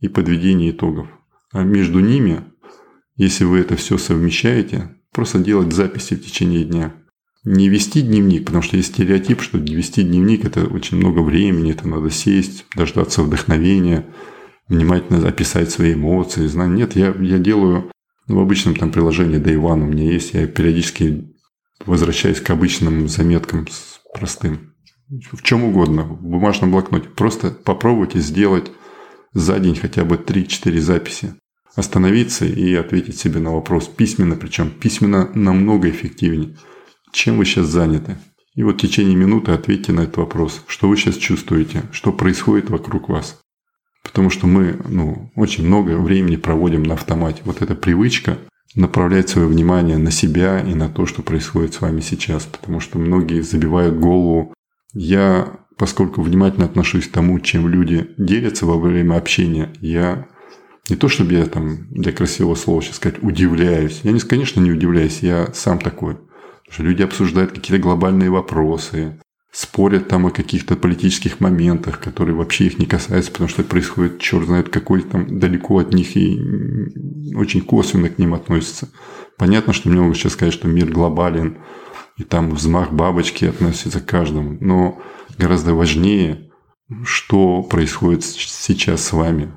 [0.00, 1.08] и подведение итогов.
[1.52, 2.44] А между ними,
[3.16, 6.94] если вы это все совмещаете, просто делать записи в течение дня.
[7.44, 11.88] Не вести дневник, потому что есть стереотип, что вести дневник– это очень много времени, это
[11.88, 14.06] надо сесть, дождаться вдохновения–
[14.68, 16.76] внимательно описать свои эмоции, знания.
[16.76, 17.90] Нет, я, я делаю
[18.26, 21.34] ну, в обычном там приложении Day One у меня есть, я периодически
[21.84, 24.74] возвращаюсь к обычным заметкам с простым.
[25.08, 27.08] В чем угодно, в бумажном блокноте.
[27.08, 28.70] Просто попробуйте сделать
[29.32, 31.34] за день хотя бы 3-4 записи.
[31.74, 36.56] Остановиться и ответить себе на вопрос письменно, причем письменно намного эффективнее.
[37.12, 38.16] Чем вы сейчас заняты?
[38.54, 40.64] И вот в течение минуты ответьте на этот вопрос.
[40.66, 41.84] Что вы сейчас чувствуете?
[41.92, 43.40] Что происходит вокруг вас?
[44.02, 47.42] Потому что мы ну, очень много времени проводим на автомате.
[47.44, 48.38] Вот эта привычка
[48.74, 52.46] направлять свое внимание на себя и на то, что происходит с вами сейчас.
[52.46, 54.54] Потому что многие забивают голову.
[54.92, 60.26] Я, поскольку внимательно отношусь к тому, чем люди делятся во время общения, я
[60.90, 64.00] не то, чтобы я там для красивого слова сейчас сказать удивляюсь.
[64.02, 66.14] Я, не, конечно, не удивляюсь, я сам такой.
[66.14, 69.20] Потому что люди обсуждают какие-то глобальные вопросы,
[69.52, 74.46] спорят там о каких-то политических моментах, которые вообще их не касаются, потому что происходит, черт
[74.46, 76.38] знает какой там далеко от них и
[77.34, 78.88] очень косвенно к ним относится.
[79.36, 81.58] Понятно, что мне могут сейчас сказать, что мир глобален,
[82.16, 84.58] и там взмах бабочки относится к каждому.
[84.60, 85.00] Но
[85.38, 86.50] гораздо важнее,
[87.04, 89.52] что происходит сейчас с вами,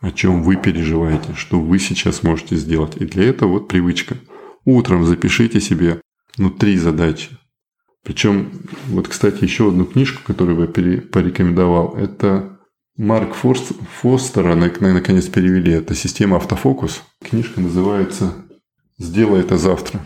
[0.00, 2.96] о чем вы переживаете, что вы сейчас можете сделать.
[2.96, 4.16] И для этого вот привычка.
[4.64, 6.00] Утром запишите себе
[6.36, 7.30] ну, три задачи.
[8.04, 8.50] Причем,
[8.88, 12.58] вот, кстати, еще одну книжку, которую я порекомендовал, это
[12.96, 17.02] Марк Фостера, наконец перевели, это «Система автофокус».
[17.22, 18.34] Книжка называется
[18.98, 20.00] «Сделай это завтра».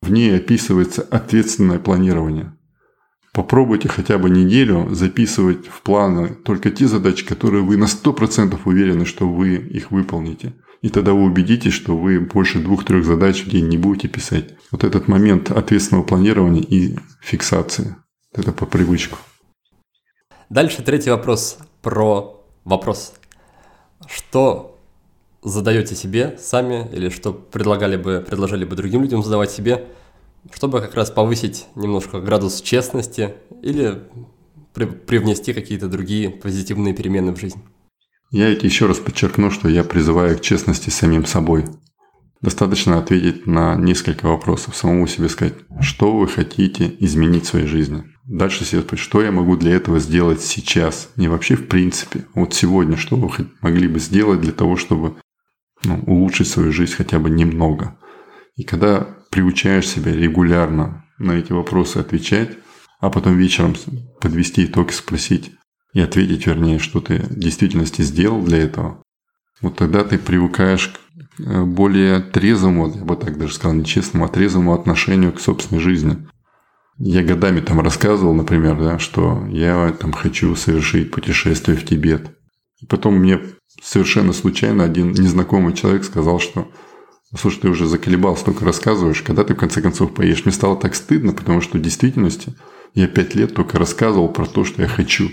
[0.00, 2.56] В ней описывается ответственное планирование.
[3.32, 9.06] Попробуйте хотя бы неделю записывать в планы только те задачи, которые вы на 100% уверены,
[9.06, 10.52] что вы их выполните.
[10.82, 14.54] И тогда вы убедитесь, что вы больше двух-трех задач в день не будете писать.
[14.70, 17.96] Вот этот момент ответственного планирования и фиксации.
[18.34, 19.16] Это по привычку.
[20.50, 23.14] Дальше третий вопрос про вопрос.
[24.06, 24.78] Что
[25.42, 29.86] задаете себе сами или что предлагали бы, предложили бы другим людям задавать себе,
[30.50, 34.02] чтобы как раз повысить немножко градус честности или
[34.74, 37.62] при, привнести какие-то другие позитивные перемены в жизнь?
[38.30, 41.66] Я ведь еще раз подчеркну, что я призываю к честности самим собой.
[42.40, 48.04] Достаточно ответить на несколько вопросов, самому себе сказать, что вы хотите изменить в своей жизни.
[48.24, 52.54] Дальше себе спросить, что я могу для этого сделать сейчас, не вообще в принципе, вот
[52.54, 55.16] сегодня, что вы могли бы сделать для того, чтобы
[55.84, 57.98] ну, улучшить свою жизнь хотя бы немного.
[58.56, 62.50] И когда приучаешь себя регулярно на эти вопросы отвечать,
[63.00, 63.74] а потом вечером
[64.20, 65.52] подвести итог и спросить,
[65.94, 69.02] и ответить, вернее, что ты в действительности сделал для этого,
[69.62, 74.26] вот тогда ты привыкаешь к э, более трезвому, я бы так даже сказал, не честному,
[74.26, 76.28] а трезвому отношению к собственной жизни.
[76.98, 82.36] Я годами там рассказывал, например, да, что я там хочу совершить путешествие в Тибет.
[82.80, 83.40] И потом мне
[83.80, 86.70] совершенно случайно один незнакомый человек сказал, что
[87.38, 90.44] слушай, ты уже заколебал, столько рассказываешь, когда ты в конце концов поедешь?
[90.44, 92.54] Мне стало так стыдно, потому что в действительности
[92.94, 95.30] я пять лет только рассказывал про то, что я хочу.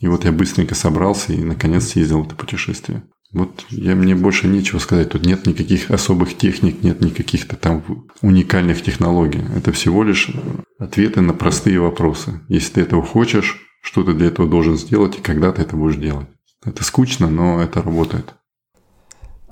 [0.00, 3.02] И вот я быстренько собрался и наконец съездил в это путешествие.
[3.32, 5.10] Вот я, мне больше нечего сказать.
[5.10, 7.84] Тут нет никаких особых техник, нет никаких-то там
[8.22, 9.42] уникальных технологий.
[9.54, 10.30] Это всего лишь
[10.78, 12.40] ответы на простые вопросы.
[12.48, 15.96] Если ты этого хочешь, что ты для этого должен сделать и когда ты это будешь
[15.96, 16.26] делать.
[16.64, 18.34] Это скучно, но это работает.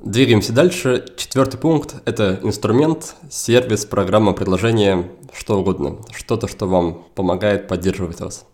[0.05, 1.05] Двигаемся дальше.
[1.17, 5.99] Четвертый пункт– это инструмент, сервис, программа, предложение, что угодно.
[6.15, 8.47] Что-то, что вам помогает поддерживать вас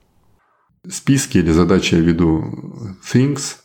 [0.91, 2.45] списки или задачи я веду
[3.13, 3.57] Things.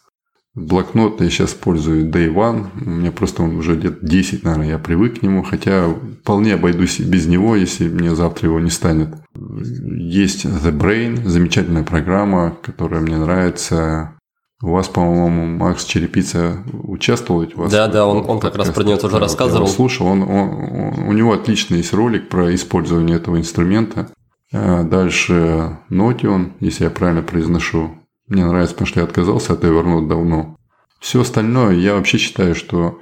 [0.56, 2.68] Блокнот я сейчас использую Day One.
[2.84, 5.44] У меня просто он уже лет 10, наверное, я привык к нему.
[5.44, 5.90] Хотя
[6.22, 9.16] вполне обойдусь без него, если мне завтра его не станет.
[9.36, 14.19] Есть The Brain, замечательная программа, которая мне нравится.
[14.62, 17.72] У вас, по-моему, Макс Черепица участвовал у вас?
[17.72, 19.68] Да, да, он, он как раз про нее тоже да, рассказывал.
[19.68, 24.10] Я слушал, он, он, у него отличный есть ролик про использование этого инструмента.
[24.52, 27.92] А дальше Notion, если я правильно произношу.
[28.28, 30.58] Мне нравится, потому что я отказался от Evernote давно.
[31.00, 33.00] Все остальное, я вообще считаю, что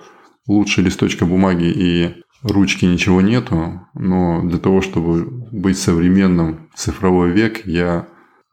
[0.48, 7.32] лучше листочка бумаги и ручки ничего нету, но для того, чтобы быть современным в цифровой
[7.32, 8.08] век, я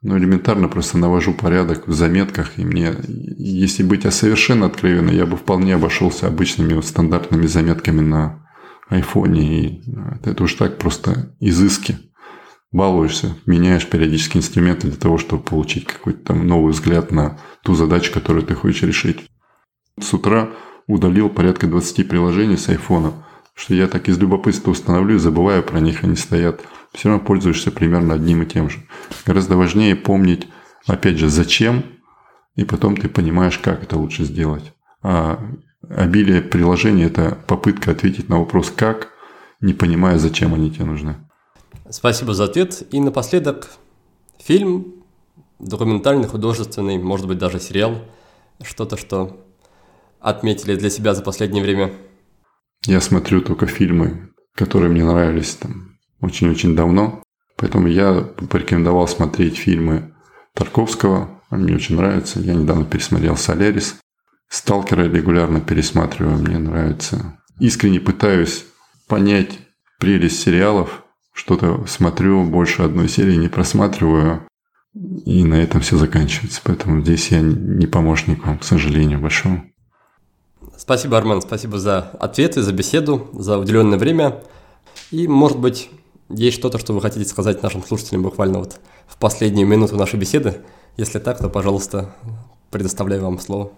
[0.05, 5.35] ну, элементарно просто навожу порядок в заметках, и мне, если быть совершенно откровенным, я бы
[5.35, 8.47] вполне обошелся обычными вот стандартными заметками на
[8.87, 9.83] айфоне, и
[10.23, 11.97] это уж так просто изыски.
[12.71, 18.13] Балуешься, меняешь периодически инструменты для того, чтобы получить какой-то там новый взгляд на ту задачу,
[18.13, 19.27] которую ты хочешь решить.
[19.99, 20.49] С утра
[20.85, 23.25] удалил порядка 20 приложений с айфона,
[23.55, 26.61] что я так из любопытства установлю и забываю про них, они стоят.
[26.95, 28.79] Все равно пользуешься примерно одним и тем же.
[29.25, 30.47] Гораздо важнее помнить,
[30.87, 31.83] опять же, зачем,
[32.55, 34.73] и потом ты понимаешь, как это лучше сделать.
[35.01, 35.39] А
[35.89, 39.09] обилие приложений– это попытка ответить на вопрос «как»,
[39.59, 41.17] не понимая, зачем они тебе нужны.
[41.89, 42.83] Спасибо за ответ.
[42.91, 43.71] И напоследок
[44.39, 45.03] фильм,
[45.59, 47.97] документальный, художественный, может быть, даже сериал,
[48.63, 49.45] что-то, что
[50.19, 51.91] отметили для себя за последнее время?
[52.85, 55.94] Я смотрю только фильмы, которые мне нравились там
[56.25, 57.23] очень-очень давно.
[57.57, 60.13] Поэтому я порекомендовал смотреть фильмы
[60.53, 61.41] Тарковского.
[61.49, 62.39] Мне очень нравятся.
[62.39, 63.95] Я недавно пересмотрел «Солярис».
[64.49, 66.37] «Сталкера» регулярно пересматриваю.
[66.37, 67.39] Мне нравится.
[67.59, 68.65] Искренне пытаюсь
[69.07, 69.59] понять
[69.99, 71.03] прелесть сериалов.
[71.33, 74.47] Что-то смотрю, больше одной серии не просматриваю.
[75.25, 76.61] И на этом все заканчивается.
[76.63, 79.63] Поэтому здесь я не помощник вам, к сожалению, большому.
[80.77, 84.41] Спасибо, Армен, спасибо за ответы, за беседу, за уделенное время.
[85.11, 85.89] И, может быть,
[86.29, 90.61] есть что-то, что вы хотите сказать нашим слушателям буквально вот в последнюю минуту нашей беседы?
[90.97, 92.15] Если так, то, пожалуйста,
[92.71, 93.71] предоставляю вам слово.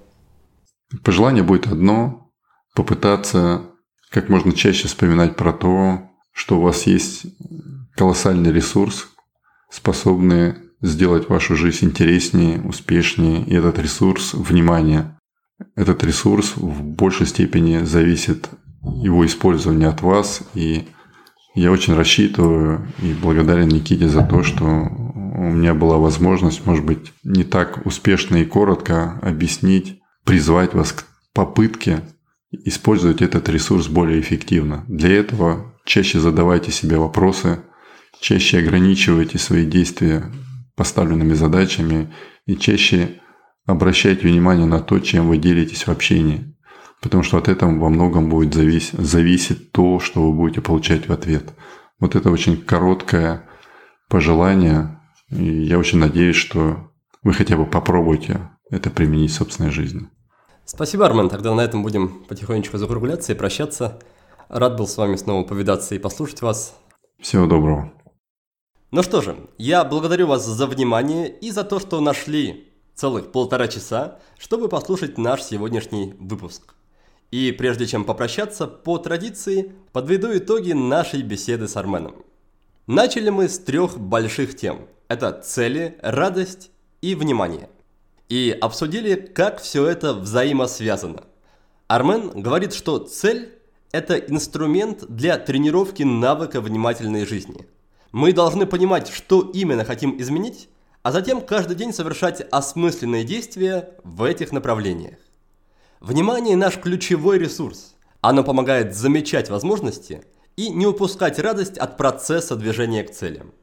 [1.03, 2.31] Пожелание будет одно–
[2.75, 3.63] попытаться
[4.11, 6.01] как можно чаще вспоминать про то,
[6.31, 7.25] что у вас есть
[7.95, 9.07] колоссальный ресурс,
[9.69, 13.43] способный сделать вашу жизнь интереснее, успешнее.
[13.43, 15.13] И этот ресурс– внимание–
[15.75, 18.49] этот ресурс в большей степени зависит
[18.83, 20.41] его использование от вас.
[20.53, 20.87] И
[21.57, 27.13] я очень рассчитываю и благодарен Никите за то, что у меня была возможность, может быть,
[27.23, 32.01] не так успешно и коротко объяснить, призвать вас к попытке
[32.51, 34.85] использовать этот ресурс более эффективно.
[34.87, 37.59] Для этого чаще задавайте себе вопросы,
[38.19, 40.31] чаще ограничивайте свои действия
[40.75, 42.13] поставленными задачами
[42.45, 43.19] и чаще
[43.65, 46.46] обращайте внимание на то, чем вы делитесь в общении.
[47.01, 51.13] Потому что от этого во многом будет зависеть, зависеть то, что вы будете получать в
[51.13, 51.53] ответ.
[51.99, 53.47] Вот это очень короткое
[54.09, 54.99] пожелание.
[55.29, 56.91] И я очень надеюсь, что
[57.23, 60.07] вы хотя бы попробуйте это применить в собственной жизни.
[60.65, 61.29] Спасибо, Армен.
[61.29, 63.99] Тогда на этом будем потихонечку закругляться и прощаться.
[64.49, 66.75] Рад был с вами снова повидаться и послушать вас.
[67.19, 67.93] Всего доброго.
[68.91, 73.67] Ну что же, я благодарю вас за внимание и за то, что нашли целых полтора
[73.67, 76.76] часа, чтобы послушать наш сегодняшний выпуск.
[77.31, 82.23] И прежде чем попрощаться, по традиции подведу итоги нашей беседы с Арменом.
[82.87, 84.87] Начали мы с трех больших тем.
[85.09, 86.71] Это цели, радость
[87.01, 87.69] и внимание.
[88.29, 91.23] И обсудили, как все это взаимосвязано.
[91.87, 93.53] Армен говорит, что цель–
[93.91, 97.67] это инструмент для тренировки навыка внимательной жизни.
[98.11, 100.69] Мы должны понимать, что именно хотим изменить,
[101.03, 105.17] а затем каждый день совершать осмысленные действия в этих направлениях.
[105.99, 107.95] Внимание– наш ключевой ресурс.
[108.21, 110.23] Оно помогает замечать возможности
[110.55, 113.53] и не упускать радость от процесса движения к целям.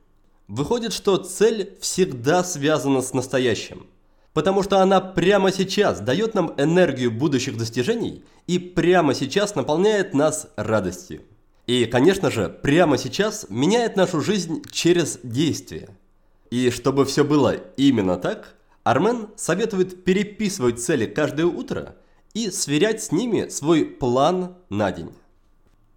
[0.49, 3.87] Выходит, что цель всегда связана с настоящим,
[4.33, 10.49] потому что она прямо сейчас дает нам энергию будущих достижений и прямо сейчас наполняет нас
[10.57, 11.23] радостью.
[11.67, 15.89] И, конечно же, прямо сейчас меняет нашу жизнь через действие–
[16.55, 18.55] и чтобы все было именно так,
[18.85, 21.97] Армен советует переписывать цели каждое утро
[22.35, 25.13] и сверять с ними свой план на день.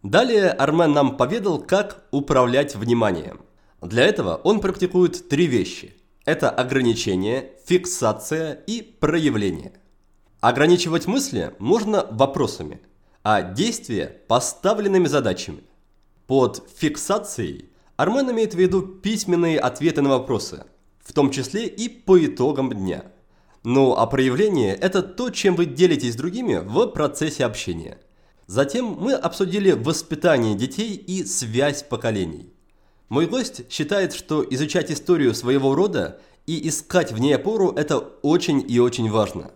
[0.04, 3.42] Далее Армен нам поведал, как управлять вниманием.
[3.82, 5.96] Для этого он практикует три вещи.
[6.26, 9.74] Это ограничение, фиксация и проявление.
[10.40, 12.80] Ограничивать мысли можно вопросами,
[13.24, 15.64] а действия– поставленными задачами.
[16.28, 20.66] Под фиксацией Армен имеет в виду письменные ответы на вопросы,
[21.00, 23.06] в том числе и по итогам дня.
[23.70, 27.98] Ну а проявление– это то, чем вы делитесь с другими в процессе общения.
[28.46, 32.54] Затем мы обсудили воспитание детей и связь поколений.
[33.10, 38.64] Мой гость считает, что изучать историю своего рода и искать в ней опору– это очень
[38.66, 39.52] и очень важно.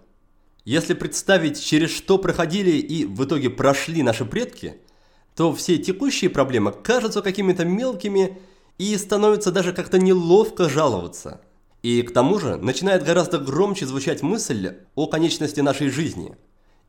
[0.66, 4.76] Если представить, через что проходили и в итоге прошли наши предки–
[5.38, 8.42] то все текущие проблемы кажутся какими-то мелкими
[8.78, 11.40] и становится даже как-то неловко жаловаться.
[11.82, 16.36] И к тому же начинает гораздо громче звучать мысль о конечности нашей жизни.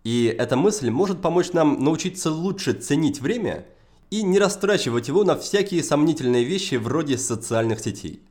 [0.05, 3.67] И эта мысль может помочь нам научиться лучше ценить время
[4.11, 8.23] и не растрачивать его на всякие сомнительные вещи вроде социальных сетей.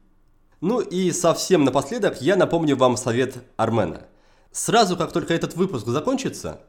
[0.59, 4.05] Ну и совсем напоследок я напомню вам совет Армена.
[4.51, 6.61] Сразу, как только этот выпуск закончится,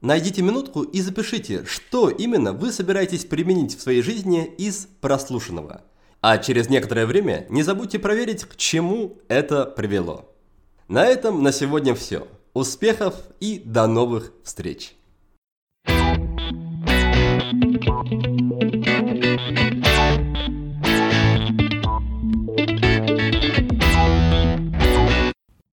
[0.00, 5.82] найдите минутку и запишите, что именно вы собираетесь применить в своей жизни из прослушанного.
[6.20, 10.34] А через некоторое время не забудьте проверить, к чему это привело.
[10.88, 12.26] На этом на сегодня все.
[12.52, 14.94] Успехов и до новых встреч!
[17.92, 18.29] Thank you.